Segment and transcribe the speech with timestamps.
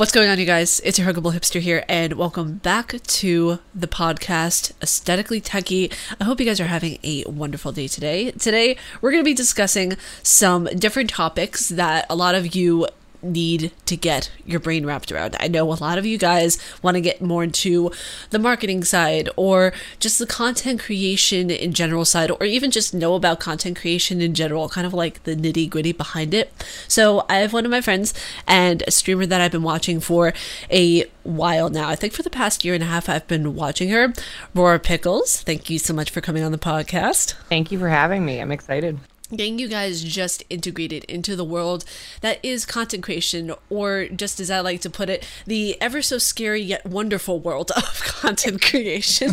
[0.00, 0.80] What's going on, you guys?
[0.82, 5.92] It's your Huggable Hipster here, and welcome back to the podcast, Aesthetically Techie.
[6.18, 8.30] I hope you guys are having a wonderful day today.
[8.30, 12.86] Today, we're going to be discussing some different topics that a lot of you
[13.22, 15.36] need to get your brain wrapped around.
[15.40, 17.90] I know a lot of you guys want to get more into
[18.30, 23.14] the marketing side or just the content creation in general side, or even just know
[23.14, 26.52] about content creation in general, kind of like the nitty gritty behind it.
[26.88, 28.14] So I have one of my friends
[28.46, 30.32] and a streamer that I've been watching for
[30.70, 31.88] a while now.
[31.88, 34.12] I think for the past year and a half, I've been watching her.
[34.54, 37.34] Rora Pickles, thank you so much for coming on the podcast.
[37.48, 38.40] Thank you for having me.
[38.40, 38.98] I'm excited
[39.30, 41.84] getting you guys just integrated into the world
[42.20, 46.18] that is content creation, or just as I like to put it, the ever so
[46.18, 49.32] scary yet wonderful world of content creation.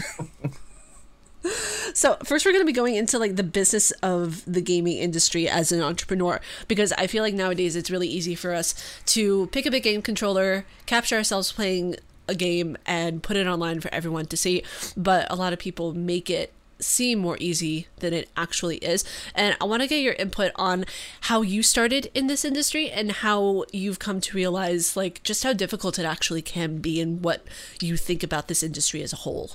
[1.93, 5.47] so first we're going to be going into like the business of the gaming industry
[5.47, 8.73] as an entrepreneur because i feel like nowadays it's really easy for us
[9.05, 11.95] to pick up a game controller capture ourselves playing
[12.27, 14.63] a game and put it online for everyone to see
[14.97, 19.03] but a lot of people make it seem more easy than it actually is.
[19.35, 20.85] And I want to get your input on
[21.21, 25.53] how you started in this industry and how you've come to realize like just how
[25.53, 27.45] difficult it actually can be and what
[27.81, 29.51] you think about this industry as a whole.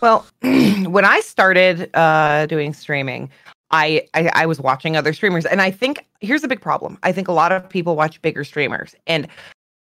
[0.00, 3.30] Well, when I started uh, doing streaming,
[3.70, 6.98] I, I, I was watching other streamers, and I think here's a big problem.
[7.02, 9.28] I think a lot of people watch bigger streamers, and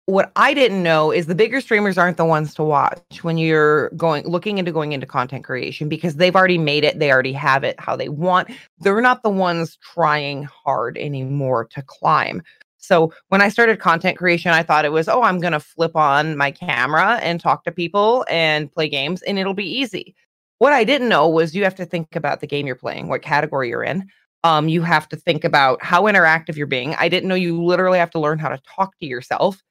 [0.07, 3.89] what I didn't know is the bigger streamers aren't the ones to watch when you're
[3.89, 7.65] going looking into going into content creation because they've already made it, they already have
[7.65, 8.49] it how they want.
[8.79, 12.41] They're not the ones trying hard anymore to climb.
[12.77, 15.93] So when I started content creation, I thought it was, oh, I'm going to flip
[15.97, 20.15] on my camera and talk to people and play games and it'll be easy.
[20.59, 23.23] What I didn't know was you have to think about the game you're playing, what
[23.23, 24.07] category you're in.
[24.45, 26.95] Um, you have to think about how interactive you're being.
[26.95, 29.61] I didn't know you literally have to learn how to talk to yourself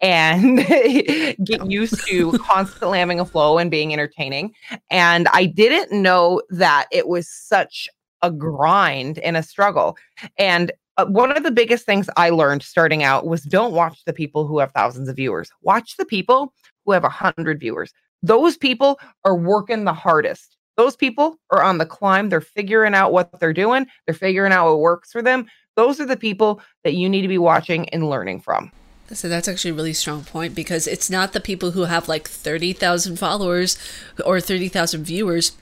[0.00, 0.58] and
[1.44, 4.52] get used to constantly having a flow and being entertaining.
[4.90, 7.88] And I didn't know that it was such
[8.22, 9.96] a grind and a struggle.
[10.38, 14.12] And uh, one of the biggest things I learned starting out was don't watch the
[14.12, 15.50] people who have thousands of viewers.
[15.62, 16.54] Watch the people
[16.84, 17.92] who have a hundred viewers.
[18.22, 20.56] Those people are working the hardest.
[20.76, 22.28] Those people are on the climb.
[22.28, 23.86] They're figuring out what they're doing.
[24.06, 25.46] They're figuring out what works for them.
[25.74, 28.72] Those are the people that you need to be watching and learning from.
[29.12, 32.28] So that's actually a really strong point because it's not the people who have like
[32.28, 33.78] 30,000 followers
[34.24, 35.52] or 30,000 viewers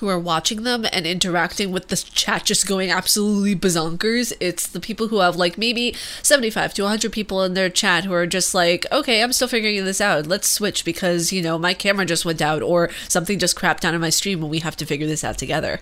[0.00, 4.32] who are watching them and interacting with the chat just going absolutely bazonkers.
[4.40, 8.12] It's the people who have like maybe 75 to 100 people in their chat who
[8.14, 10.26] are just like, okay, I'm still figuring this out.
[10.26, 13.94] Let's switch because, you know, my camera just went out or something just crapped down
[13.94, 15.80] in my stream and we have to figure this out together.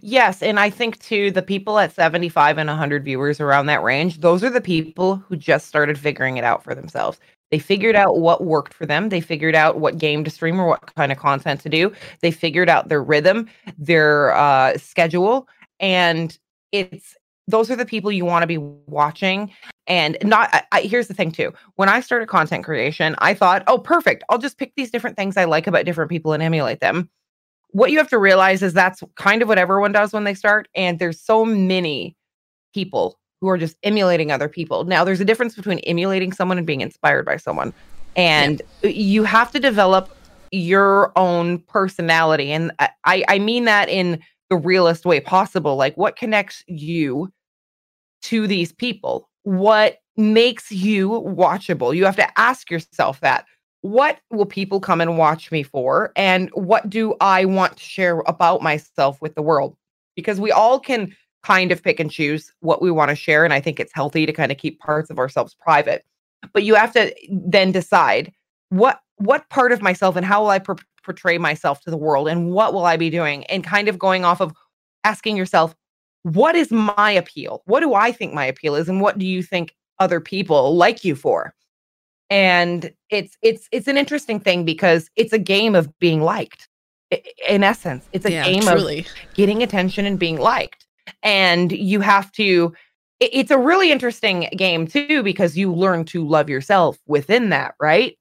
[0.00, 4.20] Yes, and I think too the people at 75 and 100 viewers around that range,
[4.20, 7.18] those are the people who just started figuring it out for themselves.
[7.50, 9.10] They figured out what worked for them.
[9.10, 11.92] They figured out what game to stream or what kind of content to do.
[12.20, 15.48] They figured out their rhythm, their uh, schedule,
[15.78, 16.36] and
[16.70, 17.14] it's
[17.48, 19.50] those are the people you want to be watching.
[19.88, 21.52] And not I, I, here's the thing too.
[21.74, 24.22] When I started content creation, I thought, oh, perfect.
[24.30, 27.10] I'll just pick these different things I like about different people and emulate them
[27.72, 30.68] what you have to realize is that's kind of what everyone does when they start.
[30.74, 32.16] And there's so many
[32.74, 34.84] people who are just emulating other people.
[34.84, 37.72] Now, there's a difference between emulating someone and being inspired by someone.
[38.14, 38.90] And yeah.
[38.90, 40.16] you have to develop
[40.52, 42.52] your own personality.
[42.52, 45.76] And I, I mean that in the realest way possible.
[45.76, 47.32] Like, what connects you
[48.22, 49.28] to these people?
[49.44, 51.96] What makes you watchable?
[51.96, 53.46] You have to ask yourself that
[53.82, 56.12] what will people come and watch me for?
[56.16, 59.76] And what do I want to share about myself with the world?
[60.16, 63.44] Because we all can kind of pick and choose what we want to share.
[63.44, 66.04] And I think it's healthy to kind of keep parts of ourselves private.
[66.52, 68.32] But you have to then decide
[68.70, 70.60] what what part of myself and how will I
[71.04, 73.44] portray myself to the world and what will I be doing?
[73.44, 74.52] And kind of going off of
[75.04, 75.74] asking yourself,
[76.22, 77.62] what is my appeal?
[77.66, 78.88] What do I think my appeal is?
[78.88, 81.54] And what do you think other people like you for?
[82.32, 86.66] And it's it's it's an interesting thing because it's a game of being liked
[87.46, 88.08] in essence.
[88.12, 89.00] It's a yeah, game truly.
[89.00, 90.86] of getting attention and being liked.
[91.22, 92.72] And you have to
[93.20, 98.16] it's a really interesting game too because you learn to love yourself within that right?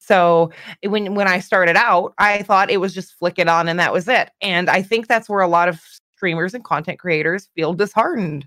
[0.00, 0.52] So
[0.82, 3.80] eh, when when i started out i thought it was just flick it on and
[3.80, 4.30] that was it.
[4.42, 5.80] And i think that's where a lot of
[6.14, 8.46] streamers and content creators feel disheartened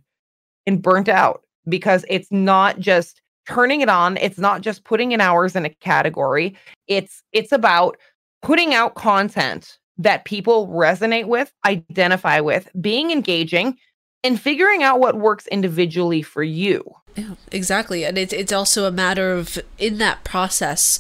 [0.68, 5.20] and burnt out because it's not just turning it on it's not just putting in
[5.20, 6.56] hours in a category
[6.88, 7.98] it's it's about
[8.44, 13.76] putting out content that people resonate with identify with being engaging
[14.24, 16.84] and figuring out what works individually for you.
[17.16, 18.06] Yeah, exactly.
[18.06, 21.00] And it's it's also a matter of in that process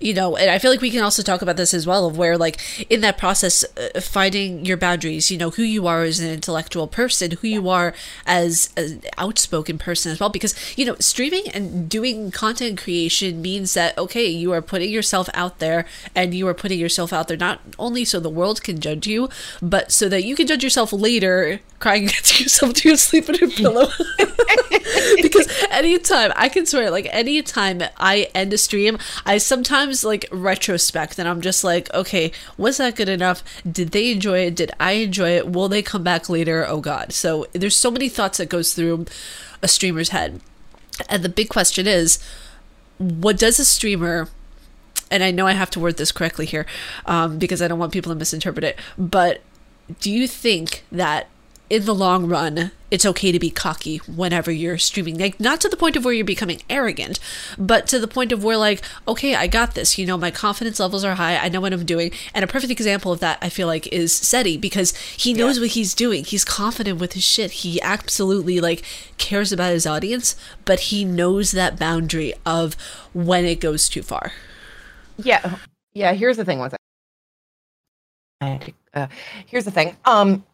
[0.00, 2.18] you know and i feel like we can also talk about this as well of
[2.18, 2.60] where like
[2.90, 6.86] in that process uh, finding your boundaries you know who you are as an intellectual
[6.86, 7.94] person who you are
[8.26, 13.74] as an outspoken person as well because you know streaming and doing content creation means
[13.74, 17.36] that okay you are putting yourself out there and you are putting yourself out there
[17.36, 19.28] not only so the world can judge you
[19.62, 23.48] but so that you can judge yourself later crying to yourself to sleep in a
[23.48, 23.88] pillow
[25.22, 31.18] because anytime i can swear like anytime i end a stream i sometimes like retrospect
[31.18, 33.42] and I'm just like, okay, was that good enough?
[33.70, 34.56] Did they enjoy it?
[34.56, 35.48] Did I enjoy it?
[35.48, 36.66] Will they come back later?
[36.66, 37.12] Oh god.
[37.12, 39.06] So there's so many thoughts that goes through
[39.62, 40.40] a streamer's head.
[41.08, 42.18] And the big question is,
[42.98, 44.28] what does a streamer
[45.10, 46.66] and I know I have to word this correctly here
[47.04, 49.40] um, because I don't want people to misinterpret it, but
[50.00, 51.28] do you think that
[51.68, 55.18] in the long run, it's okay to be cocky whenever you're streaming.
[55.18, 57.18] Like, not to the point of where you're becoming arrogant,
[57.58, 59.98] but to the point of where, like, okay, I got this.
[59.98, 61.36] You know, my confidence levels are high.
[61.36, 62.12] I know what I'm doing.
[62.32, 65.62] And a perfect example of that, I feel like, is Seti because he knows yeah.
[65.62, 66.24] what he's doing.
[66.24, 67.50] He's confident with his shit.
[67.50, 68.84] He absolutely, like,
[69.18, 72.76] cares about his audience, but he knows that boundary of
[73.12, 74.32] when it goes too far.
[75.18, 75.56] Yeah.
[75.94, 76.12] Yeah.
[76.12, 76.60] Here's the thing.
[76.60, 78.74] One second.
[78.94, 79.06] Uh,
[79.46, 79.96] here's the thing.
[80.04, 80.44] Um,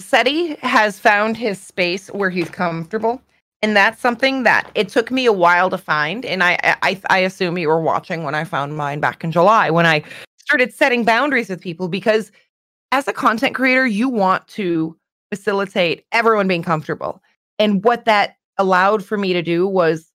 [0.00, 3.20] Seti has found his space where he's comfortable.
[3.62, 6.24] And that's something that it took me a while to find.
[6.24, 9.70] And I, I, I assume you were watching when I found mine back in July
[9.70, 10.04] when I
[10.38, 12.30] started setting boundaries with people because
[12.92, 14.96] as a content creator, you want to
[15.32, 17.20] facilitate everyone being comfortable.
[17.58, 20.12] And what that allowed for me to do was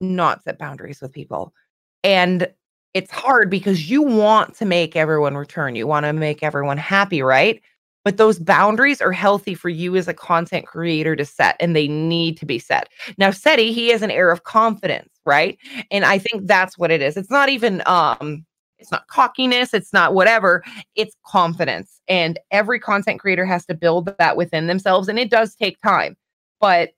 [0.00, 1.52] not set boundaries with people.
[2.04, 2.48] And
[2.94, 5.74] it's hard because you want to make everyone return.
[5.74, 7.60] You want to make everyone happy, right?
[8.04, 11.88] But those boundaries are healthy for you as a content creator to set and they
[11.88, 12.88] need to be set.
[13.18, 15.58] Now, Seti, he has an air of confidence, right?
[15.90, 17.16] And I think that's what it is.
[17.16, 18.44] It's not even um
[18.78, 20.64] it's not cockiness, it's not whatever,
[20.96, 22.00] it's confidence.
[22.08, 26.16] And every content creator has to build that within themselves and it does take time.
[26.60, 26.90] But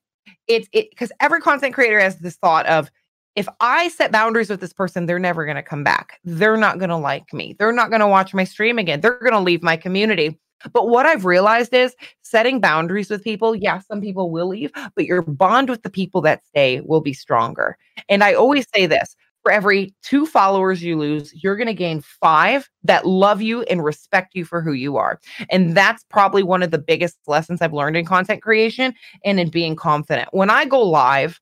[0.47, 2.89] it's it because every content creator has this thought of
[3.35, 6.19] if I set boundaries with this person, they're never going to come back.
[6.23, 7.55] They're not going to like me.
[7.59, 9.01] They're not going to watch my stream again.
[9.01, 10.39] They're going to leave my community.
[10.73, 15.05] But what I've realized is setting boundaries with people, yeah, some people will leave, but
[15.05, 17.77] your bond with the people that stay will be stronger.
[18.09, 19.15] And I always say this
[19.45, 23.83] for every two followers you lose, you're going to gain five that love you and
[23.83, 25.19] respect you for who you are.
[25.51, 29.49] And that's probably one of the biggest lessons I've learned in content creation and in
[29.49, 30.29] being confident.
[30.31, 31.39] When I go live,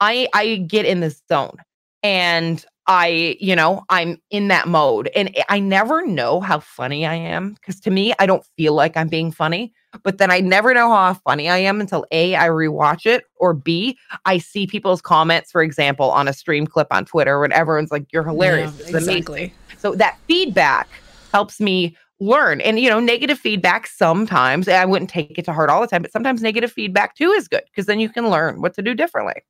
[0.00, 1.58] I I get in the zone
[2.02, 7.14] and I, you know, I'm in that mode and I never know how funny I
[7.14, 9.72] am because to me, I don't feel like I'm being funny.
[10.02, 13.52] But then I never know how funny I am until A, I rewatch it, or
[13.52, 17.90] B, I see people's comments, for example, on a stream clip on Twitter when everyone's
[17.90, 18.72] like, you're hilarious.
[18.80, 19.52] Yeah, exactly.
[19.78, 20.88] So that feedback
[21.30, 22.62] helps me learn.
[22.62, 26.02] And, you know, negative feedback sometimes, I wouldn't take it to heart all the time,
[26.02, 28.94] but sometimes negative feedback too is good because then you can learn what to do
[28.94, 29.42] differently.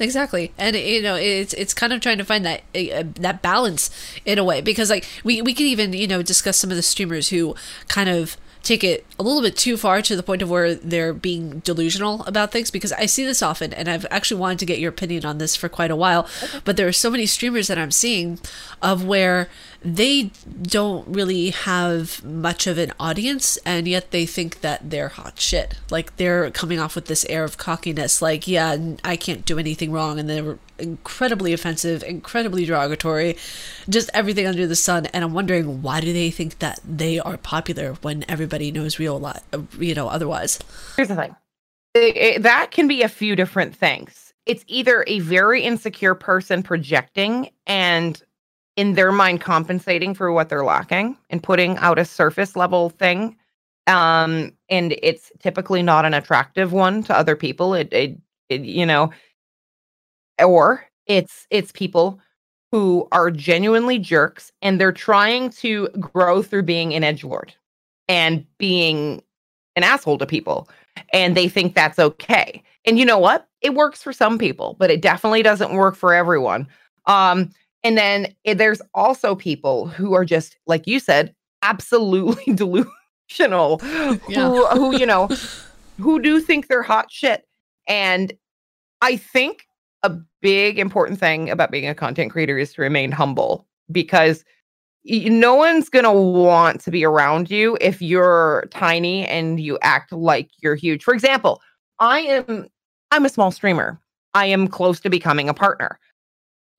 [0.00, 3.90] Exactly, and you know it's it's kind of trying to find that uh, that balance
[4.24, 6.82] in a way because like we we could even you know discuss some of the
[6.82, 7.54] streamers who
[7.88, 11.14] kind of take it a little bit too far to the point of where they're
[11.14, 14.78] being delusional about things because I see this often and I've actually wanted to get
[14.78, 16.28] your opinion on this for quite a while.
[16.42, 16.60] Okay.
[16.64, 18.38] But there are so many streamers that I'm seeing
[18.82, 19.48] of where
[19.82, 20.30] they
[20.62, 25.74] don't really have much of an audience and yet they think that they're hot shit.
[25.90, 29.90] Like they're coming off with this air of cockiness like, yeah, I can't do anything
[29.90, 33.36] wrong and they're incredibly offensive, incredibly derogatory,
[33.88, 35.06] just everything under the sun.
[35.06, 39.18] And I'm wondering why do they think that they are popular when everybody knows real
[39.18, 40.58] lot, uh, you know, otherwise.
[40.96, 41.34] Here's the thing.
[41.94, 44.32] It, it, that can be a few different things.
[44.46, 48.20] It's either a very insecure person projecting and
[48.76, 53.36] in their mind compensating for what they're lacking and putting out a surface level thing
[53.86, 57.74] um and it's typically not an attractive one to other people.
[57.74, 59.10] It, it, it you know
[60.42, 62.20] or it's it's people
[62.72, 67.54] who are genuinely jerks and they're trying to grow through being an edge lord
[68.08, 69.22] and being
[69.76, 70.68] an asshole to people
[71.12, 72.62] and they think that's okay.
[72.84, 73.48] And you know what?
[73.62, 76.66] It works for some people but it definitely doesn't work for everyone.
[77.06, 77.50] Um
[77.82, 83.80] and then eh, there's also people who are just like you said absolutely delusional
[84.28, 84.48] yeah.
[84.48, 85.28] who who you know
[85.98, 87.46] who do think they're hot shit
[87.86, 88.32] and
[89.02, 89.66] i think
[90.02, 94.44] a big important thing about being a content creator is to remain humble because
[95.04, 100.12] no one's going to want to be around you if you're tiny and you act
[100.12, 101.02] like you're huge.
[101.02, 101.60] For example,
[101.98, 102.68] I am
[103.10, 104.00] I'm a small streamer.
[104.34, 105.98] I am close to becoming a partner.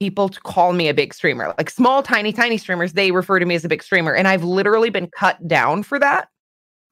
[0.01, 1.53] People to call me a big streamer.
[1.59, 4.43] Like small tiny tiny streamers, they refer to me as a big streamer and I've
[4.43, 6.27] literally been cut down for that.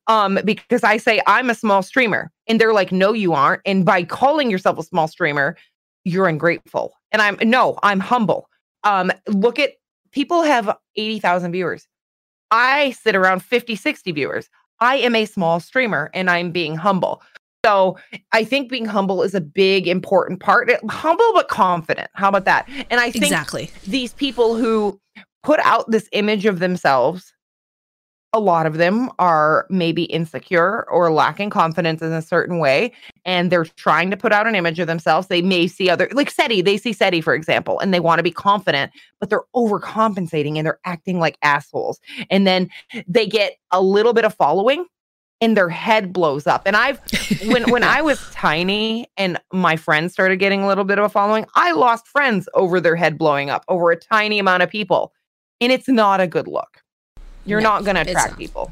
[0.06, 3.84] Um because I say I'm a small streamer and they're like no you aren't and
[3.84, 5.58] by calling yourself a small streamer,
[6.06, 6.94] you're ungrateful.
[7.12, 8.48] And I'm no, I'm humble.
[8.84, 9.72] Um look at
[10.12, 11.88] people have 80,000 viewers.
[12.52, 14.50] I sit around 50, 60 viewers.
[14.82, 17.24] I am a small streamer and I'm being humble.
[17.66, 17.98] So
[18.32, 20.70] I think being humble is a big important part.
[20.70, 22.10] Eh, humble but confident.
[22.14, 22.68] How about that?
[22.90, 25.00] And I think exactly these people who
[25.44, 27.34] put out this image of themselves
[28.34, 32.92] a lot of them are maybe insecure or lacking confidence in a certain way
[33.26, 36.30] and they're trying to put out an image of themselves they may see other like
[36.30, 40.58] seti they see seti for example and they want to be confident but they're overcompensating
[40.58, 42.00] and they're acting like assholes
[42.30, 42.70] and then
[43.08, 44.86] they get a little bit of following
[45.42, 46.64] and their head blows up.
[46.66, 47.00] And i've
[47.48, 51.10] when when i was tiny and my friends started getting a little bit of a
[51.10, 55.14] following i lost friends over their head blowing up over a tiny amount of people.
[55.62, 56.82] And it's not a good look.
[57.46, 58.72] You're no, not going to attract people.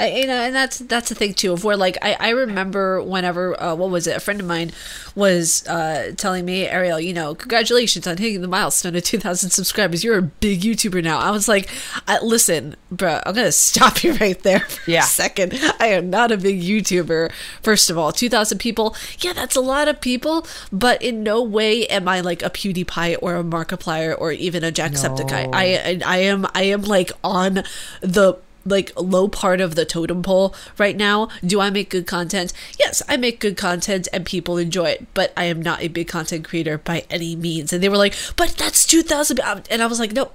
[0.00, 3.02] I, you know, and that's that's the thing too of where like I, I remember
[3.02, 4.16] whenever uh, what was it?
[4.16, 4.72] A friend of mine
[5.14, 10.02] was uh, telling me Ariel you know congratulations on hitting the milestone of 2,000 subscribers.
[10.02, 11.18] You're a big YouTuber now.
[11.18, 11.68] I was like
[12.08, 15.00] I, listen bro I'm gonna stop you right there for yeah.
[15.00, 15.54] a second.
[15.78, 17.30] I am not a big YouTuber
[17.62, 18.12] first of all.
[18.12, 22.42] 2,000 people yeah that's a lot of people but in no way am I like
[22.42, 25.50] a PewDiePie or a Markiplier or even a Jacksepticeye.
[25.50, 25.58] No.
[25.58, 27.62] I, I I am I am like on
[28.00, 31.28] the like low part of the totem pole right now.
[31.44, 32.52] Do I make good content?
[32.78, 36.08] Yes, I make good content and people enjoy it, but I am not a big
[36.08, 37.72] content creator by any means.
[37.72, 39.40] And they were like, "But that's 2000."
[39.70, 40.32] And I was like, "No,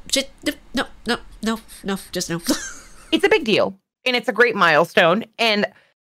[0.74, 2.42] no, no, no, no, just no."
[3.12, 5.66] it's a big deal and it's a great milestone and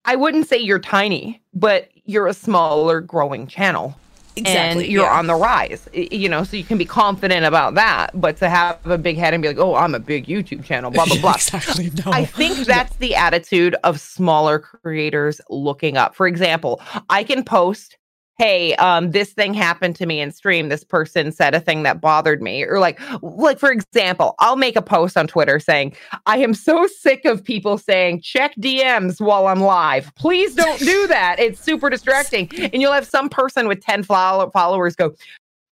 [0.05, 3.99] I wouldn't say you're tiny, but you're a smaller growing channel.
[4.37, 4.83] Exactly.
[4.83, 5.17] And you're yeah.
[5.17, 8.11] on the rise, you know, so you can be confident about that.
[8.13, 10.91] But to have a big head and be like, oh, I'm a big YouTube channel,
[10.91, 11.33] blah, blah, blah.
[11.35, 11.91] exactly.
[12.05, 12.11] No.
[12.11, 16.15] I think that's the attitude of smaller creators looking up.
[16.15, 17.97] For example, I can post
[18.37, 20.69] hey um this thing happened to me in stream.
[20.69, 24.75] This person said a thing that bothered me or like like for example i'll make
[24.75, 25.93] a post on twitter saying
[26.25, 30.13] i am so sick of people saying check dms while i'm live.
[30.15, 31.39] Please don't do that.
[31.39, 35.13] It's super distracting and you'll have some person with 10 followers go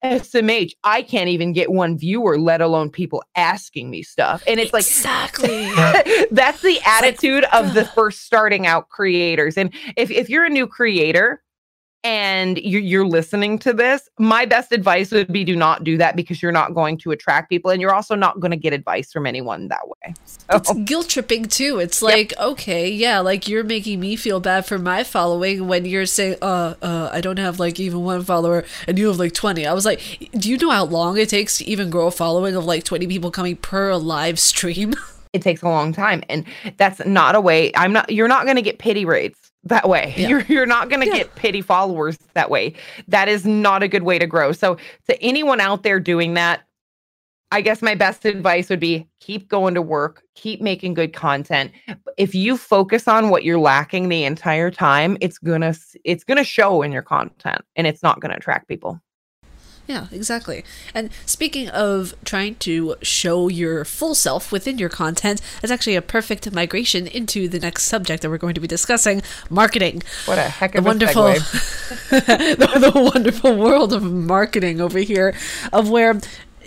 [0.05, 4.45] SMH, I can't even get one viewer, let alone people asking me stuff.
[4.47, 5.65] And it's like exactly.
[6.31, 9.57] that's the attitude of the first starting out creators.
[9.57, 11.43] And if, if you're a new creator,
[12.05, 16.17] and you're, you're listening to this, my best advice would be do not do that
[16.17, 19.11] because you're not going to attract people and you're also not going to get advice
[19.11, 20.13] from anyone that way.
[20.27, 20.39] So.
[20.51, 21.79] It's guilt tripping too.
[21.79, 22.41] It's like, yep.
[22.41, 26.75] okay, yeah, like you're making me feel bad for my following when you're saying, uh,
[26.83, 29.67] uh, I don't have like even one follower and you have like 20.
[29.67, 32.55] I was like, do you know how long it takes to even grow a following
[32.55, 34.95] of like 20 people coming per live stream?
[35.33, 36.45] it takes a long time and
[36.77, 40.15] that's not a way i'm not you're not going to get pity rates that way.
[40.17, 40.29] Yeah.
[40.29, 41.19] You're you're not going to yeah.
[41.19, 42.75] get pity followers that way.
[43.09, 44.53] That is not a good way to grow.
[44.53, 46.63] So to anyone out there doing that,
[47.51, 51.71] I guess my best advice would be keep going to work, keep making good content.
[52.17, 56.39] If you focus on what you're lacking the entire time, it's going to it's going
[56.39, 59.01] to show in your content and it's not going to attract people.
[59.87, 60.65] Yeah, exactly.
[60.95, 66.03] And speaking of trying to show your full self within your content, it's actually a
[66.03, 70.03] perfect migration into the next subject that we're going to be discussing: marketing.
[70.25, 71.23] What a heck of the a wonderful,
[72.11, 75.35] the, the wonderful world of marketing over here,
[75.73, 76.19] of where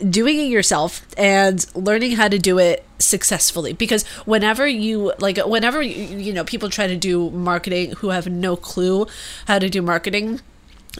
[0.07, 5.81] doing it yourself and learning how to do it successfully because whenever you like whenever
[5.81, 9.07] you, you know people try to do marketing who have no clue
[9.47, 10.39] how to do marketing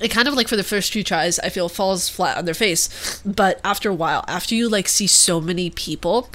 [0.01, 2.53] it kind of like for the first few tries i feel falls flat on their
[2.53, 3.21] face.
[3.25, 6.29] But after a while after you like see so many people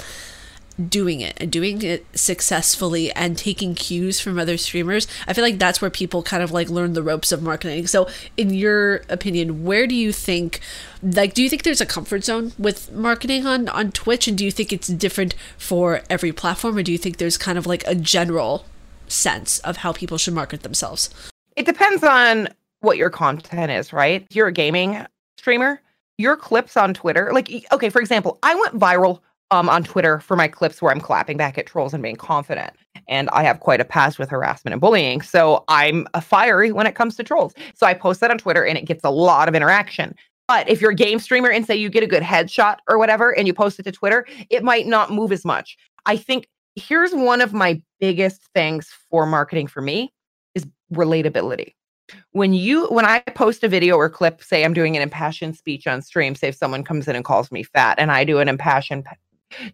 [0.88, 5.58] doing it and doing it successfully and taking cues from other streamers i feel like
[5.58, 7.86] that's where people kind of like learn the ropes of marketing.
[7.86, 10.60] So in your opinion where do you think
[11.02, 14.28] like do you think there's a comfort zone with marketing on on twitch?
[14.28, 16.76] And do you think it's different for every platform?
[16.76, 18.64] Or do you think there's kind of like a general
[19.08, 21.10] sense of how people should market themselves?
[21.56, 22.48] It depends on
[22.82, 24.26] what your content is, right?
[24.28, 25.04] If you're a gaming
[25.38, 25.80] streamer,
[26.18, 29.20] your clips on Twitter, like okay, for example, I went viral
[29.50, 32.72] um on Twitter for my clips where I'm clapping back at trolls and being confident.
[33.08, 35.22] And I have quite a past with harassment and bullying.
[35.22, 37.52] So I'm a fiery when it comes to trolls.
[37.74, 40.14] So I post that on Twitter and it gets a lot of interaction.
[40.48, 43.36] But if you're a game streamer and say you get a good headshot or whatever
[43.36, 45.76] and you post it to Twitter, it might not move as much.
[46.06, 46.46] I think
[46.76, 50.12] here's one of my biggest things for marketing for me
[50.54, 51.74] is relatability.
[52.32, 55.86] When you when I post a video or clip, say I'm doing an impassioned speech
[55.86, 58.48] on stream, say if someone comes in and calls me fat and I do an
[58.48, 59.06] impassioned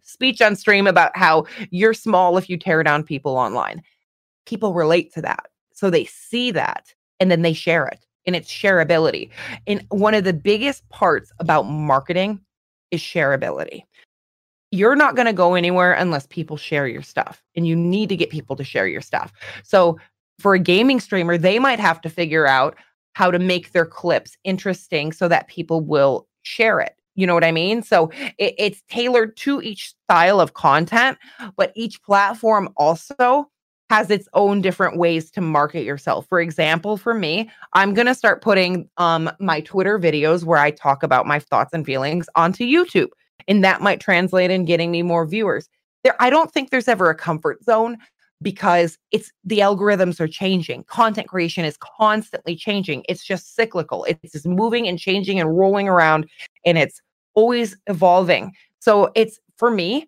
[0.02, 3.82] speech on stream about how you're small if you tear down people online.
[4.47, 5.47] People relate to that.
[5.73, 9.30] So they see that and then they share it and it's shareability.
[9.66, 12.40] And one of the biggest parts about marketing
[12.90, 13.82] is shareability.
[14.70, 18.16] You're not going to go anywhere unless people share your stuff, and you need to
[18.16, 19.32] get people to share your stuff.
[19.64, 19.99] So,
[20.38, 22.76] for a gaming streamer, they might have to figure out
[23.14, 26.95] how to make their clips interesting so that people will share it.
[27.16, 27.83] You know what I mean?
[27.83, 31.18] So it, it's tailored to each style of content,
[31.57, 33.50] but each platform also
[33.90, 36.26] has its own different ways to market yourself.
[36.28, 40.71] For example, for me, I'm going to start putting um my Twitter videos where I
[40.71, 43.09] talk about my thoughts and feelings onto YouTube,
[43.49, 45.68] and that might translate in getting me more viewers.
[46.04, 47.97] There I don't think there's ever a comfort zone
[48.40, 50.85] because it's the algorithms are changing.
[50.85, 53.04] Content creation is constantly changing.
[53.09, 54.04] It's just cyclical.
[54.04, 56.28] It's just moving and changing and rolling around
[56.64, 57.00] and it's
[57.35, 58.52] always evolving.
[58.80, 60.07] So it's for me,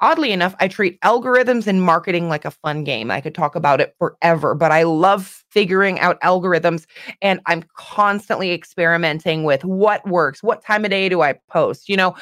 [0.00, 3.10] oddly enough, I treat algorithms and marketing like a fun game.
[3.10, 6.86] I could talk about it forever, but I love figuring out algorithms
[7.22, 10.42] and I'm constantly experimenting with what works.
[10.42, 11.88] What time of day do I post?
[11.88, 12.14] You know,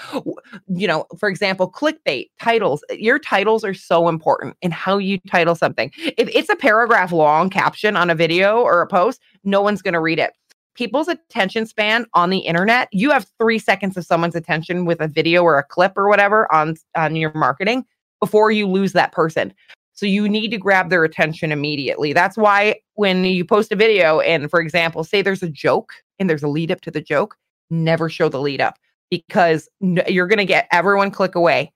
[0.68, 2.84] you know, for example, clickbait titles.
[2.90, 5.90] Eh, your titles are so important in how you title something.
[5.96, 9.94] If it's a paragraph long caption on a video or a post, no one's going
[9.94, 10.32] to read it
[10.74, 15.08] people's attention span on the internet you have three seconds of someone's attention with a
[15.08, 17.84] video or a clip or whatever on on your marketing
[18.24, 19.52] before you lose that person.
[19.92, 22.14] So you need to grab their attention immediately.
[22.14, 26.28] That's why when you post a video and for example say there's a joke and
[26.28, 27.36] there's a lead up to the joke
[27.70, 28.78] never show the lead up
[29.10, 31.70] because you're going to get everyone click away.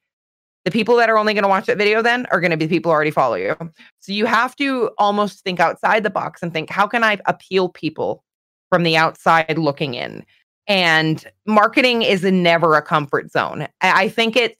[0.64, 2.66] The people that are only going to watch that video then are going to be
[2.66, 3.54] people who already follow you.
[4.00, 7.68] So you have to almost think outside the box and think how can i appeal
[7.68, 8.24] people
[8.70, 10.24] from the outside looking in.
[10.66, 13.68] And marketing is never a comfort zone.
[13.80, 14.58] I think it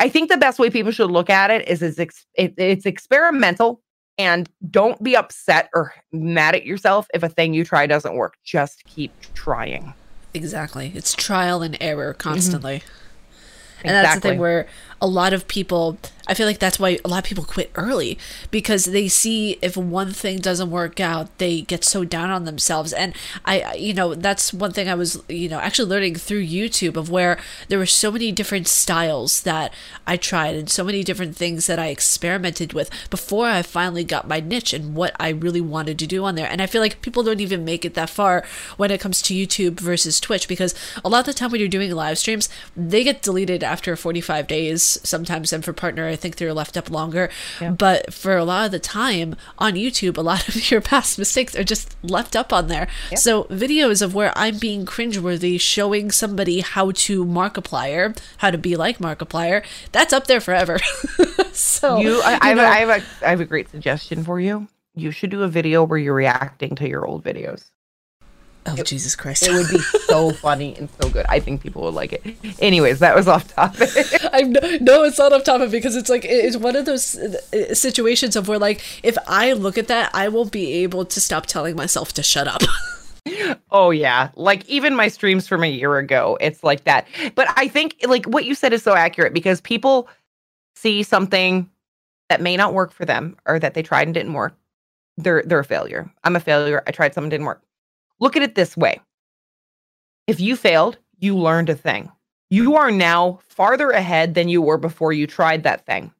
[0.00, 2.84] I think the best way people should look at it is, is ex, it, it's
[2.84, 3.80] experimental
[4.18, 8.34] and don't be upset or mad at yourself if a thing you try doesn't work.
[8.44, 9.94] Just keep trying.
[10.34, 10.92] Exactly.
[10.94, 12.28] It's trial and error mm-hmm.
[12.28, 12.78] constantly.
[12.78, 13.88] Mm-hmm.
[13.88, 14.02] And exactly.
[14.02, 14.66] that's the thing where
[15.00, 18.18] a lot of people I feel like that's why a lot of people quit early
[18.50, 22.92] because they see if one thing doesn't work out, they get so down on themselves.
[22.92, 26.96] And I, you know, that's one thing I was, you know, actually learning through YouTube
[26.96, 29.72] of where there were so many different styles that
[30.06, 34.26] I tried and so many different things that I experimented with before I finally got
[34.26, 36.48] my niche and what I really wanted to do on there.
[36.50, 38.44] And I feel like people don't even make it that far
[38.76, 41.68] when it comes to YouTube versus Twitch because a lot of the time when you're
[41.68, 46.36] doing live streams, they get deleted after 45 days sometimes and for partner I think
[46.36, 47.28] they're left up longer.
[47.60, 47.72] Yeah.
[47.72, 51.54] but for a lot of the time on youtube a lot of your past mistakes
[51.56, 52.86] are just left up on there.
[53.10, 53.18] Yeah.
[53.18, 58.76] so videos of where i'm being cringeworthy showing somebody how to markiplier how to be
[58.76, 60.78] like markiplier that's up there forever.
[61.54, 64.40] So you, I, I, have a, I, have a, I have a great suggestion for
[64.40, 64.68] you.
[64.96, 67.70] You should do a video where you're reacting to your old videos
[68.66, 69.46] Oh it, Jesus Christ!
[69.46, 71.26] it would be so funny and so good.
[71.28, 72.36] I think people would like it.
[72.60, 73.90] Anyways, that was off topic.
[74.32, 74.42] I
[74.80, 78.48] no, it's not off topic because it's like it's one of those uh, situations of
[78.48, 82.14] where like if I look at that, I won't be able to stop telling myself
[82.14, 82.62] to shut up.
[83.70, 87.06] oh yeah, like even my streams from a year ago, it's like that.
[87.34, 90.08] But I think like what you said is so accurate because people
[90.74, 91.68] see something
[92.30, 94.56] that may not work for them or that they tried and didn't work.
[95.18, 96.10] They're they're a failure.
[96.24, 96.82] I'm a failure.
[96.86, 97.60] I tried something didn't work
[98.20, 99.00] Look at it this way
[100.26, 102.10] if you failed, you learned a thing.
[102.50, 106.12] You are now farther ahead than you were before you tried that thing.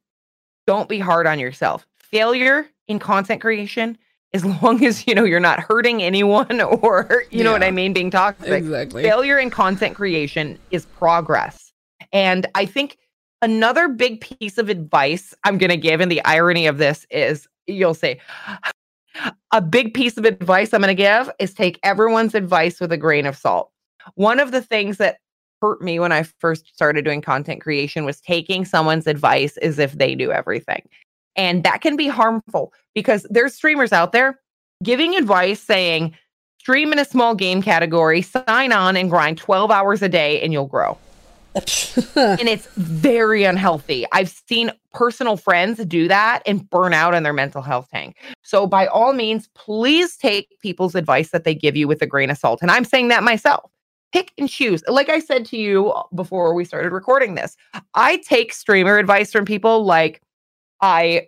[0.67, 1.85] Don't be hard on yourself.
[1.97, 3.97] Failure in content creation,
[4.33, 7.43] as long as you know you're not hurting anyone or you yeah.
[7.43, 8.49] know what I mean, being toxic.
[8.49, 9.03] Exactly.
[9.03, 11.71] Failure in content creation is progress.
[12.11, 12.97] And I think
[13.41, 17.47] another big piece of advice I'm going to give, and the irony of this is
[17.67, 18.19] you'll say,
[19.51, 22.97] a big piece of advice I'm going to give is take everyone's advice with a
[22.97, 23.71] grain of salt.
[24.15, 25.17] One of the things that
[25.61, 29.93] hurt me when I first started doing content creation was taking someone's advice as if
[29.93, 30.87] they do everything.
[31.35, 34.39] And that can be harmful because there's streamers out there
[34.83, 36.15] giving advice saying,
[36.59, 40.51] stream in a small game category, sign on and grind 12 hours a day and
[40.53, 40.97] you'll grow.
[42.15, 44.05] and it's very unhealthy.
[44.11, 48.17] I've seen personal friends do that and burn out on their mental health tank.
[48.43, 52.29] So, by all means, please take people's advice that they give you with a grain
[52.29, 52.59] of salt.
[52.61, 53.71] And I'm saying that myself.
[54.13, 54.83] pick and choose.
[54.87, 57.55] Like I said to you before we started recording this,
[57.95, 60.21] I take streamer advice from people like
[60.81, 61.27] I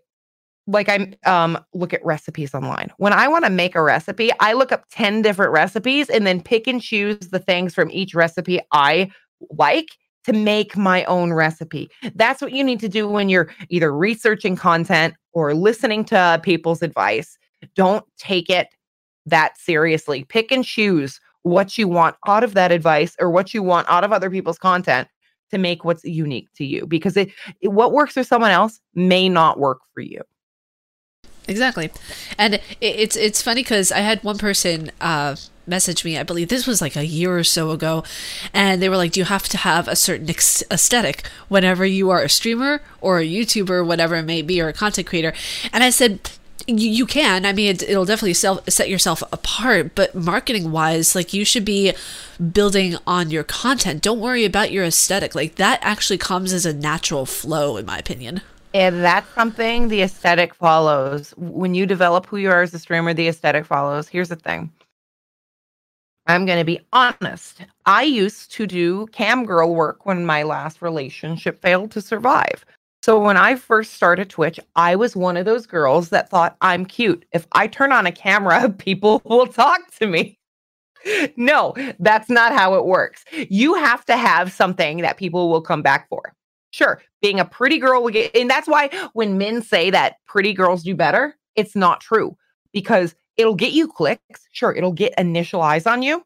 [0.68, 2.92] like I um look at recipes online.
[2.98, 6.42] When I want to make a recipe, I look up 10 different recipes and then
[6.42, 9.10] pick and choose the things from each recipe I
[9.52, 9.88] like
[10.28, 11.90] to make my own recipe.
[12.16, 16.82] That's what you need to do when you're either researching content or listening to people's
[16.82, 17.38] advice.
[17.76, 18.68] Don't take it
[19.26, 20.26] that seriously.
[20.26, 24.04] Pick and choose what you want out of that advice or what you want out
[24.04, 25.08] of other people's content
[25.50, 27.30] to make what's unique to you because it,
[27.62, 30.20] it what works for someone else may not work for you.
[31.48, 31.90] Exactly,
[32.38, 36.18] and it, it's it's funny because I had one person uh, message me.
[36.18, 38.04] I believe this was like a year or so ago,
[38.54, 42.10] and they were like, "Do you have to have a certain ex- aesthetic whenever you
[42.10, 45.34] are a streamer or a YouTuber, whatever it may be, or a content creator?"
[45.74, 46.20] And I said,
[46.68, 47.46] you, you can.
[47.46, 51.66] I mean, it, will definitely self, set yourself apart, but marketing wise, like you should
[51.66, 51.94] be
[52.52, 54.02] building on your content.
[54.02, 55.34] Don't worry about your aesthetic.
[55.34, 58.42] Like that actually comes as a natural flow, in my opinion.
[58.74, 61.34] And that's something the aesthetic follows.
[61.38, 64.08] When you develop who you are as a streamer, the aesthetic follows.
[64.08, 64.72] Here's the thing
[66.28, 67.62] I'm going to be honest.
[67.86, 72.66] I used to do cam girl work when my last relationship failed to survive.
[73.02, 76.86] So when I first started Twitch, I was one of those girls that thought I'm
[76.86, 77.26] cute.
[77.32, 80.38] If I turn on a camera, people will talk to me.
[81.38, 83.24] No, that's not how it works.
[83.32, 86.34] You have to have something that people will come back for.
[86.72, 90.52] Sure, being a pretty girl will get, and that's why when men say that pretty
[90.52, 92.36] girls do better, it's not true
[92.74, 94.48] because it'll get you clicks.
[94.52, 96.24] Sure, it'll get initial eyes on you,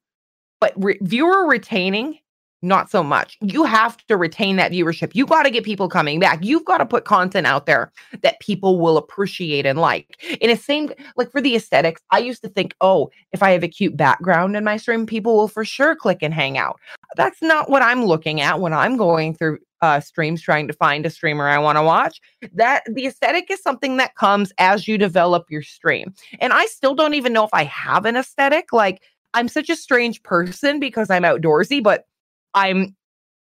[0.59, 2.19] but re- viewer retaining,
[2.61, 3.37] not so much.
[3.41, 5.11] You have to retain that viewership.
[5.13, 6.43] You got to get people coming back.
[6.43, 10.17] You've got to put content out there that people will appreciate and like.
[10.39, 13.63] In the same, like for the aesthetics, I used to think, oh, if I have
[13.63, 16.79] a cute background in my stream, people will for sure click and hang out.
[17.15, 21.05] That's not what I'm looking at when I'm going through uh, streams trying to find
[21.05, 22.21] a streamer I want to watch.
[22.53, 26.13] That the aesthetic is something that comes as you develop your stream.
[26.39, 28.71] And I still don't even know if I have an aesthetic.
[28.71, 29.01] Like
[29.33, 32.05] I'm such a strange person because I'm outdoorsy, but
[32.53, 32.95] I'm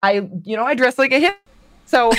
[0.03, 1.37] I you know I dress like a hip.
[1.87, 2.11] So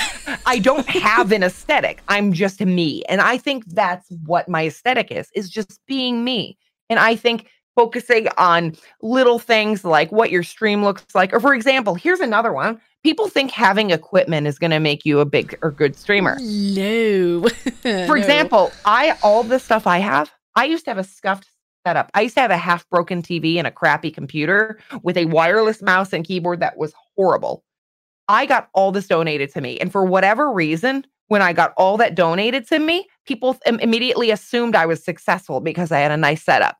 [0.46, 2.00] I don't have an aesthetic.
[2.08, 3.02] I'm just me.
[3.04, 6.56] And I think that's what my aesthetic is, is just being me.
[6.88, 11.32] And I think focusing on little things like what your stream looks like.
[11.32, 15.20] Or for example, here's another one people think having equipment is going to make you
[15.20, 16.36] a big or good streamer.
[16.40, 17.48] No.
[17.82, 18.14] For no.
[18.14, 21.48] example, I all the stuff I have, I used to have a scuffed
[21.86, 22.10] setup.
[22.14, 25.82] I used to have a half broken TV and a crappy computer with a wireless
[25.82, 27.64] mouse and keyboard that was horrible.
[28.28, 29.78] I got all this donated to me.
[29.78, 34.74] And for whatever reason, when I got all that donated to me, people immediately assumed
[34.74, 36.76] I was successful because I had a nice setup.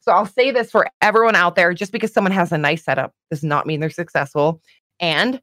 [0.00, 3.12] So I'll say this for everyone out there just because someone has a nice setup
[3.30, 4.60] does not mean they're successful.
[4.98, 5.40] And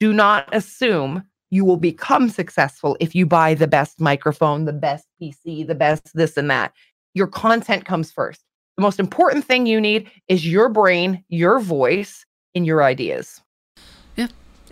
[0.00, 5.06] do not assume you will become successful if you buy the best microphone, the best
[5.20, 6.72] PC, the best this and that.
[7.14, 8.42] Your content comes first.
[8.76, 13.40] The most important thing you need is your brain, your voice, and your ideas.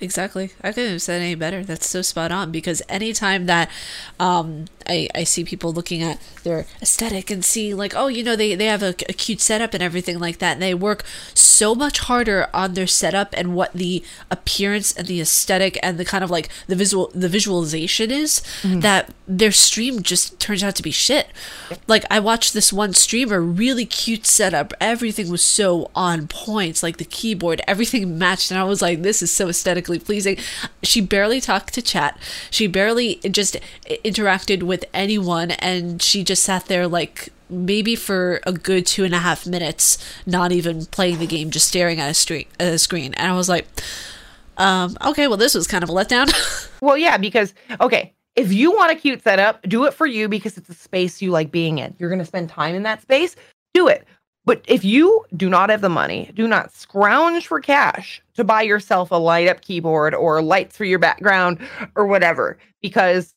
[0.02, 0.50] Exactly.
[0.60, 1.62] I couldn't have said any better.
[1.62, 3.70] That's so spot on because anytime that
[4.18, 8.34] um, I, I see people looking at their aesthetic and see like, oh, you know,
[8.34, 10.54] they, they have a, a cute setup and everything like that.
[10.54, 15.20] And they work so much harder on their setup and what the appearance and the
[15.20, 18.80] aesthetic and the kind of like the visual the visualization is mm-hmm.
[18.80, 21.28] that their stream just turns out to be shit.
[21.86, 24.74] Like I watched this one streamer, really cute setup.
[24.80, 29.22] Everything was so on point, like the keyboard, everything matched, and I was like, this
[29.22, 30.38] is so aesthetically pleasing.
[30.82, 32.18] She barely talked to chat.
[32.50, 33.56] She barely just
[34.04, 39.14] interacted with anyone, and she just sat there like maybe for a good two and
[39.14, 43.14] a half minutes, not even playing the game, just staring at a, street, a screen.
[43.14, 43.66] And I was like,
[44.56, 46.32] um, okay, well, this was kind of a letdown.
[46.80, 50.56] well, yeah, because, okay, if you want a cute setup, do it for you because
[50.56, 51.94] it's a space you like being in.
[51.98, 53.36] You're going to spend time in that space,
[53.74, 54.06] do it.
[54.44, 58.62] But if you do not have the money, do not scrounge for cash to buy
[58.62, 61.58] yourself a light up keyboard or lights for your background
[61.94, 63.34] or whatever, because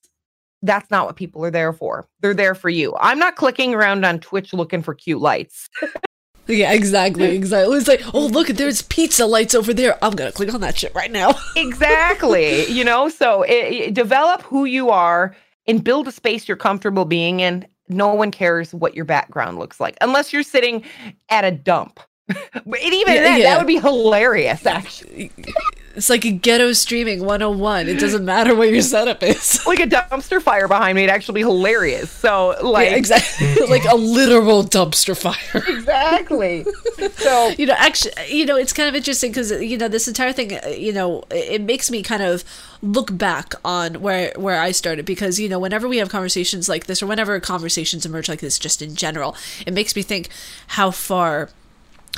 [0.63, 2.08] that's not what people are there for.
[2.22, 2.96] They're there for you.
[3.00, 5.70] I'm not clicking around on Twitch looking for cute lights.
[6.48, 7.78] yeah, exactly, exactly.
[7.78, 10.04] It's like, oh, look, there's pizza lights over there.
[10.04, 11.36] I'm gonna click on that shit right now.
[11.56, 12.65] exactly.
[12.65, 15.36] You know, so it, it, develop who you are
[15.68, 17.68] and build a space you're comfortable being in.
[17.88, 20.84] No one cares what your background looks like unless you're sitting
[21.30, 22.00] at a dump.
[22.28, 23.43] but even yeah, that, yeah.
[23.43, 25.32] that would be hilarious, actually.
[25.95, 27.88] It's like a ghetto streaming 101.
[27.88, 29.65] It doesn't matter what your setup is.
[29.67, 32.12] like a dumpster fire behind me, it'd actually be hilarious.
[32.12, 35.63] So like yeah, exactly like a literal dumpster fire.
[35.67, 36.65] exactly.
[37.15, 40.31] So you know, actually, you know, it's kind of interesting because you know this entire
[40.34, 42.43] thing, uh, you know, it makes me kind of
[42.81, 46.86] look back on where where I started because you know whenever we have conversations like
[46.86, 50.29] this or whenever conversations emerge like this, just in general, it makes me think
[50.67, 51.49] how far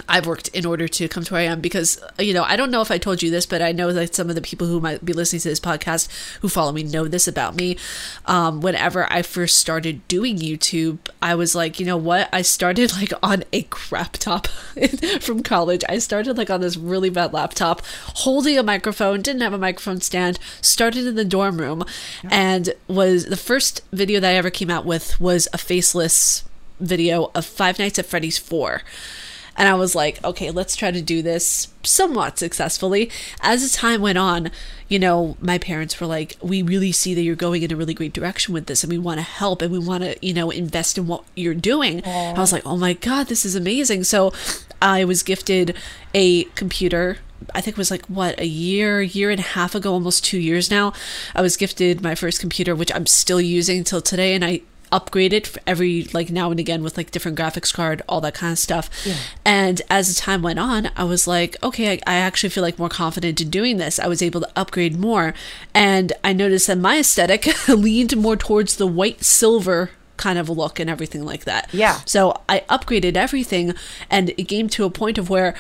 [0.08, 2.72] I've worked in order to come to where I am because, you know, I don't
[2.72, 4.80] know if I told you this, but I know that some of the people who
[4.80, 6.10] might be listening to this podcast
[6.42, 7.78] who follow me know this about me.
[8.26, 12.30] Um, whenever I first started doing YouTube, I was like, you know what?
[12.32, 14.48] I started like on a crap top
[15.20, 15.84] from college.
[15.90, 17.82] I started like on this really bad laptop,
[18.16, 21.84] holding a microphone, didn't have a microphone stand, started in the dorm room,
[22.24, 22.30] yeah.
[22.32, 26.44] and was the first video that I ever came out with was a faceless
[26.80, 28.82] video of Five Nights at Freddy's 4.
[29.58, 33.10] And I was like, okay, let's try to do this somewhat successfully.
[33.42, 34.52] As the time went on,
[34.88, 37.96] you know, my parents were like, we really see that you're going in a really
[37.96, 40.52] great direction with this and we want to help and we want to, you know,
[40.52, 42.06] invest in what you're doing.
[42.06, 44.04] I was like, oh my God, this is amazing.
[44.04, 44.32] So
[44.82, 45.76] I was gifted
[46.14, 47.18] a computer
[47.54, 50.40] I think it was like what a year, year and a half ago, almost two
[50.40, 50.94] years now.
[51.36, 54.62] I was gifted my first computer, which I'm still using till today, and I
[54.92, 58.54] upgrade it every like now and again with like different graphics card all that kind
[58.54, 58.90] of stuff.
[59.06, 59.16] Yeah.
[59.46, 62.80] and as the time went on i was like okay I, I, actually feel like
[62.80, 64.00] more confident in doing this.
[64.00, 65.34] I was able to upgrade more.
[65.74, 70.80] And i noticed that my aesthetic leaned more towards the white silver kind of look
[70.80, 71.70] and everything like that.
[71.74, 72.00] Yeah.
[72.06, 73.74] So i upgraded everything
[74.10, 75.56] and it came to a point of where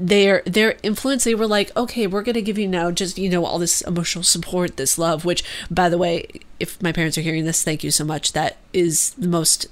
[0.00, 3.28] their their influence they were like okay we're going to give you now just you
[3.28, 6.26] know all this emotional support this love which by the way
[6.58, 9.66] if my parents are hearing this thank you so much that is the most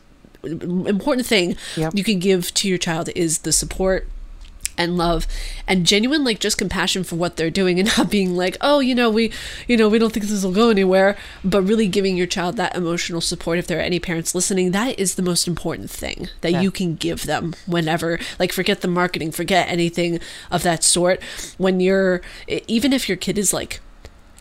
[0.44, 1.94] important thing yep.
[1.94, 4.06] you can give to your child is the support
[4.78, 5.26] and love
[5.66, 8.94] and genuine like just compassion for what they're doing and not being like oh you
[8.94, 9.30] know we
[9.66, 12.74] you know we don't think this will go anywhere but really giving your child that
[12.74, 16.52] emotional support if there are any parents listening that is the most important thing that
[16.52, 16.60] yeah.
[16.60, 21.22] you can give them whenever like forget the marketing forget anything of that sort
[21.58, 22.22] when you're
[22.66, 23.80] even if your kid is like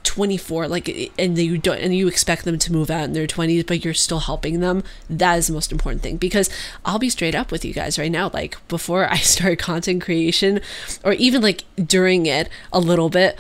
[0.08, 3.68] 24 like and you don't and you expect them to move out in their 20s
[3.68, 6.16] but you're still helping them that is the most important thing.
[6.16, 6.50] Because
[6.86, 10.62] i'll be straight up with you guys right now like before i started content creation
[11.04, 13.38] or even like during it a little bit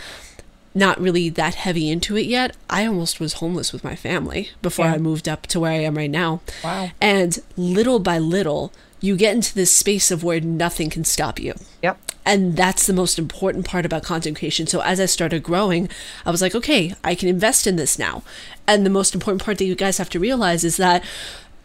[0.75, 4.86] not really that heavy into it yet i almost was homeless with my family before
[4.86, 4.93] yeah.
[4.93, 6.41] i moved up to where i am right now.
[6.65, 6.91] Wow.
[6.99, 11.53] And little by little you get into this space of where nothing can stop you.
[11.82, 14.67] Yep and that's the most important part about content creation.
[14.67, 15.89] So as I started growing,
[16.25, 18.21] I was like, okay, I can invest in this now.
[18.67, 21.05] And the most important part that you guys have to realize is that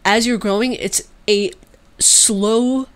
[0.05, 1.51] as you're growing, it's a
[1.99, 2.87] slow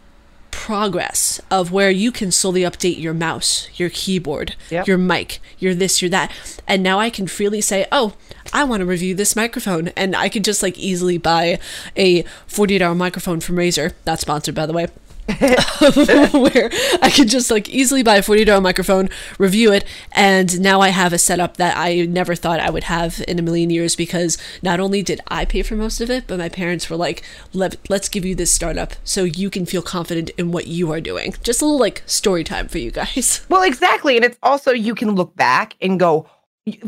[0.50, 4.88] progress of where you can slowly update your mouse, your keyboard, yep.
[4.88, 6.32] your mic, your this, your that.
[6.68, 8.14] And now I can freely say, oh,
[8.54, 9.90] I want to review this microphone.
[9.90, 11.60] And I can just like easily buy
[11.98, 13.92] a $48 microphone from Razer.
[14.06, 14.88] Not sponsored, by the way.
[16.32, 16.70] where
[17.02, 20.90] I could just like easily buy a forty dollar microphone, review it, and now I
[20.90, 24.38] have a setup that I never thought I would have in a million years because
[24.62, 27.76] not only did I pay for most of it, but my parents were like, Let,
[27.90, 31.36] "Let's give you this startup so you can feel confident in what you are doing."
[31.44, 33.46] Just a little like story time for you guys.
[33.50, 36.30] Well, exactly, and it's also you can look back and go.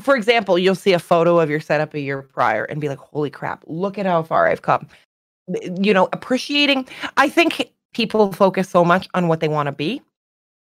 [0.02, 2.99] For example, you'll see a photo of your setup a year prior and be like,
[2.99, 3.63] "Holy crap!
[3.67, 4.88] Look at how far I've come."
[5.82, 6.88] You know, appreciating.
[7.17, 10.02] I think people focus so much on what they want to be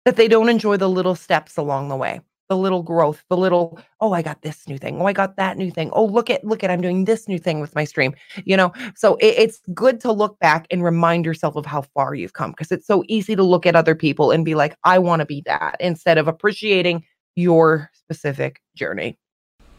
[0.06, 3.80] that they don't enjoy the little steps along the way the little growth the little
[4.00, 5.00] oh i got this new thing.
[5.02, 5.90] Oh i got that new thing.
[5.94, 8.16] Oh look at look at i'm doing this new thing with my stream.
[8.46, 12.16] You know so it, it's good to look back and remind yourself of how far
[12.16, 14.98] you've come because it's so easy to look at other people and be like i
[14.98, 17.04] want to be that instead of appreciating
[17.36, 19.18] your specific journey.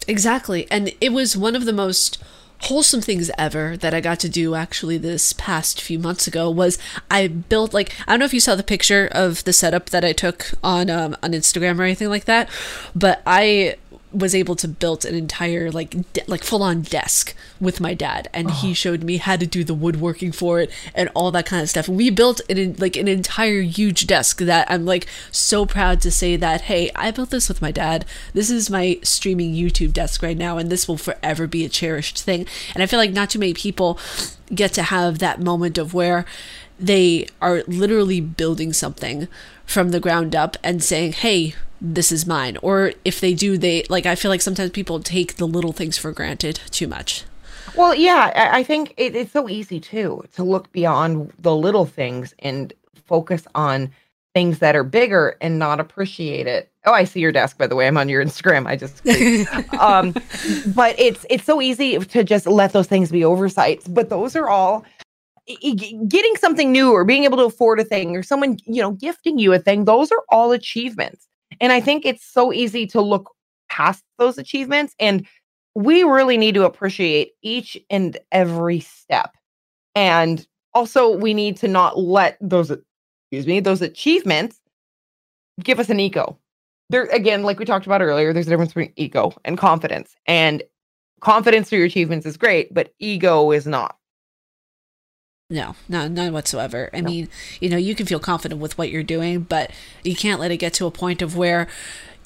[0.07, 2.23] Exactly and it was one of the most
[2.63, 6.79] wholesome things ever that I got to do actually this past few months ago was
[7.11, 10.05] I built like I don't know if you saw the picture of the setup that
[10.05, 12.49] I took on um, on Instagram or anything like that,
[12.95, 13.77] but I
[14.13, 18.29] was able to build an entire like de- like full on desk with my dad
[18.33, 18.51] and oh.
[18.51, 18.75] he uh-huh.
[18.75, 21.89] showed me how to do the woodworking for it and all that kind of stuff.
[21.89, 26.37] We built an like an entire huge desk that I'm like so proud to say
[26.37, 28.07] that hey, I built this with my dad.
[28.33, 32.23] This is my streaming YouTube desk right now and this will forever be a cherished
[32.23, 32.47] thing.
[32.75, 33.99] And I feel like not too many people
[34.55, 36.25] get to have that moment of where
[36.81, 39.29] they are literally building something
[39.67, 43.85] from the ground up and saying, "Hey, this is mine or if they do they
[43.89, 47.25] like i feel like sometimes people take the little things for granted too much
[47.77, 52.35] well yeah i think it, it's so easy too to look beyond the little things
[52.41, 52.73] and
[53.07, 53.91] focus on
[54.35, 56.71] things that are bigger and not appreciate it.
[56.85, 57.89] Oh, I see your desk by the way.
[57.89, 58.67] I'm on your Instagram.
[58.67, 59.05] I just
[59.81, 60.13] um
[60.75, 64.49] but it's it's so easy to just let those things be oversights, but those are
[64.49, 64.85] all
[66.09, 69.39] getting something new or being able to afford a thing or someone, you know, gifting
[69.39, 69.87] you a thing.
[69.87, 71.27] Those are all achievements.
[71.61, 73.31] And I think it's so easy to look
[73.69, 75.27] past those achievements and
[75.75, 79.37] we really need to appreciate each and every step.
[79.95, 84.59] And also we need to not let those excuse me, those achievements
[85.63, 86.39] give us an ego.
[86.91, 90.17] There again, like we talked about earlier, there's a difference between ego and confidence.
[90.27, 90.63] And
[91.21, 93.98] confidence through your achievements is great, but ego is not.
[95.51, 96.91] No, no, none whatsoever.
[96.93, 97.09] I no.
[97.09, 99.71] mean, you know, you can feel confident with what you're doing, but
[100.05, 101.69] you can't let it get to a point of where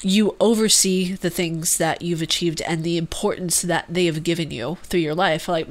[0.02, 4.76] you oversee the things that you've achieved and the importance that they have given you
[4.82, 5.46] through your life.
[5.46, 5.68] Like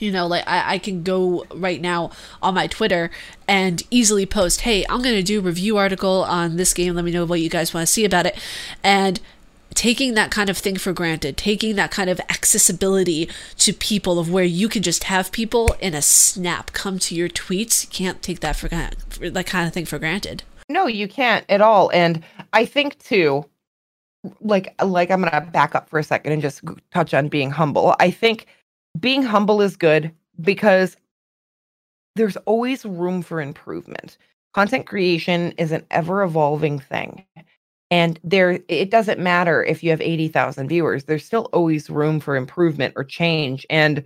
[0.00, 2.10] you know like I, I can go right now
[2.42, 3.12] on my twitter
[3.46, 7.04] and easily post hey i'm going to do a review article on this game let
[7.04, 8.36] me know what you guys want to see about it
[8.82, 9.20] and
[9.74, 14.30] taking that kind of thing for granted taking that kind of accessibility to people of
[14.30, 18.22] where you can just have people in a snap come to your tweets you can't
[18.22, 22.22] take that for that kind of thing for granted no you can't at all and
[22.52, 23.44] i think too
[24.40, 27.94] like like i'm to back up for a second and just touch on being humble
[28.00, 28.46] i think
[29.00, 30.10] being humble is good
[30.40, 30.96] because
[32.16, 34.18] there's always room for improvement.
[34.52, 37.24] Content creation is an ever evolving thing.
[37.94, 42.34] And there it doesn't matter if you have 80,000 viewers, there's still always room for
[42.34, 43.64] improvement or change.
[43.70, 44.02] And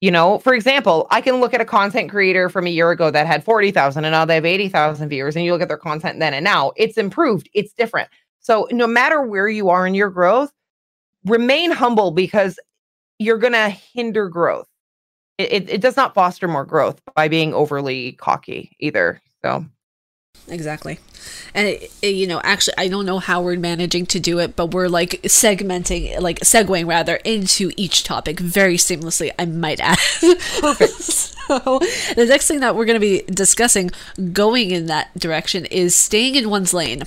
[0.00, 3.12] you know, for example, I can look at a content creator from a year ago
[3.12, 6.18] that had 40,000 and now they have 80,000 viewers and you look at their content
[6.18, 8.08] then and now, it's improved, it's different.
[8.40, 10.52] So no matter where you are in your growth,
[11.24, 12.58] remain humble because
[13.20, 14.66] you're going to hinder growth.
[15.38, 19.22] It, it, it does not foster more growth by being overly cocky either.
[19.44, 19.64] So
[20.46, 20.98] exactly.
[21.54, 24.54] And it, it, you know actually i don't know how we're managing to do it
[24.54, 29.98] but we're like segmenting like segueing rather into each topic very seamlessly i might add.
[30.60, 31.34] Perfect.
[31.48, 31.78] So
[32.14, 33.90] the next thing that we're going to be discussing
[34.34, 37.04] going in that direction is staying in one's lane.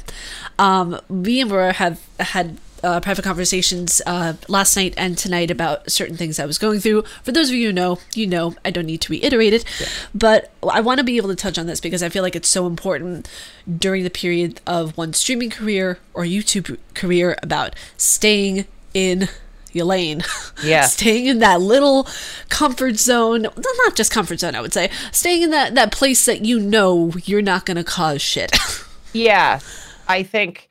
[0.58, 5.90] Um me and Rora have had uh, private conversations uh, last night and tonight about
[5.92, 7.04] certain things I was going through.
[7.24, 9.88] For those of you who know, you know, I don't need to reiterate it, yeah.
[10.14, 12.50] but I want to be able to touch on this because I feel like it's
[12.50, 13.30] so important
[13.78, 19.30] during the period of one's streaming career or YouTube career about staying in
[19.72, 20.24] your lane.
[20.64, 20.86] Yeah.
[20.86, 22.08] staying in that little
[22.50, 23.42] comfort zone.
[23.42, 24.92] Not just comfort zone, I would say.
[25.12, 28.56] Staying in that, that place that you know you're not going to cause shit.
[29.14, 29.60] yeah.
[30.08, 30.70] I think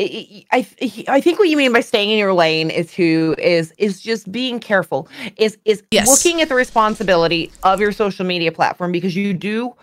[0.00, 0.66] I
[1.08, 4.30] I think what you mean by staying in your lane is who is is just
[4.32, 6.08] being careful is is yes.
[6.08, 9.74] looking at the responsibility of your social media platform because you do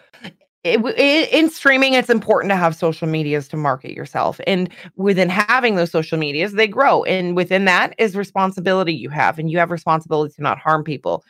[0.64, 4.40] it, it, in streaming it's important to have social medias to market yourself.
[4.48, 7.04] And within having those social medias they grow.
[7.04, 9.38] And within that is responsibility you have.
[9.38, 11.24] And you have responsibility to not harm people.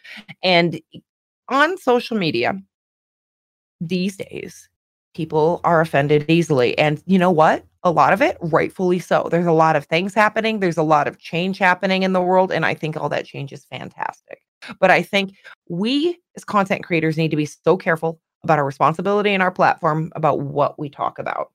[0.43, 0.79] And
[1.49, 2.53] on social media
[3.79, 4.69] these days
[5.13, 6.77] people are offended easily.
[6.77, 9.27] And you know what a lot of it rightfully so.
[9.31, 12.51] There's a lot of things happening there's a lot of change happening in the world
[12.51, 14.41] and i think all that change is fantastic.
[14.79, 15.33] But i think
[15.69, 20.11] we as content creators need to be so careful about our responsibility in our platform
[20.15, 21.51] about what we talk about.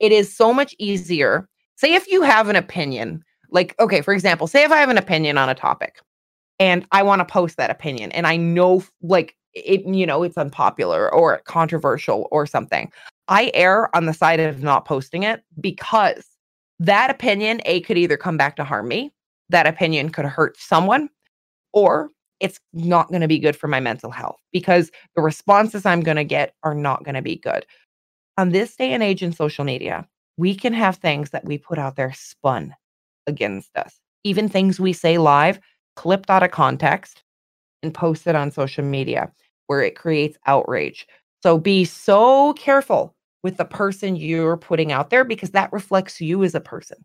[0.00, 4.46] It is so much easier say if you have an opinion like okay for example
[4.46, 6.00] say if i have an opinion on a topic
[6.58, 10.38] and i want to post that opinion and i know like it you know it's
[10.38, 12.90] unpopular or controversial or something
[13.28, 16.26] I err on the side of not posting it because
[16.78, 19.12] that opinion, A, could either come back to harm me,
[19.50, 21.08] that opinion could hurt someone,
[21.72, 26.00] or it's not going to be good for my mental health because the responses I'm
[26.00, 27.64] going to get are not going to be good.
[28.36, 31.78] On this day and age in social media, we can have things that we put
[31.78, 32.74] out there spun
[33.26, 35.60] against us, even things we say live,
[35.94, 37.22] clipped out of context
[37.82, 39.30] and posted on social media
[39.66, 41.06] where it creates outrage.
[41.42, 46.44] So be so careful with the person you're putting out there because that reflects you
[46.44, 47.04] as a person.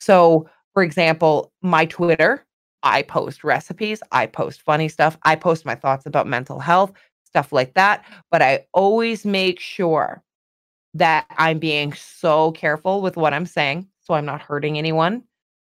[0.00, 2.46] So, for example, my Twitter,
[2.82, 6.92] I post recipes, I post funny stuff, I post my thoughts about mental health,
[7.24, 8.04] stuff like that.
[8.30, 10.22] But I always make sure
[10.94, 15.22] that I'm being so careful with what I'm saying so I'm not hurting anyone.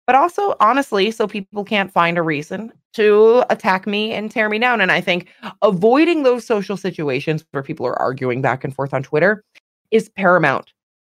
[0.07, 4.59] But also, honestly, so people can't find a reason to attack me and tear me
[4.59, 4.81] down.
[4.81, 5.29] And I think
[5.63, 9.43] avoiding those social situations where people are arguing back and forth on Twitter
[9.91, 10.73] is paramount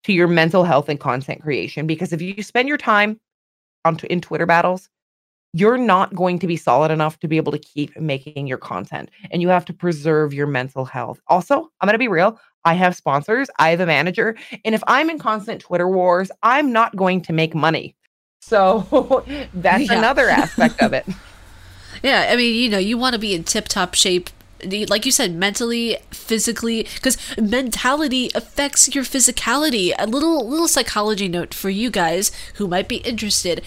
[0.05, 3.19] to your mental health and content creation because if you spend your time
[3.85, 4.89] on t- in Twitter battles,
[5.53, 9.09] you're not going to be solid enough to be able to keep making your content
[9.31, 11.19] and you have to preserve your mental health.
[11.27, 14.35] Also, I'm going to be real, I have sponsors, I have a manager.
[14.65, 17.95] And if I'm in constant Twitter wars, I'm not going to make money.
[18.49, 19.23] So
[19.53, 19.97] that's Yeah.
[19.99, 21.05] another aspect of it.
[22.01, 24.29] Yeah, I mean, you know, you want to be in tip top shape.
[24.63, 29.93] Like you said, mentally, physically, because mentality affects your physicality.
[29.99, 33.61] A little little psychology note for you guys who might be interested.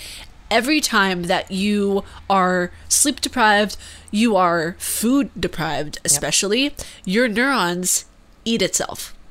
[0.50, 3.76] Every time that you are sleep deprived,
[4.10, 6.74] you are food deprived, especially,
[7.04, 8.06] your neurons
[8.46, 9.21] eat itself Yep.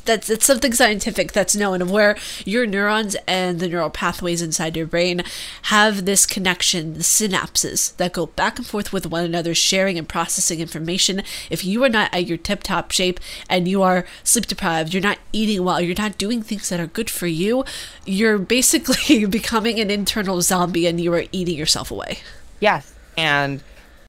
[0.00, 4.76] That's it's something scientific that's known of where your neurons and the neural pathways inside
[4.76, 5.22] your brain
[5.62, 10.08] have this connection, the synapses that go back and forth with one another, sharing and
[10.08, 11.22] processing information.
[11.50, 15.02] If you are not at your tip top shape and you are sleep deprived, you're
[15.02, 17.64] not eating well, you're not doing things that are good for you,
[18.04, 22.18] you're basically becoming an internal zombie and you are eating yourself away.
[22.60, 22.94] Yes.
[23.16, 23.62] And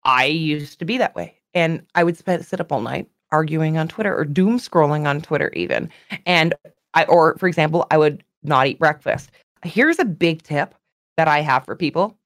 [0.03, 1.35] I used to be that way.
[1.53, 5.51] And I would sit up all night arguing on Twitter or doom scrolling on Twitter,
[5.53, 5.89] even.
[6.25, 6.53] And
[6.93, 9.31] I, or for example, I would not eat breakfast.
[9.63, 10.75] Here's a big tip
[11.17, 12.17] that I have for people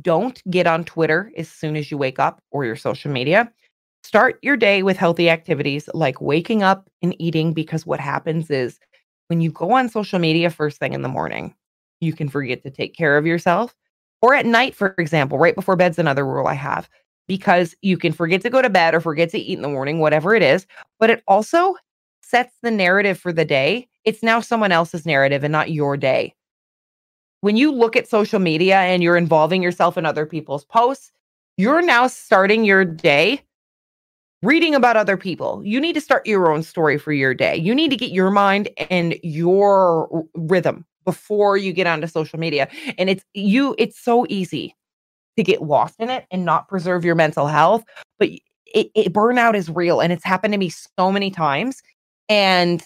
[0.00, 3.50] don't get on Twitter as soon as you wake up or your social media.
[4.04, 8.78] Start your day with healthy activities like waking up and eating, because what happens is
[9.26, 11.52] when you go on social media first thing in the morning,
[12.00, 13.74] you can forget to take care of yourself
[14.22, 16.88] or at night, for example, right before bed's another rule I have
[17.28, 20.00] because you can forget to go to bed or forget to eat in the morning,
[20.00, 20.66] whatever it is.
[20.98, 21.76] But it also
[22.22, 23.86] sets the narrative for the day.
[24.04, 26.34] It's now someone else's narrative and not your day.
[27.42, 31.12] When you look at social media and you're involving yourself in other people's posts,
[31.56, 33.42] you're now starting your day
[34.42, 35.62] reading about other people.
[35.64, 37.56] You need to start your own story for your day.
[37.56, 42.68] You need to get your mind and your rhythm before you get onto social media.
[42.96, 44.74] And it's you it's so easy
[45.38, 47.84] to get lost in it and not preserve your mental health,
[48.18, 51.80] but it, it burnout is real and it's happened to me so many times
[52.28, 52.82] and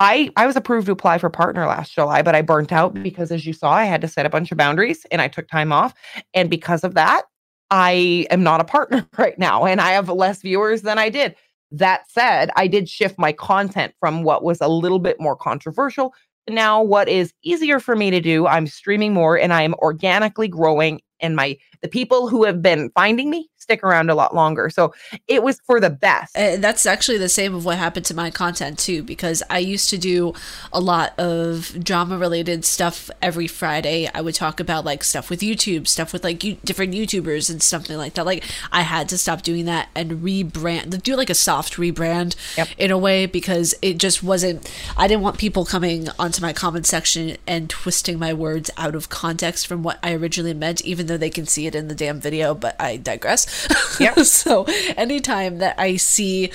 [0.00, 3.30] I I was approved to apply for partner last July, but I burnt out because
[3.30, 5.72] as you saw, I had to set a bunch of boundaries and I took time
[5.72, 5.94] off.
[6.34, 7.22] And because of that,
[7.70, 11.36] I am not a partner right now and I have less viewers than I did.
[11.70, 16.12] That said, I did shift my content from what was a little bit more controversial
[16.48, 18.46] now what is easier for me to do.
[18.46, 22.90] I'm streaming more and I am organically growing and my the people who have been
[22.94, 24.70] finding me stick around a lot longer.
[24.70, 24.94] So
[25.26, 26.36] it was for the best.
[26.38, 29.90] Uh, that's actually the same of what happened to my content too because i used
[29.90, 30.32] to do
[30.72, 35.40] a lot of drama related stuff every friday i would talk about like stuff with
[35.40, 39.18] youtube stuff with like you, different youtubers and something like that like i had to
[39.18, 42.68] stop doing that and rebrand do like a soft rebrand Yep.
[42.78, 46.86] in a way because it just wasn't i didn't want people coming onto my comment
[46.86, 51.16] section and twisting my words out of context from what i originally meant even though
[51.16, 53.55] they can see it in the damn video but i digress
[54.00, 54.18] Yep.
[54.20, 54.64] so
[54.96, 56.50] anytime that I see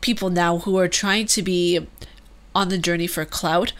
[0.00, 1.86] people now who are trying to be
[2.54, 3.72] on the journey for clout,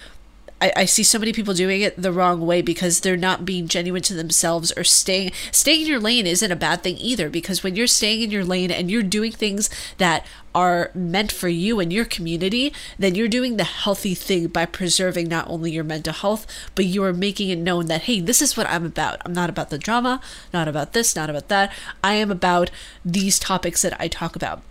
[0.61, 3.69] I, I see so many people doing it the wrong way because they're not being
[3.69, 7.63] genuine to themselves or staying staying in your lane isn't a bad thing either because
[7.63, 11.81] when you're staying in your lane and you're doing things that are meant for you
[11.81, 16.15] and your community, then you're doing the healthy thing by preserving not only your mental
[16.15, 19.21] health, but you are making it known that hey, this is what I'm about.
[19.27, 20.21] I'm not about the drama,
[20.55, 21.71] not about this, not about that.
[22.03, 22.71] I am about
[23.05, 24.63] these topics that I talk about.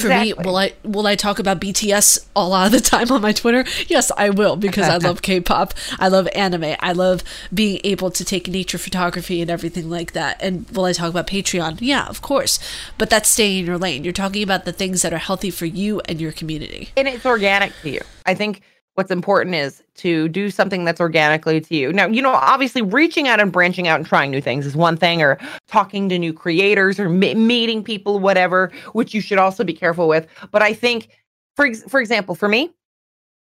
[0.00, 3.20] For me, will I will I talk about BTS a lot of the time on
[3.20, 3.64] my Twitter?
[3.88, 5.74] Yes, I will because I love K-pop.
[5.98, 6.76] I love anime.
[6.80, 7.22] I love
[7.52, 10.42] being able to take nature photography and everything like that.
[10.42, 11.78] And will I talk about Patreon?
[11.80, 12.58] Yeah, of course.
[12.98, 14.04] But that's staying in your lane.
[14.04, 16.90] You're talking about the things that are healthy for you and your community.
[16.96, 18.00] and it's organic to you.
[18.24, 18.62] I think
[18.94, 21.92] what's important is to do something that's organically to you.
[21.92, 24.96] Now, you know, obviously reaching out and branching out and trying new things is one
[24.96, 25.38] thing, or
[25.68, 30.08] talking to new creators or me- meeting people, whatever, which you should also be careful
[30.08, 30.26] with.
[30.50, 31.08] But I think,
[31.56, 32.70] for ex- for example, for me,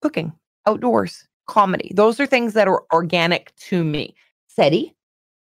[0.01, 0.31] cooking,
[0.65, 4.15] outdoors, comedy, those are things that are organic to me.
[4.47, 4.93] SETI,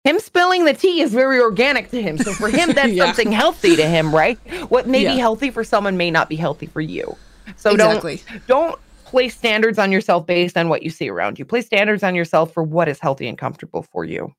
[0.05, 2.18] him spilling the tea is very organic to him.
[2.18, 3.07] So for him, that's Yeah.
[3.07, 4.39] something healthy to him, right?
[4.70, 5.14] What may Yeah.
[5.14, 7.16] be healthy for someone may not be healthy for you.
[7.57, 8.22] So exactly.
[8.47, 8.80] don't don't
[9.13, 11.45] place standards on yourself based on what you see around you.
[11.45, 14.35] Place standards on yourself for what is healthy and comfortable for you.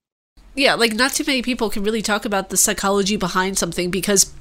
[0.56, 4.34] yeah, like not too many people can really talk about the psychology behind something because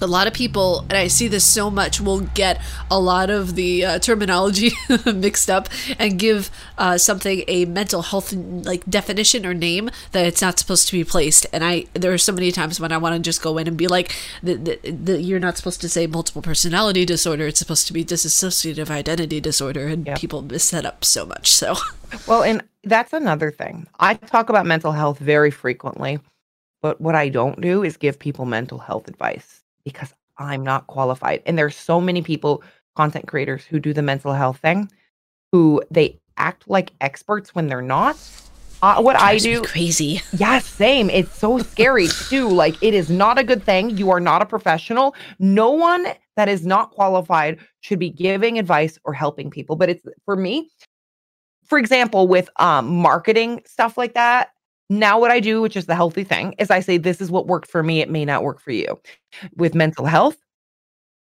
[0.00, 3.54] a lot of people, and I see this so much, will get a lot of
[3.54, 4.72] the uh, terminology
[5.06, 5.68] mixed up
[5.98, 10.86] and give uh, something a mental health like definition or name that it's not supposed
[10.88, 11.46] to be placed.
[11.52, 13.76] And I there are so many times when I want to just go in and
[13.76, 17.46] be like, the, the, the, "You're not supposed to say multiple personality disorder.
[17.46, 20.18] It's supposed to be dissociative identity disorder," and Yep.
[20.18, 21.50] people miss that up so much.
[21.50, 21.74] So
[22.26, 23.86] Well, and that's another thing.
[24.00, 26.20] I talk about mental health very frequently,
[26.80, 29.57] but what I don't do is give people mental health advice
[29.88, 31.42] because I'm not qualified.
[31.46, 32.62] And there's so many people
[32.96, 34.90] content creators who do the mental health thing,
[35.52, 38.16] who they act like experts when they're not.
[38.80, 40.20] Uh, what I do, crazy.
[40.32, 41.10] Yeah, same.
[41.10, 42.48] It's so scary too.
[42.48, 43.96] Like it is not a good thing.
[43.96, 45.16] You are not a professional.
[45.40, 49.74] No one that is not qualified should be giving advice or helping people.
[49.74, 50.70] But it's for me,
[51.64, 54.50] for example, with um, marketing stuff like that.
[54.90, 57.46] Now, what I do, which is the healthy thing, is I say, This is what
[57.46, 58.00] worked for me.
[58.00, 58.98] It may not work for you.
[59.56, 60.36] With mental health,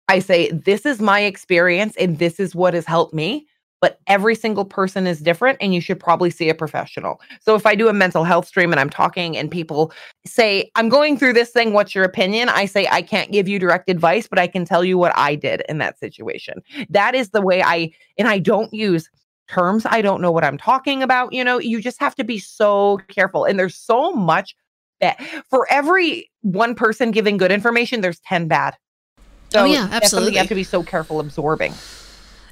[0.09, 3.47] I say, This is my experience and this is what has helped me
[3.85, 7.21] but every single person is different and you should probably see a professional.
[7.43, 9.93] So if I do a mental health stream and I'm talking and people
[10.25, 12.49] say, I'm going through this thing, what's your opinion?
[12.49, 15.35] I say, I can't give you direct advice, but I can tell you what I
[15.35, 16.63] did in that situation.
[16.89, 19.11] That is the way I, and I don't use
[19.49, 19.87] terms.
[19.89, 21.33] I don't know what I'm talking about.
[21.33, 23.45] You know, you just have to be so careful.
[23.45, 24.55] And there's so much
[25.01, 25.21] that
[25.51, 28.77] for every one person giving good information, there's 10 bad.
[29.19, 30.33] Oh, so oh, yeah, absolutely.
[30.33, 31.75] You have to be so careful absorbing.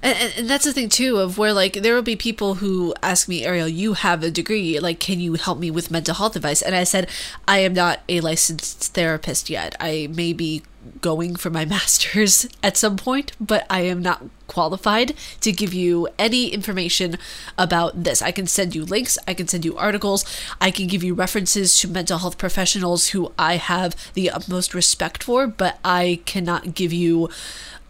[0.03, 3.29] And, and, that's the thing too of where like there will be people who ask
[3.29, 6.61] me ariel you have a degree like can you help me with mental health advice
[6.61, 7.09] and i said
[7.47, 10.65] i am not a licensed therapist yet i may be
[11.01, 16.07] going for my master's at some point but i am not qualified to give you
[16.19, 17.17] any information
[17.57, 18.21] about this.
[18.21, 20.25] I can send you links i can send you articles
[20.61, 25.23] i can give you references to mental health professionals who i have the utmost respect
[25.23, 27.31] for but i cannot give you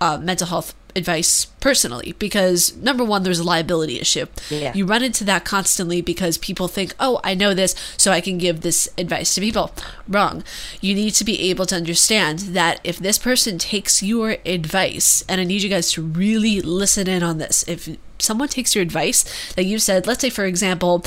[0.00, 4.26] uh, mental health advice personally because number one there's a liability issue.
[4.50, 4.72] Yeah.
[4.74, 8.38] you run into that constantly because people think oh i know this so i can
[8.38, 9.72] give this advice to people.
[10.08, 10.44] Wrong.
[10.80, 15.40] You need to be able to understand that if this person takes your advice and
[15.40, 17.88] i need you guys to really listen in on this if
[18.18, 21.04] someone takes your advice that you said let's say for example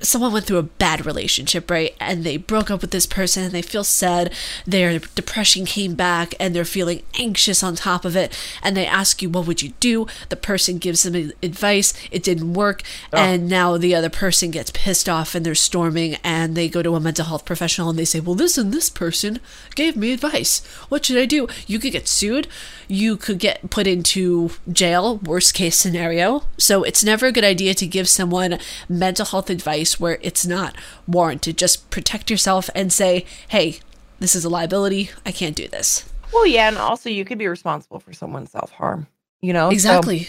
[0.00, 1.94] someone went through a bad relationship, right?
[2.00, 4.32] And they broke up with this person and they feel sad.
[4.66, 8.36] Their depression came back and they're feeling anxious on top of it.
[8.62, 10.06] And they ask you, What would you do?
[10.28, 11.92] The person gives them advice.
[12.10, 12.82] It didn't work.
[13.12, 13.18] Oh.
[13.18, 16.94] And now the other person gets pissed off and they're storming and they go to
[16.94, 19.40] a mental health professional and they say, Well, listen, this person
[19.74, 20.64] gave me advice.
[20.88, 21.46] What should I do?
[21.66, 22.48] You could get sued.
[22.88, 26.44] You could get put into jail, worst case scenario.
[26.58, 28.58] So it's never a good idea to give someone
[28.88, 31.58] mental health advice advice where it's not warranted.
[31.58, 33.78] Just protect yourself and say, hey,
[34.18, 35.10] this is a liability.
[35.24, 36.10] I can't do this.
[36.32, 36.68] Well, yeah.
[36.68, 39.06] And also, you could be responsible for someone's self harm,
[39.40, 39.68] you know?
[39.68, 40.28] Exactly.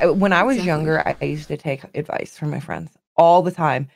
[0.00, 0.66] So, when I was exactly.
[0.66, 3.88] younger, I used to take advice from my friends all the time.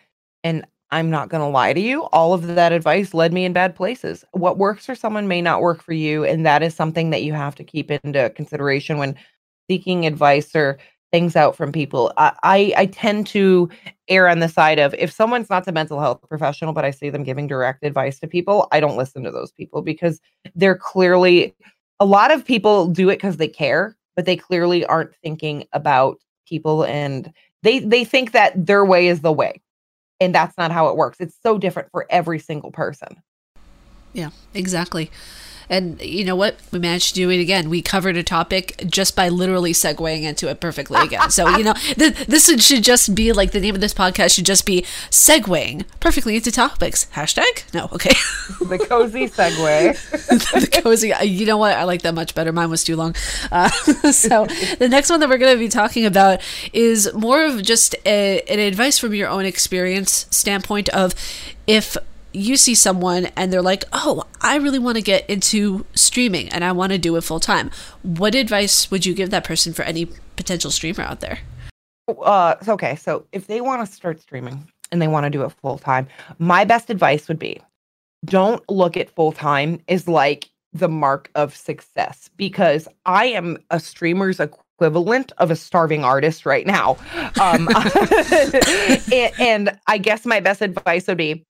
[0.44, 2.04] And I'm not going to lie to you.
[2.04, 4.24] All of that advice led me in bad places.
[4.30, 6.24] What works for someone may not work for you.
[6.24, 9.16] And that is something that you have to keep into consideration when
[9.68, 10.78] seeking advice or
[11.16, 12.12] things out from people.
[12.18, 13.70] I, I, I tend to
[14.08, 17.08] err on the side of if someone's not a mental health professional, but I see
[17.08, 20.20] them giving direct advice to people, I don't listen to those people because
[20.54, 21.56] they're clearly
[22.00, 26.18] a lot of people do it because they care, but they clearly aren't thinking about
[26.46, 29.62] people and they they think that their way is the way.
[30.20, 31.16] And that's not how it works.
[31.18, 33.22] It's so different for every single person.
[34.12, 35.10] Yeah, exactly.
[35.68, 36.56] And you know what?
[36.70, 37.68] We managed to do it again.
[37.68, 41.30] We covered a topic just by literally segueing into it perfectly again.
[41.30, 44.46] So, you know, th- this should just be like the name of this podcast should
[44.46, 47.06] just be segueing perfectly into topics.
[47.14, 47.72] Hashtag?
[47.74, 48.10] No, okay.
[48.64, 50.10] the cozy segue.
[50.70, 51.12] the cozy.
[51.22, 51.76] You know what?
[51.76, 52.52] I like that much better.
[52.52, 53.14] Mine was too long.
[53.50, 53.68] Uh,
[54.10, 54.46] so,
[54.78, 56.40] the next one that we're going to be talking about
[56.72, 61.14] is more of just a, an advice from your own experience standpoint of
[61.66, 61.96] if
[62.36, 66.62] you see someone and they're like, "Oh, I really want to get into streaming and
[66.62, 67.70] I want to do it full time."
[68.02, 70.06] What advice would you give that person for any
[70.36, 71.38] potential streamer out there?
[72.08, 75.52] Uh, okay, so if they want to start streaming and they want to do it
[75.62, 76.06] full time,
[76.38, 77.60] my best advice would be
[78.24, 83.80] don't look at full time as like the mark of success because I am a
[83.80, 86.98] streamer's equivalent of a starving artist right now.
[87.40, 87.68] Um,
[89.12, 91.42] and, and I guess my best advice would be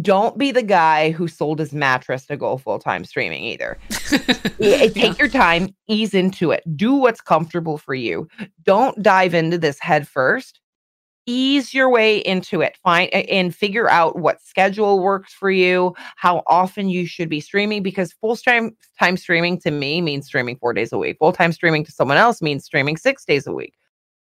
[0.00, 3.78] don't be the guy who sold his mattress to go full time streaming either.
[4.58, 5.14] Eh, eh, take yeah.
[5.18, 8.26] your time, ease into it, do what's comfortable for you.
[8.62, 10.60] Don't dive into this head first.
[11.26, 12.78] Ease your way into it.
[12.82, 17.82] Find and figure out what schedule works for you, how often you should be streaming,
[17.82, 21.18] because full time time streaming to me means streaming four days a week.
[21.18, 23.74] Full time streaming to someone else means streaming six days a week.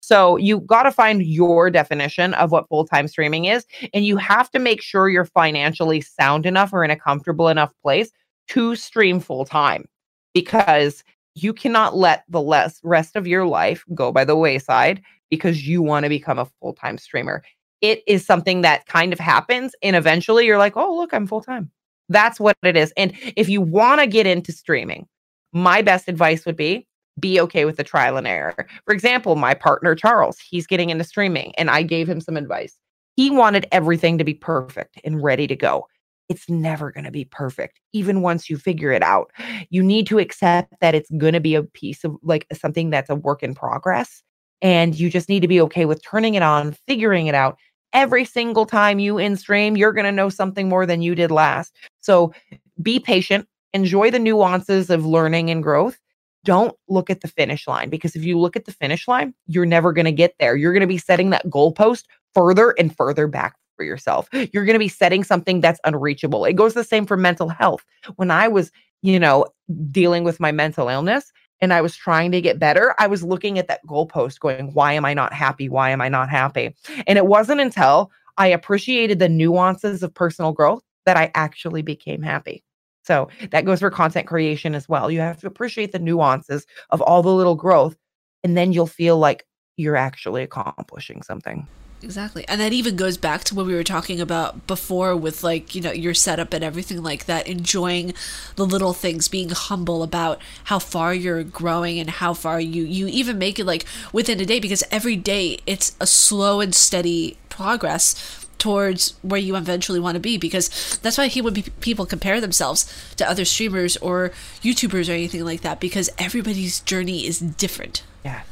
[0.03, 3.65] So you got to find your definition of what full time streaming is.
[3.93, 7.71] And you have to make sure you're financially sound enough or in a comfortable enough
[7.81, 8.11] place
[8.49, 9.85] to stream full time
[10.33, 15.65] because you cannot let the less rest of your life go by the wayside because
[15.65, 17.41] you want to become a full time streamer.
[17.79, 19.73] It is something that kind of happens.
[19.81, 21.71] And eventually you're like, oh, look, I'm full time.
[22.09, 22.91] That's what it is.
[22.97, 25.07] And if you want to get into streaming,
[25.53, 26.87] my best advice would be
[27.19, 28.67] be okay with the trial and error.
[28.85, 32.77] For example, my partner Charles, he's getting into streaming and I gave him some advice.
[33.15, 35.87] He wanted everything to be perfect and ready to go.
[36.29, 39.31] It's never going to be perfect, even once you figure it out.
[39.69, 43.09] You need to accept that it's going to be a piece of like something that's
[43.09, 44.23] a work in progress.
[44.61, 47.57] And you just need to be okay with turning it on, figuring it out.
[47.91, 51.29] Every single time you in stream, you're going to know something more than you did
[51.29, 51.75] last.
[51.99, 52.33] So
[52.81, 55.99] be patient, enjoy the nuances of learning and growth
[56.43, 59.65] don't look at the finish line because if you look at the finish line, you're
[59.65, 60.55] never going to get there.
[60.55, 64.27] You're going to be setting that goalpost further and further back for yourself.
[64.31, 66.45] You're going to be setting something that's unreachable.
[66.45, 67.83] It goes the same for mental health.
[68.15, 68.71] When I was,
[69.01, 69.45] you know,
[69.91, 71.31] dealing with my mental illness
[71.61, 74.93] and I was trying to get better, I was looking at that goalpost going, why
[74.93, 75.69] am I not happy?
[75.69, 76.75] Why am I not happy?
[77.07, 82.21] And it wasn't until I appreciated the nuances of personal growth that I actually became
[82.21, 82.63] happy.
[83.03, 85.11] So that goes for content creation as well.
[85.11, 87.95] You have to appreciate the nuances of all the little growth,
[88.43, 89.45] and then you'll feel like
[89.77, 91.67] you're actually accomplishing something.
[92.03, 92.45] Exactly.
[92.49, 95.81] And that even goes back to what we were talking about before with like, you
[95.81, 98.13] know, your setup and everything like that, enjoying
[98.57, 103.07] the little things, being humble about how far you're growing and how far you you
[103.07, 107.37] even make it like within a day because every day it's a slow and steady
[107.47, 112.05] progress towards where you eventually want to be because that's why he would be people
[112.05, 114.31] compare themselves to other streamers or
[114.61, 118.03] YouTubers or anything like that because everybody's journey is different.
[118.23, 118.43] Yeah.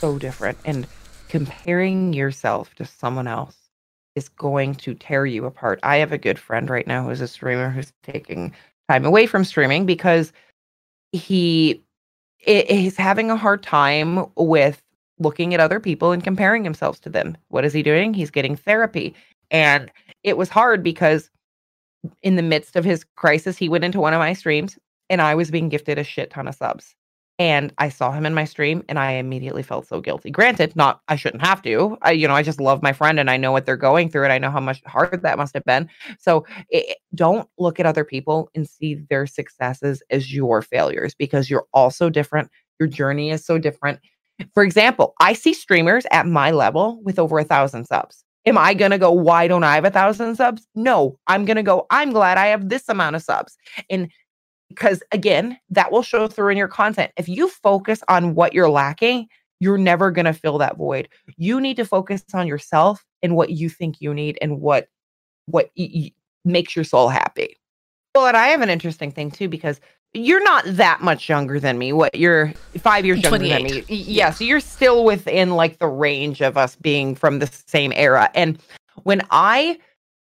[0.00, 0.58] So different.
[0.64, 0.86] And
[1.28, 3.56] comparing yourself to someone else
[4.14, 5.78] is going to tear you apart.
[5.82, 8.52] I have a good friend right now who's a streamer who's taking
[8.88, 10.32] time away from streaming because
[11.12, 11.82] he
[12.46, 14.82] is having a hard time with
[15.18, 17.36] looking at other people and comparing himself to them.
[17.48, 18.14] What is he doing?
[18.14, 19.14] He's getting therapy.
[19.50, 19.90] And
[20.22, 21.30] it was hard because
[22.22, 24.78] in the midst of his crisis, he went into one of my streams
[25.10, 26.94] and I was being gifted a shit ton of subs.
[27.40, 30.28] And I saw him in my stream and I immediately felt so guilty.
[30.28, 31.96] Granted, not I shouldn't have to.
[32.02, 34.24] I, you know, I just love my friend and I know what they're going through
[34.24, 35.88] and I know how much hard that must have been.
[36.18, 41.48] So it, don't look at other people and see their successes as your failures because
[41.48, 42.50] you're also different.
[42.80, 44.00] Your journey is so different
[44.54, 48.24] for example, I see streamers at my level with over a thousand subs.
[48.46, 50.66] Am I going to go, why don't I have a thousand subs?
[50.74, 53.56] No, I'm going to go, I'm glad I have this amount of subs.
[53.90, 54.10] And
[54.68, 57.12] because again, that will show through in your content.
[57.16, 59.26] If you focus on what you're lacking,
[59.60, 61.08] you're never going to fill that void.
[61.36, 64.88] You need to focus on yourself and what you think you need and what
[65.46, 66.12] what y- y-
[66.44, 67.56] makes your soul happy.
[68.14, 69.80] Well, and I have an interesting thing too because
[70.14, 71.92] you're not that much younger than me.
[71.92, 73.84] What you're five years younger than me.
[73.88, 77.92] Yeah, yeah, so you're still within like the range of us being from the same
[77.94, 78.30] era.
[78.34, 78.58] And
[79.02, 79.78] when I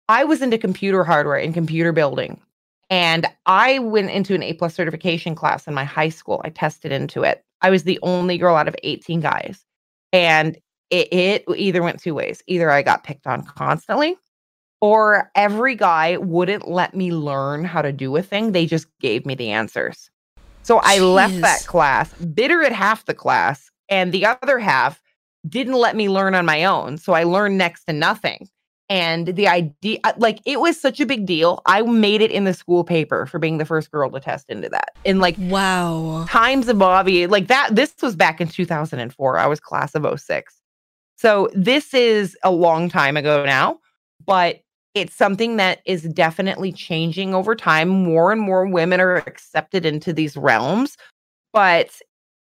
[0.09, 2.39] I was into computer hardware and computer building,
[2.89, 6.41] and I went into an A plus certification class in my high school.
[6.43, 7.43] I tested into it.
[7.61, 9.65] I was the only girl out of 18 guys.
[10.13, 10.57] And
[10.89, 12.41] it, it either went two ways.
[12.47, 14.15] Either I got picked on constantly
[14.81, 18.51] or every guy wouldn't let me learn how to do a thing.
[18.51, 20.09] They just gave me the answers.
[20.63, 21.13] So I Jeez.
[21.13, 25.01] left that class bitter at half the class, and the other half
[25.47, 26.97] didn't let me learn on my own.
[26.97, 28.49] So I learned next to nothing.
[28.89, 31.61] And the idea, uh, like, it was such a big deal.
[31.65, 34.69] I made it in the school paper for being the first girl to test into
[34.69, 34.91] that.
[35.05, 37.75] And like, wow, times of Bobby, like that.
[37.75, 39.37] This was back in 2004.
[39.37, 40.53] I was class of 06.
[41.17, 43.79] So this is a long time ago now,
[44.25, 44.61] but
[44.99, 47.89] it's something that is definitely changing over time.
[47.89, 50.97] More and more women are accepted into these realms.
[51.53, 51.89] But,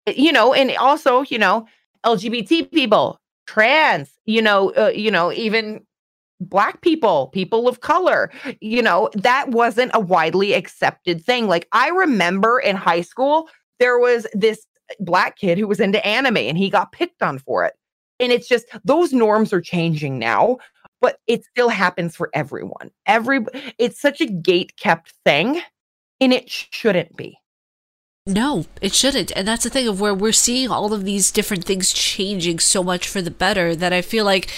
[0.05, 1.67] eh, you know, and also, you know,
[2.05, 5.85] LGBT people, trans, you know, uh, you know, even
[6.39, 8.31] black people, people of color,
[8.61, 11.47] you know, that wasn't a widely accepted thing.
[11.47, 14.65] Like I remember in high school, there was this
[14.99, 17.73] black kid who was into anime and he got picked on for it.
[18.19, 20.57] And it's just those norms are changing now
[21.01, 22.91] but it still happens for everyone.
[23.05, 23.45] Every
[23.77, 25.61] it's such a gate kept thing
[26.19, 27.39] and it shouldn't be.
[28.27, 29.31] No, it shouldn't.
[29.37, 32.83] And that's the thing of where we're seeing all of these different things changing so
[32.83, 34.51] much for the better that I feel like.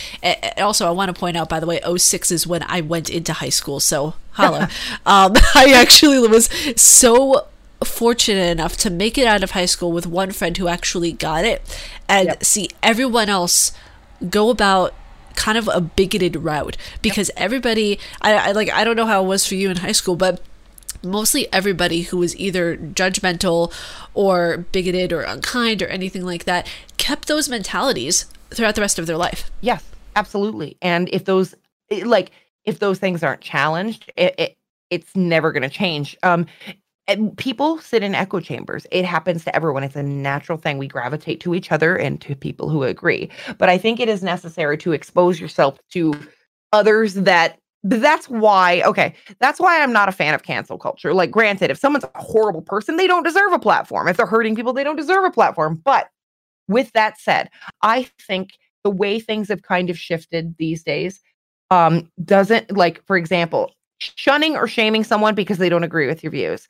[0.58, 3.32] Also, I want to point out, by the way, 06 is when I went into
[3.32, 3.80] high school.
[3.80, 4.70] So, holla.
[5.06, 6.50] um, I actually was
[6.82, 7.48] so
[7.84, 11.46] fortunate enough to make it out of high school with one friend who actually got
[11.46, 11.62] it
[12.10, 12.44] and yep.
[12.44, 13.72] see everyone else
[14.30, 14.96] go about
[15.40, 19.28] kind of a bigoted route because everybody I, I like I don't know how it
[19.28, 20.42] was for you in high school, but
[21.02, 23.74] mostly everybody who was either judgmental
[24.14, 29.08] or bigoted or unkind or anything like that kept those mentalities throughout the rest of
[29.08, 29.50] their life.
[29.62, 29.84] Yes,
[30.16, 30.78] absolutely.
[30.82, 31.56] And if those
[31.90, 32.32] like
[32.66, 34.58] if those things aren't challenged, it, it
[34.90, 36.18] it's never going to change.
[36.22, 36.48] Um
[37.10, 38.86] and people sit in echo chambers.
[38.92, 39.84] It happens to everyone.
[39.84, 40.78] It's a natural thing.
[40.78, 43.30] We gravitate to each other and to people who agree.
[43.58, 46.14] But I think it is necessary to expose yourself to
[46.72, 51.32] others that that's why okay that's why i'm not a fan of cancel culture like
[51.32, 54.74] granted if someone's a horrible person they don't deserve a platform if they're hurting people
[54.74, 56.10] they don't deserve a platform but
[56.68, 57.50] with that said
[57.82, 58.50] i think
[58.84, 61.22] the way things have kind of shifted these days
[61.72, 66.32] um doesn't like for example shunning or shaming someone because they don't agree with your
[66.32, 66.68] views.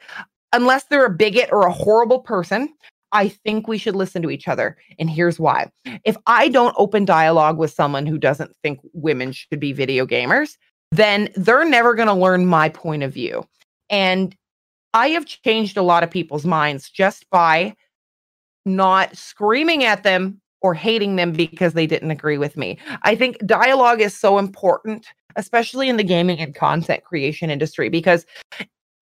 [0.53, 2.73] Unless they're a bigot or a horrible person,
[3.11, 4.77] I think we should listen to each other.
[4.99, 5.71] And here's why.
[6.03, 10.57] If I don't open dialogue with someone who doesn't think women should be video gamers,
[10.91, 13.45] then they're never going to learn my point of view.
[13.89, 14.35] And
[14.93, 17.75] I have changed a lot of people's minds just by
[18.65, 22.77] not screaming at them or hating them because they didn't agree with me.
[23.03, 25.07] I think dialogue is so important
[25.39, 28.25] especially in the gaming and content creation industry, because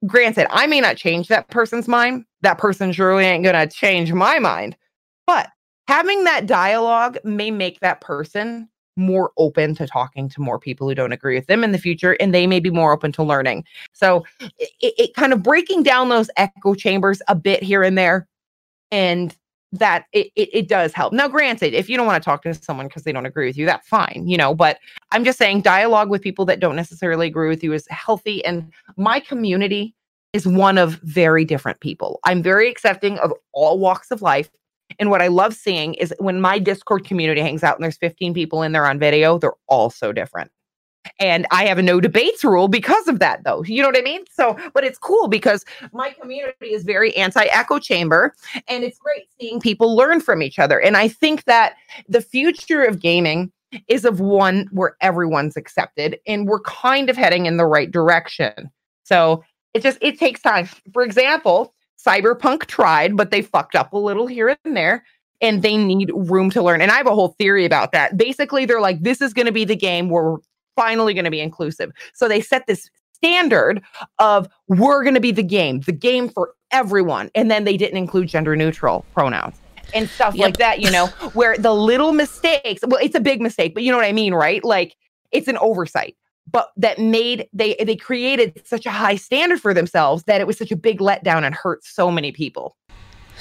[0.05, 2.25] granted, I may not change that person's mind.
[2.41, 4.77] That person surely ain't going to change my mind.
[5.25, 5.49] But
[5.87, 10.95] having that dialogue may make that person more open to talking to more people who
[10.95, 13.63] don't agree with them in the future and they may be more open to learning
[13.93, 18.27] so it, it kind of breaking down those echo chambers a bit here and there
[18.89, 19.37] and
[19.73, 21.11] that it, it, it, does help.
[21.11, 23.57] Now, granted, if you don't want to talk to someone because they don't agree with
[23.57, 24.79] you, that's fine, you know, but
[25.11, 28.43] I'm just saying dialogue with people that don't necessarily agree with you is healthy.
[28.45, 29.93] And my community
[30.33, 32.19] is one of very different people.
[32.23, 34.49] I'm very accepting of all walks of life.
[34.99, 38.33] And what I love seeing is when my Discord community hangs out and there's 15
[38.33, 40.49] people in there on video, they're all so different.
[41.19, 43.63] And I have a no debates rule because of that, though.
[43.63, 44.25] You know what I mean?
[44.31, 48.33] So, but it's cool because my community is very anti echo chamber
[48.67, 50.79] and it's great seeing people learn from each other.
[50.79, 51.75] And I think that
[52.07, 53.51] the future of gaming
[53.87, 58.71] is of one where everyone's accepted and we're kind of heading in the right direction.
[59.03, 59.43] So
[59.73, 60.69] it just it takes time.
[60.93, 65.03] For example, Cyberpunk tried, but they fucked up a little here and there
[65.41, 66.81] and they need room to learn.
[66.81, 68.17] And I have a whole theory about that.
[68.17, 70.37] Basically, they're like, this is going to be the game where
[70.77, 71.91] finally going to be inclusive.
[72.13, 73.83] So they set this standard
[74.19, 77.29] of we're going to be the game, the game for everyone.
[77.35, 79.59] And then they didn't include gender neutral pronouns
[79.93, 80.45] and stuff yep.
[80.45, 83.91] like that, you know, where the little mistakes, well, it's a big mistake, but you
[83.91, 84.63] know what I mean, right?
[84.63, 84.95] Like
[85.31, 86.15] it's an oversight.
[86.49, 90.57] But that made they they created such a high standard for themselves that it was
[90.57, 92.77] such a big letdown and hurt so many people.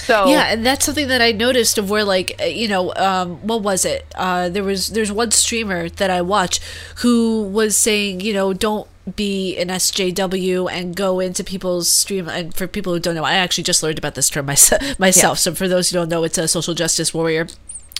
[0.06, 3.38] So yeah, and that's something that I noticed of where like uh, you know um,
[3.46, 4.06] what was it?
[4.14, 6.60] Uh, there was there's one streamer that I watch
[6.98, 12.28] who was saying you know don't be an SJW and go into people's stream.
[12.28, 14.98] And for people who don't know, I actually just learned about this term myself.
[14.98, 15.38] myself.
[15.38, 15.40] Yeah.
[15.40, 17.46] So for those who don't know, it's a social justice warrior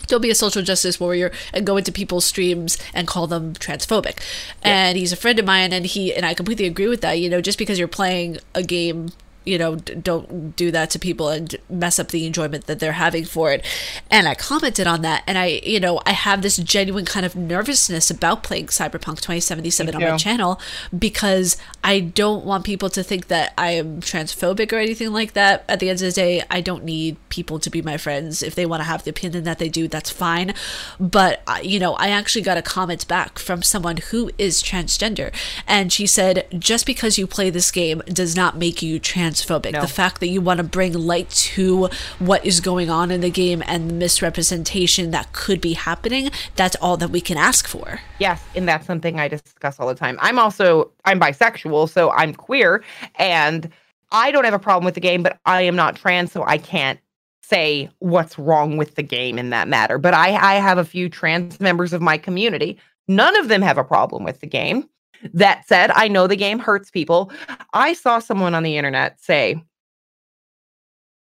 [0.05, 4.19] don't be a social justice warrior and go into people's streams and call them transphobic.
[4.63, 4.89] Yeah.
[4.89, 7.19] And he's a friend of mine, and he and I completely agree with that.
[7.19, 9.09] You know, just because you're playing a game
[9.47, 13.23] you know, don't do that to people and mess up the enjoyment that they're having
[13.23, 13.65] for it.
[14.11, 17.35] And I commented on that, and I, you know, I have this genuine kind of
[17.35, 20.59] nervousness about playing Cyberpunk 2077 on my channel
[20.97, 25.63] because I don't want people to think that I am transphobic or anything like that.
[25.69, 28.43] At the end of the day, I don't need people to be my friends.
[28.43, 30.53] If they want to have the opinion that they do, that's fine.
[30.99, 35.33] But, uh, you know, I actually got a comment back from someone who is transgender,
[35.65, 39.73] and she said, just because you play this game does not make you trans transphobic.
[39.73, 39.81] No.
[39.81, 43.29] The fact that you want to bring light to what is going on in the
[43.29, 47.99] game and the misrepresentation that could be happening, that's all that we can ask for.
[48.19, 50.17] Yes, and that's something I discuss all the time.
[50.21, 52.83] I'm also I'm bisexual, so I'm queer
[53.15, 53.71] and
[54.11, 56.57] I don't have a problem with the game, but I am not trans, so I
[56.57, 56.99] can't
[57.41, 59.97] say what's wrong with the game in that matter.
[59.97, 62.77] But I, I have a few trans members of my community.
[63.07, 64.89] None of them have a problem with the game.
[65.33, 67.31] That said, I know the game hurts people.
[67.73, 69.61] I saw someone on the internet say,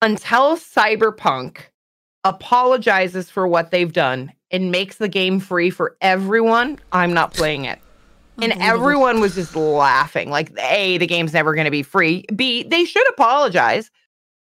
[0.02, 1.58] until Cyberpunk
[2.24, 7.64] apologizes for what they've done and makes the game free for everyone, I'm not playing
[7.64, 7.78] it.
[8.38, 10.30] Oh and everyone was just laughing.
[10.30, 12.24] Like, A, the game's never going to be free.
[12.36, 13.90] B, they should apologize.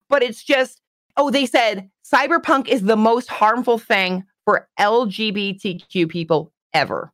[0.09, 0.81] But it's just,
[1.17, 7.11] oh, they said Cyberpunk is the most harmful thing for LGBTQ people ever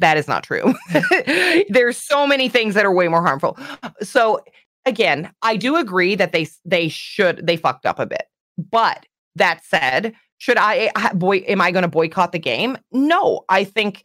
[0.00, 0.74] that is not true.
[1.68, 3.58] There's so many things that are way more harmful.
[4.02, 4.40] So
[4.84, 8.24] again, I do agree that they they should they fucked up a bit.
[8.58, 12.78] But that said, should I boy am I going to boycott the game?
[12.92, 14.04] No, I think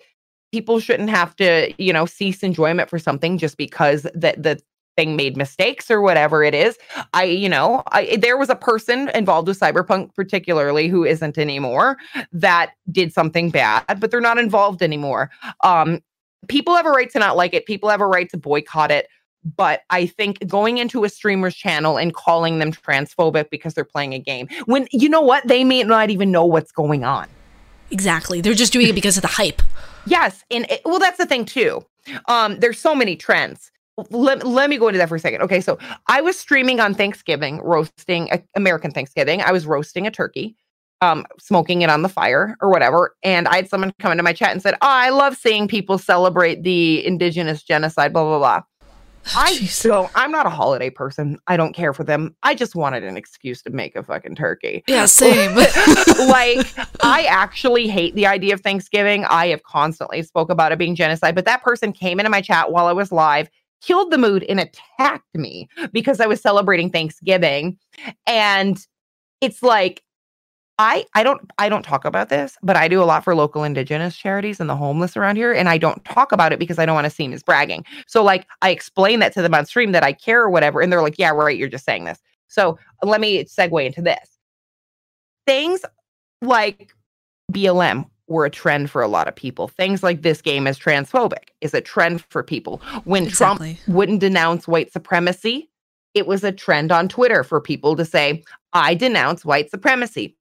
[0.51, 4.59] people shouldn't have to, you know, cease enjoyment for something just because that the
[4.97, 6.77] thing made mistakes or whatever it is.
[7.13, 11.97] I, you know, I, there was a person involved with Cyberpunk, particularly who isn't anymore,
[12.33, 15.31] that did something bad, but they're not involved anymore.
[15.63, 16.01] Um,
[16.47, 17.65] people have a right to not like it.
[17.65, 19.07] People have a right to boycott it.
[19.43, 24.13] but I think going into a streamer's channel and calling them transphobic because they're playing
[24.13, 27.27] a game, when you know what, they may not even know what's going on.
[27.89, 28.41] Exactly.
[28.41, 29.61] They're just doing it because of the hype.
[30.05, 30.43] Yes.
[30.51, 31.85] And it, well, that's the thing too.
[32.27, 33.71] Um, there's so many trends.
[34.10, 35.41] Let, let me go into that for a second.
[35.41, 35.62] Okay.
[35.62, 35.78] So
[36.08, 39.41] I was streaming on Thanksgiving, roasting a, American Thanksgiving.
[39.41, 40.56] I was roasting a turkey,
[41.02, 43.16] um, smoking it on the fire or whatever.
[43.24, 45.97] And I had someone come into my chat and said, Oh, I love seeing people
[45.97, 48.62] celebrate the indigenous genocide, blah, blah, blah.
[49.36, 50.12] I don't.
[50.16, 51.38] I'm not a holiday person.
[51.47, 52.36] I don't care for them.
[52.43, 54.84] I just wanted an excuse to make a fucking turkey.
[54.88, 55.56] Yeah, same.
[55.56, 56.68] like
[57.04, 59.26] I actually hate the idea of Thanksgiving.
[59.26, 62.72] I have constantly spoke about it being genocide, but that person came into my chat
[62.72, 63.49] while I was live,
[63.82, 67.77] killed the mood, and attacked me because I was celebrating Thanksgiving.
[68.25, 68.77] And
[69.41, 70.03] it's like
[70.79, 73.63] I I don't I don't talk about this, but I do a lot for local
[73.63, 76.88] indigenous charities and the homeless around here and I don't talk about it because I
[76.88, 77.86] don't want to seem as bragging.
[78.07, 80.91] So like I explain that to them on stream that I care or whatever and
[80.91, 84.39] they're like, "Yeah, right, you're just saying this." So let me segue into this.
[85.45, 85.82] Things
[86.41, 86.93] like
[87.53, 89.67] BLM were a trend for a lot of people.
[89.67, 92.82] Things like this game is transphobic is a trend for people.
[93.03, 93.75] When exactly.
[93.75, 95.69] Trump wouldn't denounce white supremacy,
[96.13, 100.36] it was a trend on Twitter for people to say, I denounce white supremacy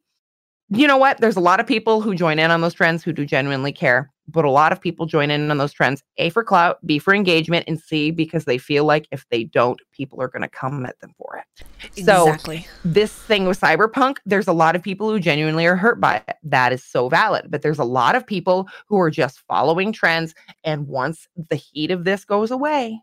[0.70, 1.18] you know what?
[1.20, 4.09] There's a lot of people who join in on those trends who do genuinely care,
[4.28, 7.14] but a lot of people join in on those trends A for clout, B for
[7.14, 10.86] engagement, and C because they feel like if they don't, people are going to come
[10.86, 11.66] at them for it.
[11.96, 12.62] Exactly.
[12.62, 16.22] So, this thing with cyberpunk, there's a lot of people who genuinely are hurt by
[16.28, 16.36] it.
[16.42, 17.50] That is so valid.
[17.50, 20.34] But there's a lot of people who are just following trends.
[20.64, 23.00] And once the heat of this goes away,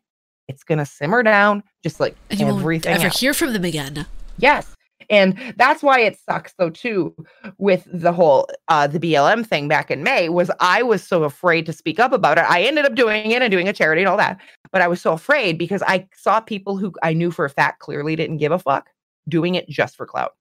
[0.48, 2.92] it's going to simmer down just like and you everything.
[2.92, 3.20] Won't ever else.
[3.20, 4.06] hear from them again.
[4.38, 4.74] Yes.
[5.10, 7.16] And that's why it sucks though too
[7.58, 11.66] with the whole uh the BLM thing back in May was I was so afraid
[11.66, 12.46] to speak up about it.
[12.48, 14.40] I ended up doing it and doing a charity and all that.
[14.72, 17.80] But I was so afraid because I saw people who I knew for a fact
[17.80, 18.90] clearly didn't give a fuck
[19.30, 20.37] doing it just for clout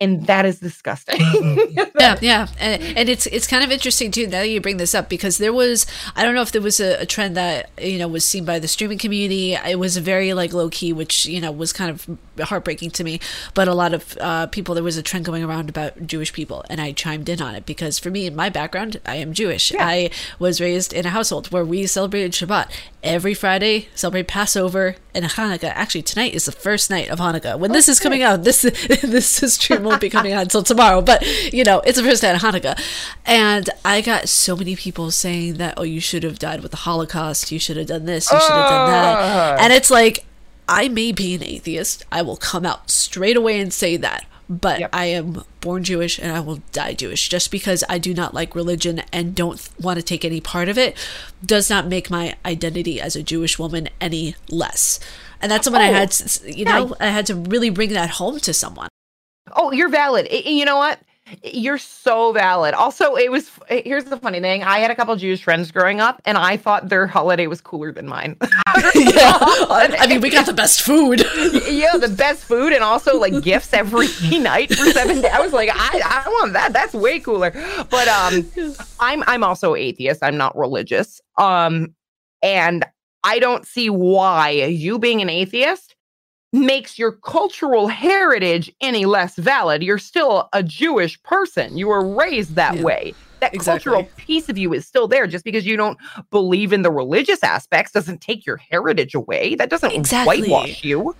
[0.00, 1.20] and that is disgusting.
[1.70, 4.26] yeah, yeah, and, and, it's it's kind of interesting too.
[4.26, 5.86] Now that you bring this up, because there was
[6.16, 8.58] I don't know if there was a, a, trend that you know was seen by
[8.58, 9.54] the streaming community.
[9.54, 13.20] It was very like low key, which you know was kind of heartbreaking to me.
[13.52, 16.64] But a lot of uh, people, there was a trend going around about Jewish people,
[16.70, 19.70] and I chimed in on it because for me, in my background, I am Jewish.
[19.70, 19.86] Yeah.
[19.86, 22.70] I was raised in a household where we celebrated Shabbat
[23.02, 25.72] every Friday, celebrate Passover and Hanukkah.
[25.74, 27.58] Actually, tonight is the first night of Hanukkah.
[27.58, 28.62] When this is coming out, this
[29.02, 32.34] this stream won't be coming out until tomorrow, but you know, it's the first night
[32.34, 32.80] of Hanukkah.
[33.26, 36.78] And I got so many people saying that, oh, you should have died with the
[36.78, 39.60] Holocaust, you should have done this, you should have done that.
[39.60, 40.24] And it's like,
[40.68, 42.04] I may be an atheist.
[42.12, 44.24] I will come out straight away and say that.
[44.50, 44.90] But yep.
[44.92, 47.28] I am born Jewish and I will die Jewish.
[47.28, 50.76] Just because I do not like religion and don't want to take any part of
[50.76, 50.96] it
[51.46, 54.98] does not make my identity as a Jewish woman any less.
[55.40, 58.10] And that's something oh, I had, to, you know, I had to really bring that
[58.10, 58.88] home to someone.
[59.52, 60.26] Oh, you're valid.
[60.30, 60.98] you know what?
[61.42, 62.74] You're so valid.
[62.74, 64.62] Also, it was here's the funny thing.
[64.62, 67.92] I had a couple Jewish friends growing up, and I thought their holiday was cooler
[67.92, 68.36] than mine.
[68.94, 69.36] yeah.
[69.40, 71.20] I mean, we got the best food.
[71.68, 74.08] yeah, the best food, and also like gifts every
[74.38, 75.32] night for seven days.
[75.32, 76.72] I was like, I, I want that.
[76.72, 77.50] That's way cooler.
[77.90, 78.50] But um,
[78.98, 80.22] I'm I'm also atheist.
[80.22, 81.20] I'm not religious.
[81.38, 81.94] Um,
[82.42, 82.84] and
[83.22, 85.89] I don't see why you being an atheist
[86.52, 89.82] makes your cultural heritage any less valid.
[89.82, 91.76] You're still a Jewish person.
[91.76, 93.14] You were raised that yeah, way.
[93.40, 93.92] That exactly.
[93.92, 95.26] cultural piece of you is still there.
[95.26, 95.98] Just because you don't
[96.30, 99.54] believe in the religious aspects doesn't take your heritage away.
[99.54, 100.40] That doesn't exactly.
[100.40, 101.14] whitewash you.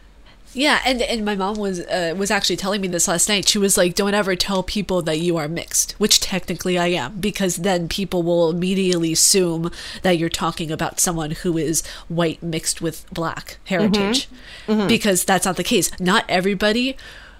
[0.52, 3.48] Yeah, and and my mom was uh, was actually telling me this last night.
[3.48, 7.20] She was like, "Don't ever tell people that you are mixed," which technically I am,
[7.20, 9.70] because then people will immediately assume
[10.02, 14.28] that you're talking about someone who is white mixed with black heritage,
[14.66, 14.72] mm-hmm.
[14.72, 14.88] Mm-hmm.
[14.88, 15.90] because that's not the case.
[16.00, 16.96] Not everybody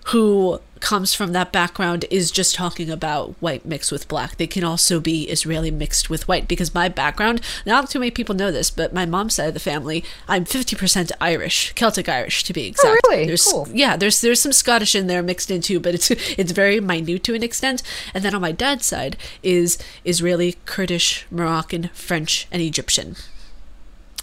[0.07, 4.37] who comes from that background is just talking about white mixed with black.
[4.37, 8.35] They can also be Israeli mixed with white because my background, not too many people
[8.35, 12.53] know this, but my mom's side of the family, I'm 50% Irish, Celtic Irish to
[12.53, 13.01] be exact.
[13.07, 13.27] Oh, really?
[13.27, 13.69] There's, cool.
[13.73, 17.23] Yeah, there's there's some Scottish in there mixed in too, but it's it's very minute
[17.25, 17.83] to an extent.
[18.15, 23.17] And then on my dad's side is Israeli, Kurdish, Moroccan, French, and Egyptian.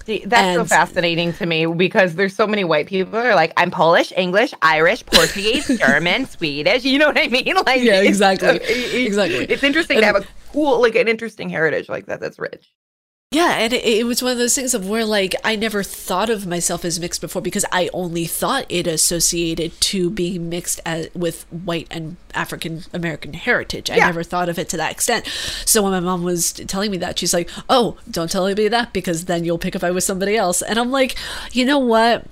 [0.08, 3.52] That's and, so fascinating to me because there's so many white people who are like,
[3.58, 6.86] I'm Polish, English, Irish, Portuguese, German, Swedish.
[6.86, 7.56] You know what I mean?
[7.68, 9.46] Like, yeah, exactly, it's, exactly.
[9.46, 12.22] It's interesting and, to have a cool, like, an interesting heritage like that.
[12.22, 12.72] That's rich.
[13.32, 16.30] Yeah, and it, it, was one of those things of where like I never thought
[16.30, 21.14] of myself as mixed before because I only thought it associated to being mixed as,
[21.14, 23.90] with white and African American heritage.
[23.90, 24.06] I yeah.
[24.06, 25.28] never thought of it to that extent.
[25.66, 28.94] So when my mom was telling me that, she's like, "Oh, don't tell anybody that
[28.94, 31.18] because then you'll pick a fight with somebody else." And I'm like,
[31.52, 32.26] you know what?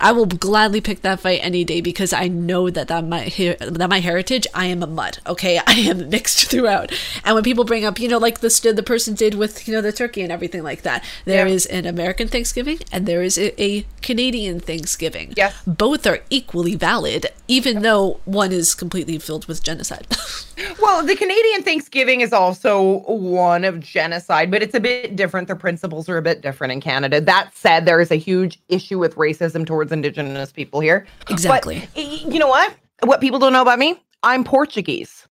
[0.00, 3.28] I will gladly pick that fight any day because I know that that my
[3.60, 4.46] that my heritage.
[4.54, 5.18] I am a mutt.
[5.26, 6.92] Okay, I am mixed throughout.
[7.24, 9.80] And when people bring up, you know, like the the person did with you know
[9.80, 11.54] the turkey and everything like that, there yeah.
[11.54, 15.34] is an American Thanksgiving and there is a, a Canadian Thanksgiving.
[15.36, 20.06] Yeah, both are equally valid, even though one is completely filled with genocide.
[20.80, 25.48] well, the Canadian Thanksgiving is also one of genocide, but it's a bit different.
[25.48, 27.20] The principles are a bit different in Canada.
[27.20, 31.06] That said, there is a huge issue with racism towards towards indigenous people here.
[31.30, 31.88] Exactly.
[31.94, 32.74] But you know what?
[33.04, 35.26] What people don't know about me, I'm Portuguese.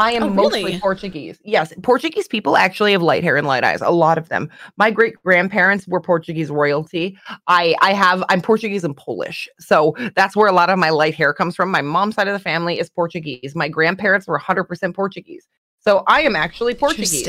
[0.00, 0.78] I am oh, mostly really?
[0.80, 1.38] Portuguese.
[1.44, 3.80] Yes, Portuguese people actually have light hair and light eyes.
[3.80, 4.50] A lot of them.
[4.76, 7.16] My great grandparents were Portuguese royalty.
[7.46, 11.14] I I have I'm Portuguese and Polish, so that's where a lot of my light
[11.14, 11.70] hair comes from.
[11.70, 13.54] My mom's side of the family is Portuguese.
[13.54, 15.46] My grandparents were 100% Portuguese.
[15.86, 17.28] So I am actually Portuguese.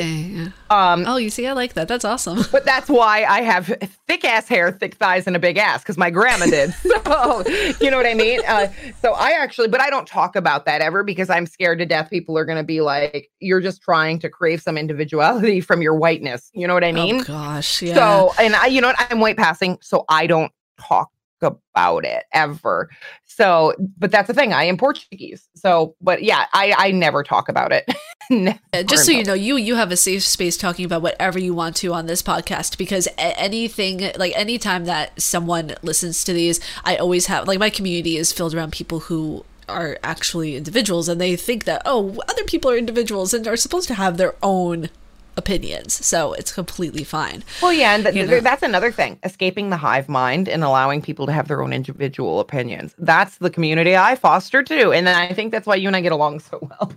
[0.69, 1.89] Um, oh, you see, I like that.
[1.89, 2.39] That's awesome.
[2.53, 3.65] But that's why I have
[4.07, 6.73] thick ass hair, thick thighs, and a big ass because my grandma did.
[7.05, 7.43] so
[7.81, 8.39] you know what I mean.
[8.47, 8.67] Uh,
[9.01, 12.09] so I actually, but I don't talk about that ever because I'm scared to death.
[12.09, 15.95] People are going to be like, "You're just trying to crave some individuality from your
[15.95, 17.21] whiteness." You know what I mean?
[17.21, 17.95] Oh gosh, yeah.
[17.95, 19.11] So, and I, you know what?
[19.11, 21.09] I'm white passing, so I don't talk
[21.41, 22.89] about it ever.
[23.25, 24.53] So, but that's the thing.
[24.53, 25.49] I am Portuguese.
[25.55, 27.85] So, but yeah, I I never talk about it.
[28.73, 31.53] Uh, just so you know, you you have a safe space talking about whatever you
[31.53, 36.97] want to on this podcast because anything like anytime that someone listens to these, I
[36.97, 41.35] always have like my community is filled around people who are actually individuals and they
[41.37, 44.89] think that oh other people are individuals and are supposed to have their own
[45.37, 45.93] opinions.
[46.05, 47.43] So it's completely fine.
[47.61, 51.31] Well, yeah, and th- that's another thing escaping the hive mind and allowing people to
[51.31, 52.95] have their own individual opinions.
[52.97, 54.91] That's the community I foster too.
[54.91, 56.93] And I think that's why you and I get along so well.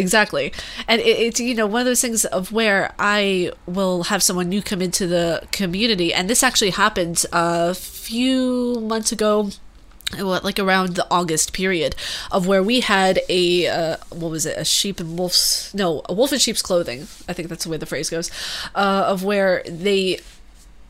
[0.00, 0.52] Exactly.
[0.86, 4.48] And it, it's, you know, one of those things of where I will have someone
[4.48, 6.14] new come into the community.
[6.14, 9.50] And this actually happened a few months ago
[10.16, 11.96] like around the August period
[12.30, 16.14] of where we had a uh, what was it a sheep and wolf's no a
[16.14, 18.30] wolf in sheep's clothing I think that's the way the phrase goes
[18.74, 20.20] uh, of where they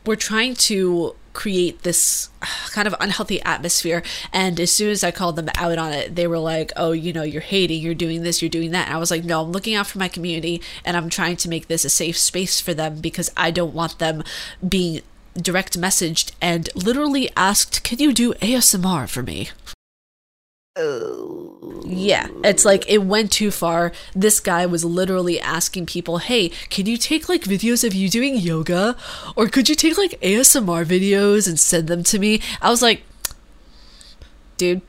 [0.06, 5.12] were trying to create this uh, kind of unhealthy atmosphere and as soon as I
[5.12, 8.24] called them out on it they were like oh you know you're hating you're doing
[8.24, 10.60] this you're doing that and I was like no I'm looking out for my community
[10.84, 14.00] and I'm trying to make this a safe space for them because I don't want
[14.00, 14.24] them
[14.68, 15.02] being
[15.40, 19.50] direct messaged and literally asked, Can you do ASMR for me?
[21.84, 23.92] Yeah, it's like it went too far.
[24.14, 28.36] This guy was literally asking people, "Hey, can you take like videos of you doing
[28.36, 28.96] yoga,
[29.36, 33.02] or could you take like ASMR videos and send them to me?" I was like,
[34.56, 34.82] "Dude,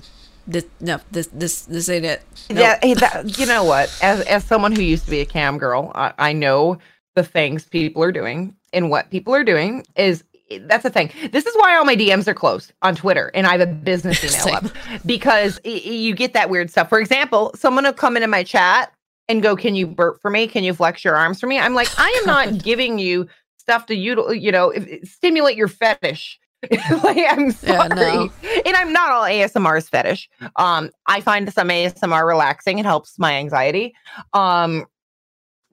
[0.45, 2.59] this no, this this this ain't it." Nope.
[2.59, 3.95] Yeah, hey, that, you know what?
[4.03, 6.77] As as someone who used to be a cam girl, I, I know
[7.15, 10.23] the things people are doing, and what people are doing is
[10.61, 11.11] that's the thing.
[11.31, 14.23] This is why all my DMs are closed on Twitter and I have a business
[14.45, 14.65] email up
[15.05, 16.89] because you get that weird stuff.
[16.89, 18.91] For example, someone will come into my chat
[19.27, 20.47] and go, Can you burp for me?
[20.47, 21.59] Can you flex your arms for me?
[21.59, 23.27] I'm like, I am not giving you
[23.57, 24.73] stuff to you, you know,
[25.03, 26.39] stimulate your fetish.
[26.71, 27.87] like I'm sorry.
[27.89, 28.29] Yeah, no.
[28.65, 30.29] And I'm not all ASMR's fetish.
[30.57, 32.79] Um, I find some ASMR relaxing.
[32.79, 33.95] It helps my anxiety.
[34.33, 34.85] Um,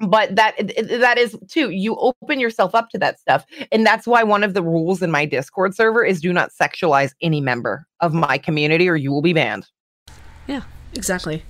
[0.00, 0.54] but that
[0.88, 4.54] that is too you open yourself up to that stuff and that's why one of
[4.54, 8.88] the rules in my discord server is do not sexualize any member of my community
[8.88, 9.66] or you will be banned
[10.46, 10.62] yeah
[10.94, 11.42] exactly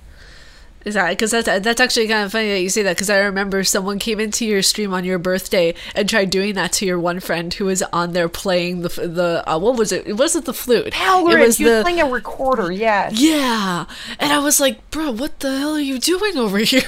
[0.87, 2.95] Exactly, because that's that's actually kind of funny that you say that.
[2.95, 6.71] Because I remember someone came into your stream on your birthday and tried doing that
[6.73, 10.07] to your one friend who was on there playing the the uh, what was it?
[10.07, 10.93] It wasn't the flute.
[10.93, 12.71] Halloran, it was the, playing a recorder.
[12.71, 13.19] Yes.
[13.19, 13.85] Yeah,
[14.17, 16.83] and I was like, bro, what the hell are you doing over here?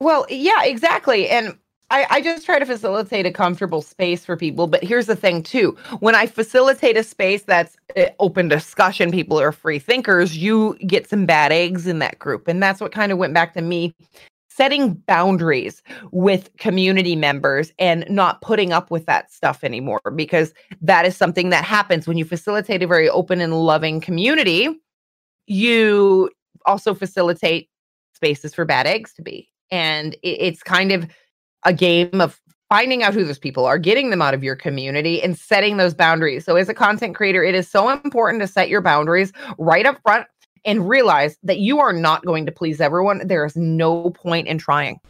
[0.00, 1.28] Well, yeah, exactly.
[1.28, 1.56] And
[1.90, 4.66] I, I, just try to facilitate a comfortable space for people.
[4.66, 5.76] But here's the thing, too.
[5.98, 11.08] When I facilitate a space that's eh, open discussion, people are free thinkers, you get
[11.08, 12.48] some bad eggs in that group.
[12.48, 13.94] And that's what kind of went back to me
[14.48, 21.06] setting boundaries with community members and not putting up with that stuff anymore because that
[21.06, 24.68] is something that happens when you facilitate a very open and loving community.
[25.46, 26.30] You
[26.66, 27.68] also facilitate
[28.14, 31.06] spaces for bad eggs to be and it's kind of
[31.64, 35.22] a game of finding out who those people are, getting them out of your community,
[35.22, 36.44] and setting those boundaries.
[36.44, 40.00] So, as a content creator, it is so important to set your boundaries right up
[40.02, 40.26] front
[40.64, 43.26] and realize that you are not going to please everyone.
[43.26, 45.00] There is no point in trying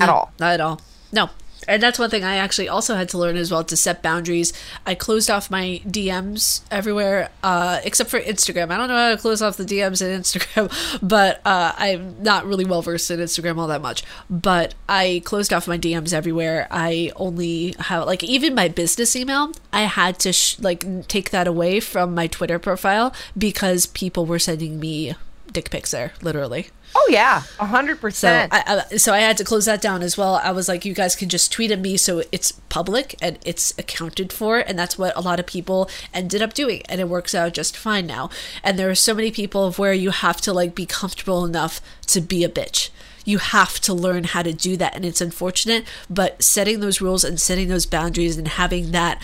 [0.00, 0.32] at all.
[0.38, 0.80] Not at all.
[1.12, 1.30] No.
[1.68, 4.52] And that's one thing I actually also had to learn as well to set boundaries.
[4.86, 8.70] I closed off my DMs everywhere, uh, except for Instagram.
[8.70, 12.46] I don't know how to close off the DMs in Instagram, but uh, I'm not
[12.46, 14.02] really well versed in Instagram all that much.
[14.30, 16.66] But I closed off my DMs everywhere.
[16.70, 19.52] I only have like even my business email.
[19.72, 24.38] I had to sh- like take that away from my Twitter profile because people were
[24.38, 25.14] sending me
[25.52, 26.68] dick pics there, literally.
[26.94, 28.52] Oh yeah, a hundred So percent.
[28.52, 30.36] I, I, so I had to close that down as well.
[30.36, 33.78] I was like, you guys can just tweet at me, so it's public and it's
[33.78, 37.34] accounted for, and that's what a lot of people ended up doing, and it works
[37.34, 38.30] out just fine now.
[38.64, 41.80] And there are so many people of where you have to like be comfortable enough
[42.06, 42.90] to be a bitch.
[43.24, 47.22] You have to learn how to do that, and it's unfortunate, but setting those rules
[47.24, 49.20] and setting those boundaries and having that,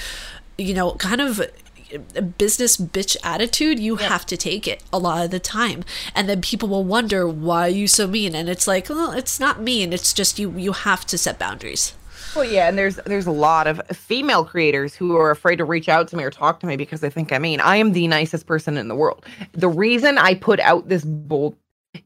[0.59, 1.41] you know, kind of
[2.39, 5.85] business bitch attitude, you have to take it a lot of the time.
[6.15, 8.35] And then people will wonder why are you so mean?
[8.35, 9.93] And it's like, well, it's not mean.
[9.93, 11.95] It's just you you have to set boundaries.
[12.35, 15.89] Well, yeah, and there's there's a lot of female creators who are afraid to reach
[15.89, 18.09] out to me or talk to me because they think I mean I am the
[18.09, 19.25] nicest person in the world.
[19.53, 21.57] The reason I put out this bold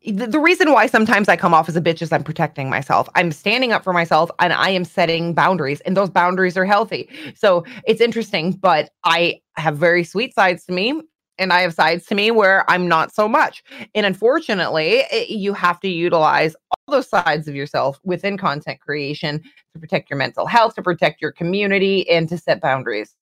[0.07, 3.09] the, reason why sometimes I come off as a bitch is I'm protecting myself.
[3.15, 7.09] I'm standing up for myself and I am setting boundaries and those boundaries are healthy.
[7.35, 11.01] So it's interesting, but I have very sweet sides to me
[11.39, 13.63] and I have sides to me where I'm not so much.
[13.95, 19.41] And unfortunately, it, you have to utilize all those sides of yourself within content creation
[19.73, 23.15] to protect your mental health, to protect your community, and to set boundaries.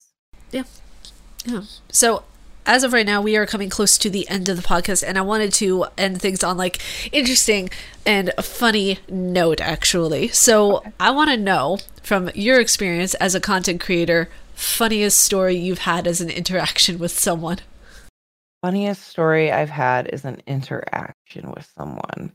[0.51, 0.65] Yeah.
[1.45, 1.63] Yeah.
[1.91, 2.25] So
[2.67, 5.17] as of right now, we are coming close to the end of the podcast, and
[5.17, 6.81] I wanted to end things on like
[7.13, 7.71] interesting
[8.05, 10.29] and funny note, actually.
[10.29, 15.81] So I want to know from your experience as a content creator, funniest story you've
[15.81, 17.59] had as an interaction with someone.
[18.63, 22.33] Funniest story I've had is an interaction with someone.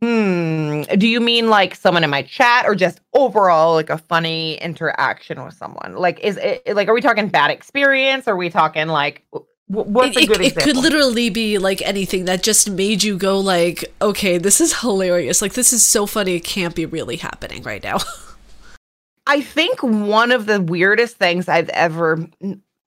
[0.00, 0.82] Hmm.
[0.96, 5.44] Do you mean like someone in my chat or just overall like a funny interaction
[5.44, 5.96] with someone?
[5.96, 8.28] Like, is it like, are we talking bad experience?
[8.28, 11.58] Or are we talking like, wh- what's a it, good it, it could literally be
[11.58, 15.42] like anything that just made you go like, okay, this is hilarious.
[15.42, 16.36] Like this is so funny.
[16.36, 17.98] It can't be really happening right now.
[19.26, 22.26] I think one of the weirdest things I've ever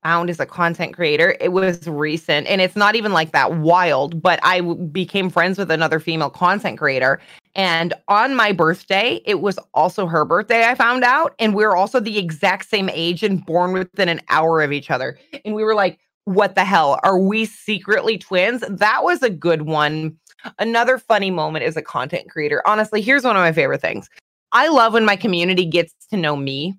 [0.03, 4.21] found as a content creator, it was recent and it's not even like that wild,
[4.21, 7.19] but I w- became friends with another female content creator.
[7.55, 11.35] And on my birthday, it was also her birthday, I found out.
[11.39, 14.89] And we are also the exact same age and born within an hour of each
[14.89, 15.17] other.
[15.45, 16.99] And we were like, what the hell?
[17.03, 18.63] Are we secretly twins?
[18.69, 20.17] That was a good one.
[20.59, 22.61] Another funny moment as a content creator.
[22.65, 24.09] Honestly, here's one of my favorite things.
[24.51, 26.75] I love when my community gets to know me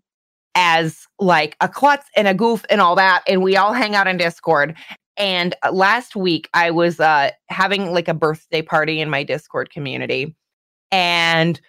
[0.54, 4.06] as like a klutz and a goof and all that and we all hang out
[4.06, 4.76] in discord.
[5.16, 9.70] And uh, last week i was uh having like a birthday party in my discord
[9.70, 10.34] community.
[10.90, 11.60] And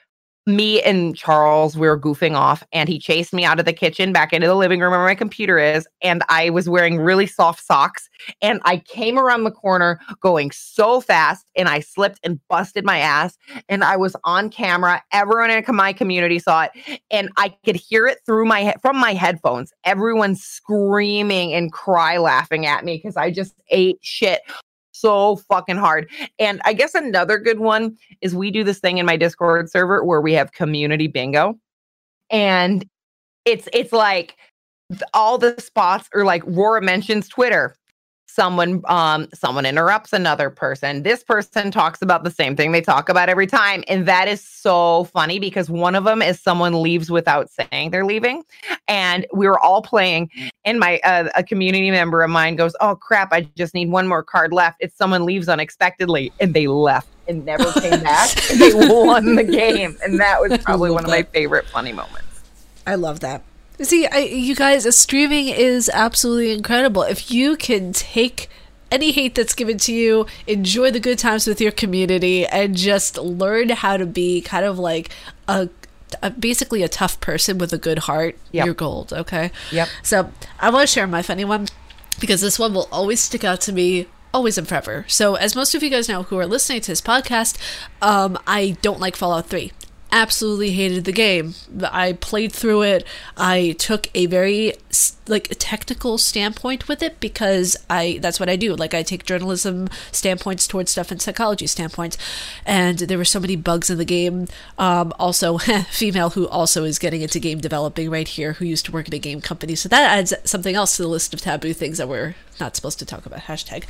[0.45, 4.11] me and Charles we were goofing off and he chased me out of the kitchen
[4.11, 7.63] back into the living room where my computer is and I was wearing really soft
[7.63, 8.09] socks
[8.41, 12.99] and I came around the corner going so fast and I slipped and busted my
[12.99, 13.37] ass
[13.69, 15.01] and I was on camera.
[15.13, 19.13] Everyone in my community saw it and I could hear it through my from my
[19.13, 19.71] headphones.
[19.85, 24.41] Everyone screaming and cry laughing at me cuz I just ate shit
[25.03, 26.09] so fucking hard.
[26.39, 30.03] And I guess another good one is we do this thing in my Discord server
[30.03, 31.59] where we have community bingo.
[32.29, 32.87] And
[33.43, 34.37] it's it's like
[35.13, 37.75] all the spots are like Rora mentions Twitter.
[38.33, 41.03] Someone um someone interrupts another person.
[41.03, 44.41] This person talks about the same thing they talk about every time and that is
[44.43, 48.43] so funny because one of them is someone leaves without saying they're leaving
[48.87, 50.31] and we were all playing
[50.65, 54.07] and my uh, a community member of mine goes, "Oh crap, I just need one
[54.07, 58.31] more card left." It's someone leaves unexpectedly and they left and never came back.
[58.57, 62.41] they won the game and that was probably one of my favorite funny moments.
[62.87, 63.43] I love that.
[63.81, 67.01] See, I, you guys, streaming is absolutely incredible.
[67.03, 68.49] If you can take
[68.91, 73.17] any hate that's given to you, enjoy the good times with your community, and just
[73.17, 75.09] learn how to be kind of like
[75.47, 75.69] a,
[76.21, 78.65] a basically a tough person with a good heart, Yep.
[78.65, 79.11] you're gold.
[79.11, 79.51] Okay.
[79.71, 79.89] Yep.
[80.03, 81.67] So I want to share my funny one
[82.19, 85.05] because this one will always stick out to me always and forever.
[85.07, 87.57] So as most of you guys know who are listening to this podcast,
[88.01, 89.71] um, I don't like Fallout 3.
[90.15, 91.55] Absolutely hated the game.
[91.91, 93.03] I played through it.
[93.35, 94.73] I took a very
[95.27, 98.75] like technical standpoint with it because I that's what I do.
[98.75, 102.15] Like I take journalism standpoints towards stuff and psychology standpoints.
[102.63, 104.49] And there were so many bugs in the game.
[104.77, 105.57] Um, also,
[105.89, 109.15] female who also is getting into game developing right here, who used to work at
[109.15, 109.73] a game company.
[109.73, 112.99] So that adds something else to the list of taboo things that we're not supposed
[112.99, 113.39] to talk about.
[113.39, 113.85] Hashtag.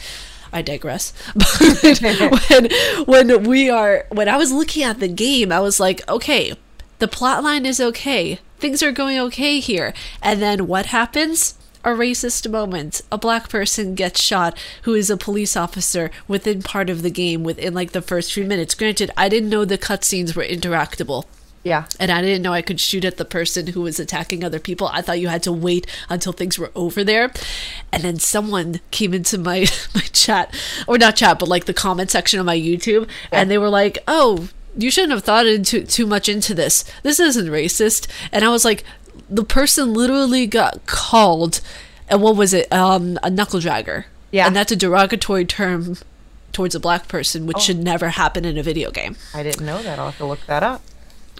[0.53, 1.11] I digress.
[1.33, 2.69] But when
[3.05, 6.53] when we are when I was looking at the game, I was like, okay,
[6.99, 8.39] the plot line is okay.
[8.59, 9.93] Things are going okay here.
[10.21, 11.55] And then what happens?
[11.83, 13.01] A racist moment.
[13.11, 17.43] A black person gets shot who is a police officer within part of the game
[17.43, 18.73] within like the first few minutes.
[18.73, 21.25] Granted, I didn't know the cutscenes were interactable.
[21.63, 21.85] Yeah.
[21.99, 24.89] And I didn't know I could shoot at the person who was attacking other people.
[24.91, 27.31] I thought you had to wait until things were over there.
[27.91, 29.59] And then someone came into my
[29.95, 30.53] my chat,
[30.87, 33.97] or not chat, but like the comment section of my YouTube, and they were like,
[34.07, 36.83] "Oh, you shouldn't have thought into too much into this.
[37.01, 38.83] This isn't racist." And I was like,
[39.29, 41.61] the person literally got called,
[42.09, 42.71] and what was it?
[42.73, 44.05] Um, a knuckle dragger.
[44.31, 44.47] Yeah.
[44.47, 45.95] and that's a derogatory term
[46.53, 49.15] towards a black person, which should never happen in a video game.
[49.31, 49.99] I didn't know that.
[49.99, 50.81] I'll have to look that up.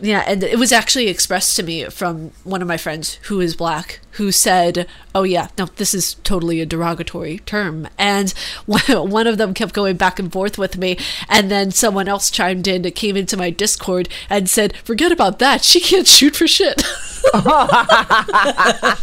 [0.02, 3.56] Yeah, and it was actually expressed to me from one of my friends who is
[3.56, 8.32] black, who said, "Oh yeah, no, this is totally a derogatory term." And
[8.66, 10.98] one of them kept going back and forth with me,
[11.30, 15.64] and then someone else chimed in, came into my Discord, and said, "Forget about that.
[15.64, 16.84] She can't shoot for shit."
[17.34, 18.98] I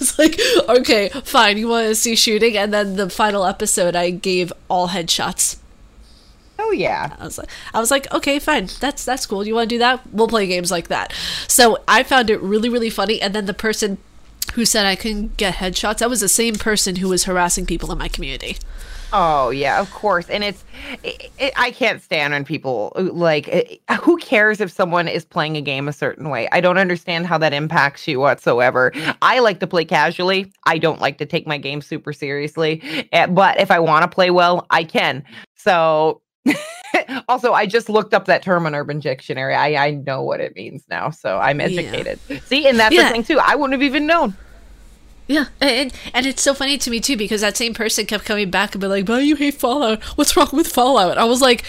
[0.00, 1.56] was like, "Okay, fine.
[1.56, 5.58] You want to see shooting?" And then the final episode, I gave all headshots.
[6.58, 7.14] Oh yeah.
[7.18, 9.46] I was like, I was like, okay, fine, that's that's cool.
[9.46, 10.00] You want to do that?
[10.12, 11.12] We'll play games like that.
[11.46, 13.20] So I found it really, really funny.
[13.22, 13.98] And then the person
[14.54, 17.92] who said I couldn't get headshots, that was the same person who was harassing people
[17.92, 18.56] in my community.
[19.12, 20.28] Oh yeah, of course.
[20.28, 20.64] And it's
[21.02, 25.56] it, it, I can't stand when people like it, who cares if someone is playing
[25.56, 26.48] a game a certain way.
[26.52, 28.92] I don't understand how that impacts you whatsoever.
[29.22, 30.52] I like to play casually.
[30.64, 32.82] I don't like to take my game super seriously.
[33.12, 35.24] Eh, But if I want to play well, I can.
[35.54, 36.20] So
[37.28, 39.54] also, I just looked up that term on Urban Dictionary.
[39.54, 41.66] I, I know what it means now, so I'm Yeah.
[41.66, 42.18] educated.
[42.46, 43.04] See, and that's Yeah.
[43.04, 43.38] the thing too.
[43.42, 44.34] I wouldn't have even known.
[45.26, 48.48] Yeah, and and it's so funny to me too because that same person kept coming
[48.50, 50.02] back and be like, "But you hate Fallout.
[50.16, 51.64] What's wrong with Fallout?" I was like,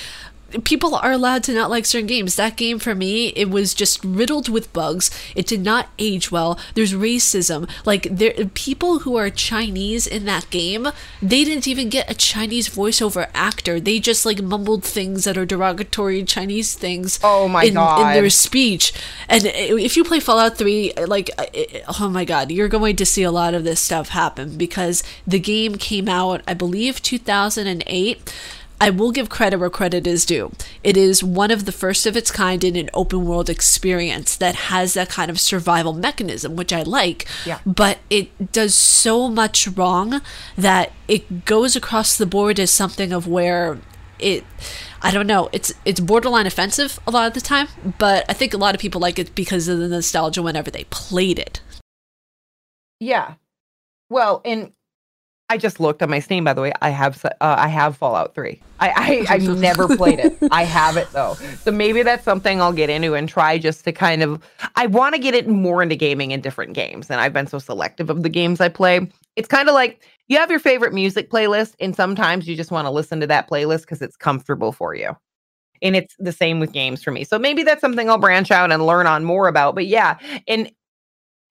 [0.63, 2.35] people are allowed to not like certain games.
[2.35, 5.09] That game for me, it was just riddled with bugs.
[5.35, 6.59] It did not age well.
[6.75, 7.69] There's racism.
[7.85, 10.87] Like there people who are Chinese in that game,
[11.21, 13.79] they didn't even get a Chinese voiceover actor.
[13.79, 17.73] They just like mumbled things that are derogatory Chinese things Oh my in, in
[18.13, 18.93] their speech.
[19.27, 23.23] And if you play Fallout 3, like, it- oh my god, you're going to see
[23.23, 28.33] a lot of this stuff happen because the game came out, I believe, 2008.
[28.81, 30.51] I will give credit where credit is due.
[30.83, 34.55] It is one of the first of its kind in an open world experience that
[34.55, 37.25] has that kind of survival mechanism, which I like.
[37.45, 37.59] Yeah.
[37.65, 40.21] But it does so much wrong
[40.57, 43.79] that it goes across the board as something of where
[44.17, 44.45] it
[45.01, 45.49] I don't know.
[45.51, 48.81] It's it's borderline offensive a lot of the time, but I think a lot of
[48.81, 51.61] people like it because of the nostalgia whenever they played it.
[52.99, 53.35] Yeah.
[54.09, 54.73] Well, and
[55.51, 56.43] I just looked on my Steam.
[56.43, 58.61] By the way, I have uh, I have Fallout Three.
[58.79, 60.37] I, I I've never played it.
[60.51, 63.91] I have it though, so maybe that's something I'll get into and try just to
[63.91, 64.43] kind of.
[64.75, 67.57] I want to get it more into gaming in different games, and I've been so
[67.57, 69.09] selective of the games I play.
[69.35, 72.85] It's kind of like you have your favorite music playlist, and sometimes you just want
[72.85, 75.17] to listen to that playlist because it's comfortable for you.
[75.81, 77.23] And it's the same with games for me.
[77.23, 79.75] So maybe that's something I'll branch out and learn on more about.
[79.75, 80.17] But yeah,
[80.47, 80.69] and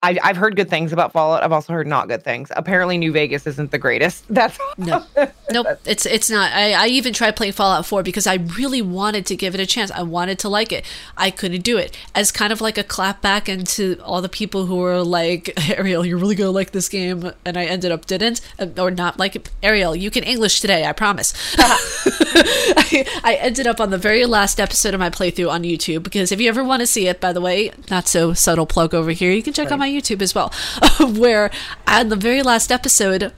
[0.01, 1.43] I've, I've heard good things about Fallout.
[1.43, 2.51] I've also heard not good things.
[2.55, 4.23] Apparently, New Vegas isn't the greatest.
[4.29, 5.05] That's No.
[5.51, 6.51] Nope, it's it's not.
[6.53, 9.65] I, I even tried playing Fallout 4 because I really wanted to give it a
[9.65, 9.91] chance.
[9.91, 10.85] I wanted to like it.
[11.17, 11.97] I couldn't do it.
[12.15, 16.05] As kind of like a clap back into all the people who were like, Ariel,
[16.05, 19.35] you're really gonna like this game, and I ended up didn't, uh, or not like
[19.35, 19.49] it.
[19.63, 21.33] Ariel, you can English today, I promise.
[21.57, 26.31] I, I ended up on the very last episode of my playthrough on YouTube because
[26.31, 29.11] if you ever want to see it, by the way, not so subtle plug over
[29.11, 30.53] here, you can check out my YouTube as well,
[30.99, 31.51] where
[31.87, 33.33] on the very last episode,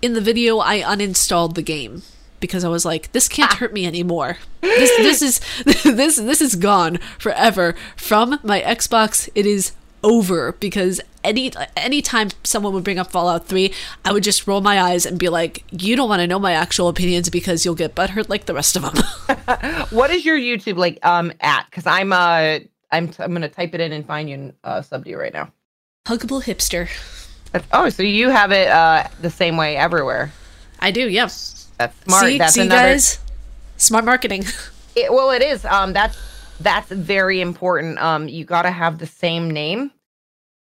[0.00, 2.02] in the video I uninstalled the game
[2.40, 4.36] because I was like, this can't hurt me anymore.
[4.60, 5.40] This this is
[5.84, 9.30] this this is gone forever from my Xbox.
[9.34, 13.72] It is over because any anytime someone would bring up Fallout 3,
[14.04, 16.52] I would just roll my eyes and be like, you don't want to know my
[16.52, 19.86] actual opinions because you'll get butthurt like the rest of them.
[19.90, 21.66] what is your YouTube like um at?
[21.70, 22.58] Because I'm uh
[22.90, 25.32] I'm I'm gonna type it in and find you and uh, sub to you right
[25.32, 25.52] now.
[26.06, 26.88] Huggable hipster.
[27.52, 30.32] That's, oh, so you have it uh the same way everywhere.
[30.80, 31.28] I do, yeah.
[31.78, 32.24] That's smart.
[32.24, 32.82] See, that's see another.
[32.92, 33.18] guys?
[33.76, 34.44] Smart marketing.
[34.94, 35.64] It, well, it is.
[35.64, 36.18] Um, that's
[36.60, 37.98] that's very important.
[37.98, 39.90] Um, you got to have the same name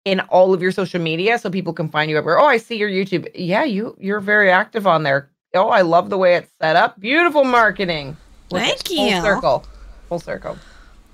[0.05, 2.39] in all of your social media so people can find you everywhere.
[2.39, 3.29] Oh, I see your YouTube.
[3.35, 5.29] Yeah, you you're very active on there.
[5.53, 6.97] Oh, I love the way it's set up.
[6.97, 8.15] Beautiful marketing.
[8.51, 9.21] Look Thank Full you.
[9.21, 9.65] circle.
[10.07, 10.57] Full circle.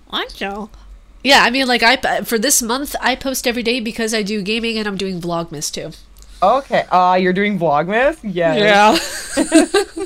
[0.10, 0.70] What, Joe?
[1.28, 4.41] Yeah, I mean, like I for this month I post every day because I do
[4.41, 5.91] gaming and I'm doing Vlogmas too.
[6.41, 6.86] Okay.
[6.90, 8.18] Uh, you're doing Vlogmas?
[8.24, 9.36] Yes.
[9.38, 10.06] Yeah.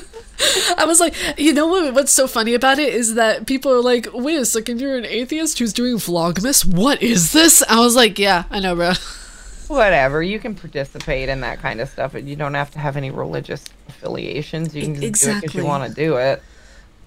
[0.76, 1.94] I was like, you know what?
[1.94, 5.06] What's so funny about it is that people are like, "Wait a second, you're an
[5.06, 6.64] atheist who's doing Vlogmas?
[6.64, 8.94] What is this?" I was like, "Yeah, I know, bro."
[9.68, 12.96] Whatever, you can participate in that kind of stuff, and you don't have to have
[12.96, 14.74] any religious affiliations.
[14.74, 16.42] You can just do it because you want to do it.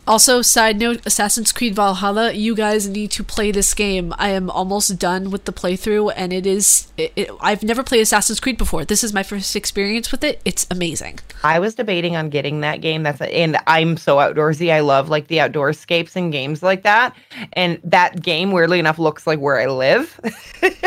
[0.07, 2.31] Also, side note: Assassin's Creed Valhalla.
[2.31, 4.13] You guys need to play this game.
[4.19, 6.91] I am almost done with the playthrough, and it is.
[6.95, 8.85] It, it, I've never played Assassin's Creed before.
[8.85, 10.41] This is my first experience with it.
[10.45, 11.19] It's amazing.
[11.43, 13.01] I was debating on getting that game.
[13.01, 14.71] That's and I'm so outdoorsy.
[14.71, 17.15] I love like the outdoor escapes and games like that.
[17.53, 20.19] And that game, weirdly enough, looks like where I live.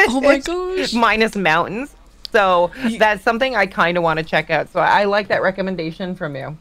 [0.08, 0.94] Oh my gosh!
[0.94, 1.92] minus mountains.
[2.30, 4.68] So that's something I kind of want to check out.
[4.70, 6.56] So I like that recommendation from you.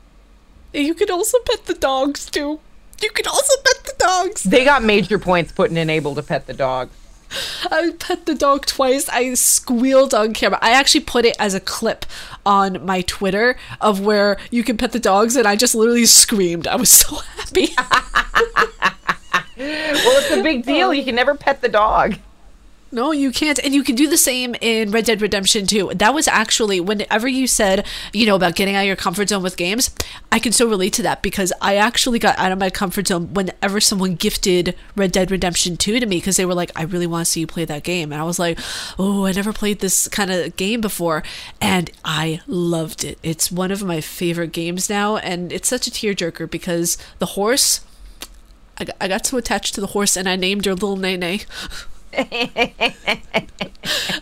[0.74, 2.60] You can also pet the dogs too.
[3.02, 4.44] You can also pet the dogs.
[4.44, 6.90] They got major points putting in able to pet the dog.
[7.70, 9.10] I pet the dog twice.
[9.10, 10.60] I squealed on camera.
[10.62, 12.06] I actually put it as a clip
[12.46, 16.68] on my Twitter of where you can pet the dogs, and I just literally screamed.
[16.68, 17.70] I was so happy.
[19.60, 20.90] Well, it's a big deal.
[20.90, 20.92] Oh.
[20.92, 22.18] You can never pet the dog.
[22.92, 23.60] No, you can't.
[23.60, 25.94] And you can do the same in Red Dead Redemption 2.
[25.96, 29.44] That was actually, whenever you said, you know, about getting out of your comfort zone
[29.44, 29.94] with games,
[30.32, 33.34] I can so relate to that because I actually got out of my comfort zone
[33.34, 37.08] whenever someone gifted Red Dead Redemption 2 to me because they were like, I really
[37.08, 38.12] want to see you play that game.
[38.14, 38.58] And I was like,
[38.98, 41.24] oh, I never played this kind of game before.
[41.60, 43.20] And I loved it.
[43.22, 45.18] It's one of my favorite games now.
[45.18, 47.82] And it's such a tearjerker because the horse.
[48.80, 51.40] I got, so attached to the horse and I named her Little Nene.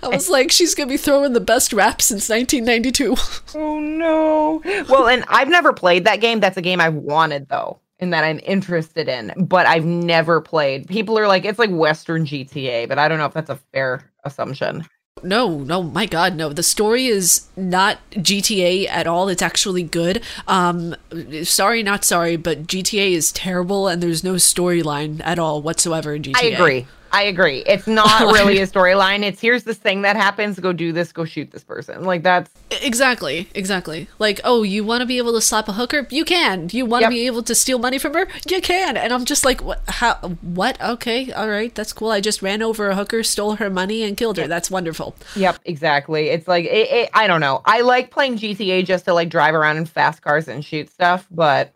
[0.04, 3.16] I was like, she's gonna be throwing the best rap since 1992.
[3.58, 4.62] Oh no.
[4.90, 6.40] Well, and I've never played that game.
[6.42, 10.88] That's a game I've wanted though, and that I'm interested in, but I've never played.
[10.88, 14.12] People are like, it's like Western GTA, but I don't know if that's a fair
[14.26, 14.86] assumption.
[15.24, 16.50] No, no, my God, no.
[16.50, 19.30] The story is not GTA at all.
[19.30, 20.22] It's actually good.
[20.48, 20.96] Um,
[21.44, 26.24] sorry, not sorry, but GTA is terrible, and there's no storyline at all whatsoever in
[26.24, 26.36] GTA.
[26.36, 26.88] I agree.
[27.16, 27.64] I agree.
[27.66, 29.24] It's not really a storyline.
[29.24, 30.60] It's here's this thing that happens.
[30.60, 31.14] Go do this.
[31.14, 32.04] Go shoot this person.
[32.04, 32.52] Like that's
[32.82, 34.08] Exactly, exactly.
[34.20, 36.08] Like, oh, you want to be able to slap a hooker?
[36.10, 36.68] You can.
[36.74, 37.10] You want to Yep.
[37.12, 38.28] be able to steal money from her?
[38.50, 38.98] You can.
[38.98, 39.82] And I'm just like, what?
[39.88, 40.16] How?
[40.42, 40.82] What?
[40.82, 42.10] Okay, all right, that's cool.
[42.12, 44.48] I just ran over a hooker, stole her money, and killed her.
[44.48, 45.16] That's wonderful.
[45.38, 46.30] Yep, exactly.
[46.30, 47.62] It's like it, it, I don't know.
[47.66, 51.28] I like playing GTA just to like drive around in fast cars and shoot stuff,
[51.32, 51.72] but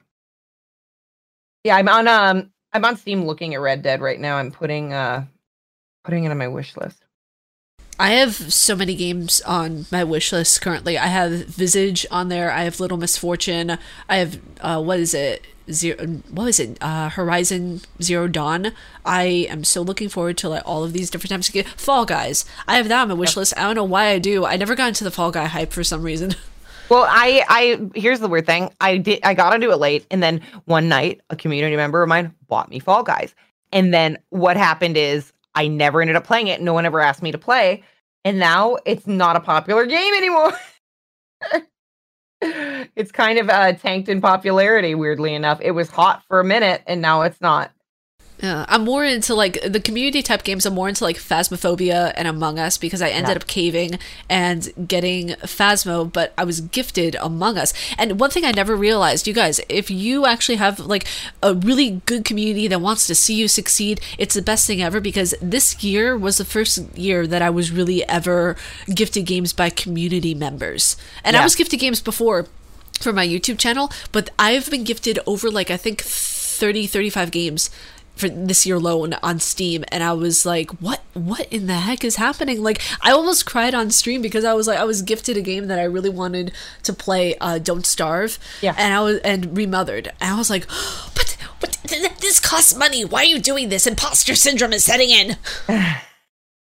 [1.64, 4.38] yeah, I'm on um I'm on Steam looking at Red Dead right now.
[4.38, 5.26] I'm putting uh
[6.04, 7.04] putting it on my wish list.
[8.02, 10.98] I have so many games on my wish list currently.
[10.98, 12.50] I have Visage on there.
[12.50, 13.78] I have Little Misfortune.
[14.08, 15.46] I have uh, what is it?
[15.70, 16.06] Zero.
[16.32, 16.78] What is it?
[16.82, 18.72] Uh, Horizon Zero Dawn.
[19.06, 21.70] I am so looking forward to like all of these different types of games.
[21.76, 22.46] Fall Guys.
[22.68, 23.54] I have that on my wish list.
[23.58, 24.46] I don't know why I do.
[24.46, 26.36] I never got into the Fall Guy hype for some reason.
[26.90, 28.74] Well, I I here's the weird thing.
[28.82, 32.10] I did I got into it late, and then one night a community member of
[32.10, 33.36] mine bought me Fall Guys,
[33.72, 36.62] and then what happened is I never ended up playing it.
[36.62, 37.84] No one ever asked me to play,
[38.26, 40.52] and now it's not a popular game anymore.
[42.96, 44.96] it's kind of uh, tanked in popularity.
[44.96, 47.72] Weirdly enough, it was hot for a minute, and now it's not.
[48.42, 50.66] Yeah, I'm more into like the community type games.
[50.66, 53.36] I'm more into like Phasmophobia and Among Us because I ended Yeah.
[53.36, 54.00] up caving
[54.30, 57.74] and getting Phasmo, but I was gifted Among Us.
[57.98, 61.06] And one thing I never realized, you guys, if you actually have like
[61.44, 65.02] a really good community that wants to see you succeed, it's the best thing ever
[65.02, 68.56] because this year was the first year that I was really ever
[68.94, 70.96] gifted games by community members.
[71.26, 72.48] And I was gifted games before
[73.02, 77.70] for my YouTube channel, but I've been gifted over like I think 30 35 games
[78.20, 82.04] for this year alone on Steam and I was like what what in the heck
[82.04, 82.62] is happening?
[82.62, 85.68] Like I almost cried on stream because I was like I was gifted a game
[85.68, 86.52] that I really wanted
[86.84, 88.38] to play uh Don't Starve.
[88.62, 88.76] Yeah.
[88.78, 90.08] and I was and remothered.
[90.20, 90.68] And I was like
[91.16, 93.06] but but th- th- this costs money.
[93.06, 93.88] Why are you doing this?
[93.88, 95.38] Imposter syndrome is setting in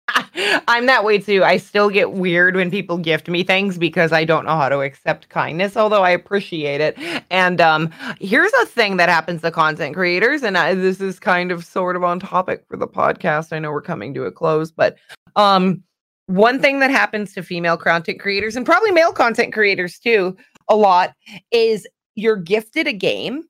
[0.68, 1.44] I'm that way too.
[1.44, 4.80] I still get weird when people gift me things because I don't know how to
[4.80, 6.98] accept kindness, although I appreciate it.
[7.30, 7.90] And um,
[8.20, 11.96] here's a thing that happens to content creators, and I, this is kind of sort
[11.96, 13.52] of on topic for the podcast.
[13.52, 14.96] I know we're coming to a close, but
[15.36, 15.82] um,
[16.26, 20.36] one thing that happens to female content creators and probably male content creators too,
[20.68, 21.14] a lot
[21.50, 23.44] is you're gifted a game,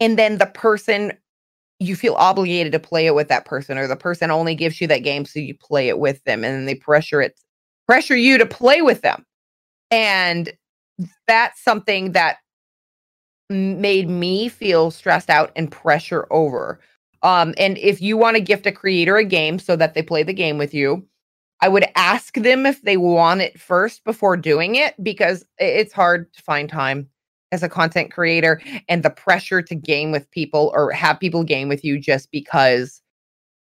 [0.00, 1.12] and then the person
[1.80, 4.86] you feel obligated to play it with that person or the person only gives you
[4.86, 7.38] that game so you play it with them and they pressure it
[7.86, 9.24] pressure you to play with them.
[9.90, 10.52] And
[11.26, 12.38] that's something that
[13.50, 16.80] made me feel stressed out and pressure over.
[17.22, 20.22] Um and if you want to gift a creator a game so that they play
[20.22, 21.06] the game with you
[21.60, 26.30] i would ask them if they want it first before doing it because it's hard
[26.34, 27.08] to find time
[27.54, 31.68] as a content creator and the pressure to game with people or have people game
[31.68, 33.00] with you just because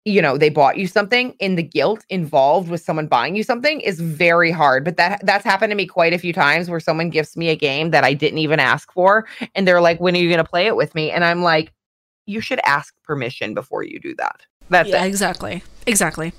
[0.05, 3.81] you know they bought you something and the guilt involved with someone buying you something
[3.81, 7.11] is very hard but that that's happened to me quite a few times where someone
[7.11, 10.19] gives me a game that I didn't even ask for and they're like when are
[10.19, 11.11] you going to play it with me?
[11.11, 11.73] and I'm like
[12.27, 14.47] you should ask permission before you do that.
[14.71, 15.09] That's yeah, it.
[15.09, 16.33] exactly exactly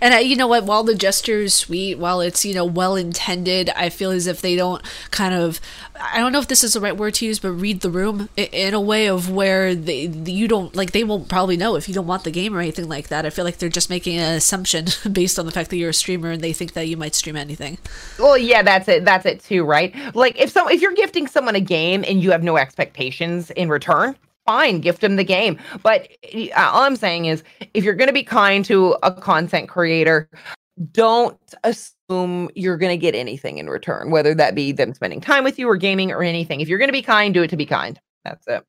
[0.00, 0.64] and uh, you know what?
[0.64, 4.40] While the gesture is sweet, while it's you know well intended, I feel as if
[4.40, 5.60] they don't kind of
[6.00, 8.28] I don't know if this is the right word to use, but read the room
[8.36, 11.94] in a way of where they you don't like they won't probably know if you
[11.94, 13.26] don't want the game or anything like that.
[13.26, 15.94] I feel like they're just making an assumption based on the fact that you're a
[15.94, 17.78] streamer and they think that you might stream anything.
[18.18, 19.04] Well, yeah, that's it.
[19.04, 19.94] That's it too, right?
[20.14, 23.68] Like if so, if you're gifting someone a game and you have no expectations in
[23.68, 24.16] return,
[24.48, 25.58] fine, gift them the game.
[25.82, 27.44] But uh, all I'm saying is,
[27.74, 30.26] if you're going to be kind to a content creator,
[30.92, 35.44] don't assume you're going to get anything in return, whether that be them spending time
[35.44, 36.62] with you or gaming or anything.
[36.62, 38.00] If you're going to be kind, do it to be kind.
[38.24, 38.64] That's it.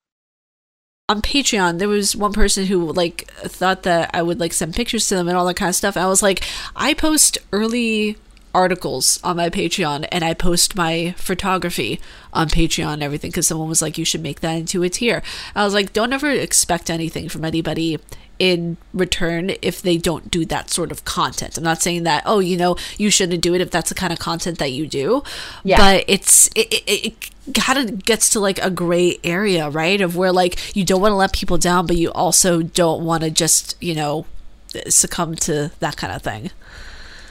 [1.08, 5.08] On Patreon, there was one person who like thought that I would like send pictures
[5.08, 5.96] to them and all that kind of stuff.
[5.96, 6.44] I was like,
[6.76, 8.18] I post early
[8.54, 12.00] articles on my Patreon and I post my photography
[12.34, 15.22] on Patreon and everything because someone was like, you should make that into a tier.
[15.56, 18.00] I was like, don't ever expect anything from anybody
[18.40, 21.58] in return if they don't do that sort of content.
[21.58, 24.14] I'm not saying that, oh, you know, you shouldn't do it if that's the kind
[24.14, 25.24] of content that you do.
[25.64, 25.78] Yeah.
[25.78, 27.06] But it's, it, it,
[27.46, 30.00] it kind of gets to like a gray area, right?
[30.00, 33.24] Of where like you don't want to let people down, but you also don't want
[33.24, 34.26] to just, you know,
[34.88, 36.52] succumb to that kind of thing.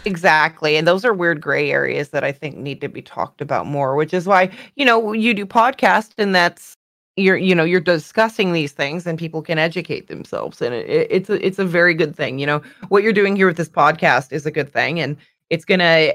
[0.04, 0.76] Exactly.
[0.76, 3.94] And those are weird gray areas that I think need to be talked about more,
[3.94, 6.74] which is why, you know, you do podcast and that's
[7.18, 11.28] you're you know you're discussing these things and people can educate themselves and it, it's
[11.28, 14.32] a, it's a very good thing you know what you're doing here with this podcast
[14.32, 15.16] is a good thing and
[15.50, 16.14] it's going to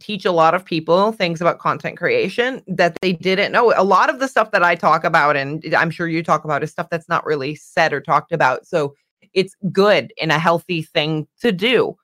[0.00, 4.10] teach a lot of people things about content creation that they didn't know a lot
[4.10, 6.88] of the stuff that i talk about and i'm sure you talk about is stuff
[6.90, 8.94] that's not really said or talked about so
[9.34, 11.94] it's good and a healthy thing to do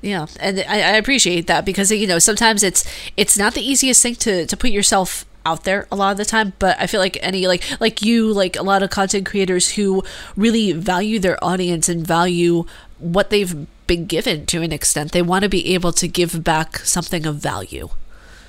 [0.00, 2.84] yeah, and I, I, appreciate that because you know sometimes it's
[3.16, 6.24] it's not the easiest thing to to put yourself out there a lot of the
[6.24, 9.70] time but i feel like any like like you like a lot of content creators
[9.70, 10.02] who
[10.36, 12.64] really value their audience and value
[12.98, 16.78] what they've been given to an extent they want to be able to give back
[16.78, 17.88] something of value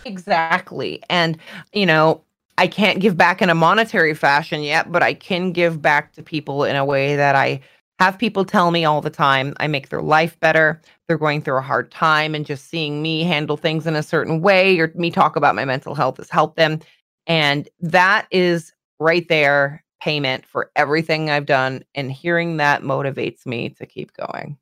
[0.03, 1.37] exactly and
[1.73, 2.21] you know
[2.57, 6.21] i can't give back in a monetary fashion yet but i can give back to
[6.21, 7.61] people in a way that i
[7.99, 10.81] have people tell me all the time I make their life better.
[11.09, 14.41] They're going through a hard time, and just seeing me handle things in a certain
[14.41, 16.79] way or me talk about my mental health has helped them.
[17.25, 21.83] And that is right there payment for everything I've done.
[21.95, 24.55] And hearing that motivates me to keep going.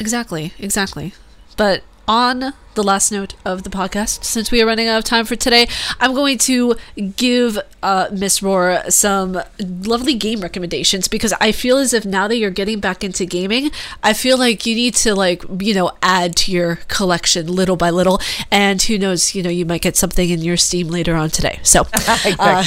[0.00, 0.52] Exactly.
[0.58, 1.14] Exactly.
[1.56, 5.24] But on the last note of the podcast, since we are running out of time
[5.24, 5.68] for today,
[6.00, 6.74] I'm going to
[7.16, 12.36] give uh, Miss Roar some lovely game recommendations because I feel as if now that
[12.36, 13.70] you're getting back into gaming,
[14.02, 17.90] I feel like you need to like you know add to your collection little by
[17.90, 18.20] little,
[18.50, 21.60] and who knows, you know, you might get something in your Steam later on today.
[21.62, 21.86] So.
[22.38, 22.64] Uh,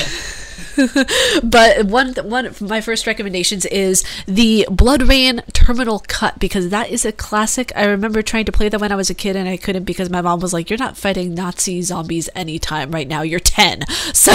[1.43, 7.05] but one one of my first recommendations is the BloodRayne Terminal Cut because that is
[7.05, 7.71] a classic.
[7.75, 10.09] I remember trying to play that when I was a kid and I couldn't because
[10.09, 13.21] my mom was like, "You're not fighting Nazi zombies anytime right now.
[13.21, 13.83] You're 10."
[14.13, 14.33] So,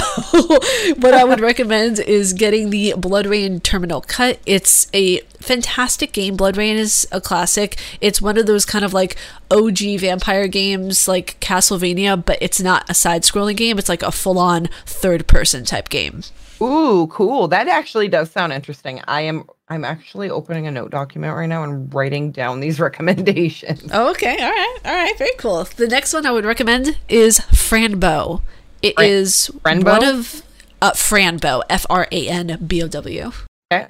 [0.99, 4.39] what I would recommend is getting the BloodRayne Terminal Cut.
[4.47, 6.37] It's a fantastic game.
[6.37, 7.77] BloodRayne is a classic.
[8.01, 9.17] It's one of those kind of like
[9.51, 13.79] OG vampire games like Castlevania, but it's not a side-scrolling game.
[13.79, 16.23] It's like a full-on third-person type game.
[16.63, 17.49] Ooh, cool.
[17.49, 19.01] That actually does sound interesting.
[19.09, 23.91] I am I'm actually opening a note document right now and writing down these recommendations.
[23.93, 24.37] Oh, okay.
[24.43, 24.79] All right.
[24.85, 25.17] All right.
[25.19, 25.65] Very cool.
[25.65, 28.43] The next one I would recommend is Franbow.
[28.83, 29.85] It Fran- is Franbow?
[29.85, 30.43] one of
[30.81, 33.33] uh, Franbow, F R A N B O W.
[33.73, 33.89] Okay.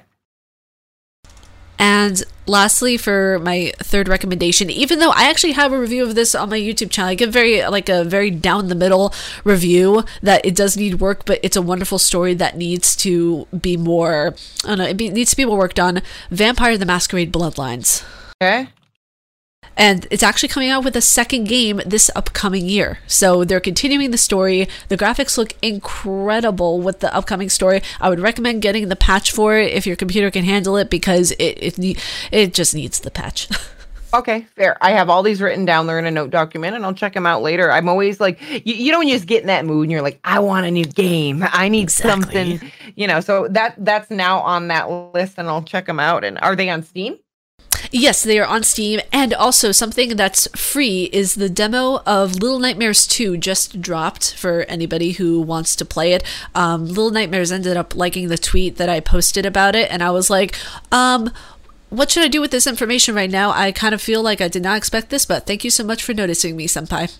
[1.79, 6.35] And lastly, for my third recommendation, even though I actually have a review of this
[6.35, 9.13] on my YouTube channel, I give very like a very down the middle
[9.43, 13.77] review that it does need work, but it's a wonderful story that needs to be
[13.77, 14.35] more.
[14.63, 14.85] I don't know.
[14.85, 16.01] It be, needs to be more worked on.
[16.29, 18.03] Vampire: The Masquerade Bloodlines.
[18.41, 18.69] Okay
[19.75, 22.99] and it's actually coming out with a second game this upcoming year.
[23.07, 24.67] So they're continuing the story.
[24.89, 27.81] The graphics look incredible with the upcoming story.
[27.99, 31.31] I would recommend getting the patch for it if your computer can handle it because
[31.31, 31.99] it it
[32.31, 33.49] it just needs the patch.
[34.13, 34.77] okay, fair.
[34.81, 37.25] I have all these written down there in a note document, and I'll check them
[37.25, 37.71] out later.
[37.71, 40.39] I'm always like, you, you don't just get in that mood, and you're like, I
[40.39, 41.43] want a new game.
[41.51, 42.11] I need exactly.
[42.11, 43.19] something, you know.
[43.19, 46.23] So that that's now on that list, and I'll check them out.
[46.23, 47.17] And are they on Steam?
[47.95, 52.57] Yes, they are on Steam, and also something that's free is the demo of Little
[52.57, 56.23] Nightmares 2 just dropped for anybody who wants to play it.
[56.55, 60.09] Um, Little Nightmares ended up liking the tweet that I posted about it, and I
[60.09, 60.55] was like,
[60.91, 61.31] um,
[61.89, 63.51] what should I do with this information right now?
[63.51, 66.01] I kind of feel like I did not expect this, but thank you so much
[66.01, 67.15] for noticing me, Senpai.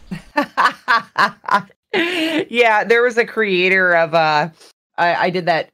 [2.50, 4.50] yeah, there was a creator of uh
[4.98, 5.70] I, I did that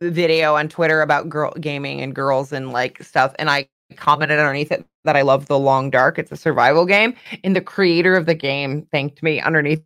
[0.00, 4.72] video on Twitter about girl gaming and girls and like stuff, and I commented underneath
[4.72, 6.18] it that I love the Long Dark.
[6.18, 7.14] It's a survival game,
[7.44, 9.82] and the creator of the game thanked me underneath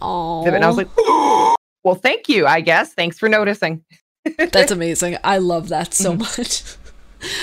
[0.00, 0.88] Oh, and I was like,
[1.84, 2.46] "Well, thank you.
[2.46, 3.84] I guess thanks for noticing."
[4.36, 5.16] That's amazing.
[5.24, 6.20] I love that so mm-hmm.
[6.20, 6.76] much.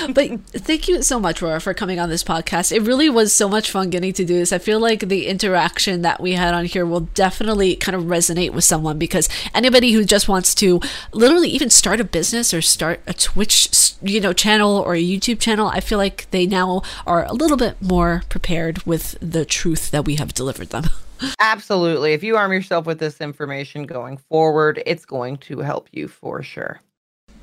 [0.09, 2.71] but thank you so much, Rora, for coming on this podcast.
[2.71, 4.53] It really was so much fun getting to do this.
[4.53, 8.51] I feel like the interaction that we had on here will definitely kind of resonate
[8.51, 10.79] with someone because anybody who just wants to
[11.11, 15.39] literally even start a business or start a Twitch, you know, channel or a YouTube
[15.39, 19.91] channel, I feel like they now are a little bit more prepared with the truth
[19.91, 20.85] that we have delivered them.
[21.39, 22.13] Absolutely.
[22.13, 26.43] If you arm yourself with this information going forward, it's going to help you for
[26.43, 26.81] sure.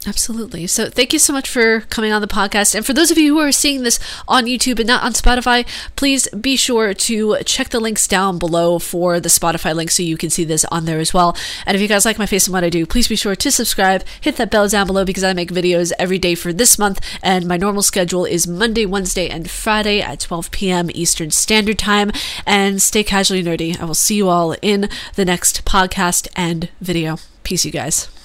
[0.04, 0.66] Absolutely.
[0.66, 2.74] So thank you so much for coming on the podcast.
[2.74, 5.64] And for those of you who are seeing this on YouTube and not on Spotify,
[5.94, 10.16] please be sure to check the links down below for the Spotify link so you
[10.16, 11.36] can see this on there as well.
[11.66, 13.50] And if you guys like my face and what I do, please be sure to
[13.52, 17.00] subscribe, hit that bell down below because I make videos every day for this month.
[17.22, 20.90] And my normal schedule is Monday, Wednesday, and Friday at 12 p.m.
[20.94, 22.10] Eastern Standard Time.
[22.44, 23.78] And stay casually nerdy.
[23.80, 27.18] I will see you all in the next podcast and video.
[27.44, 28.21] Peace, you guys.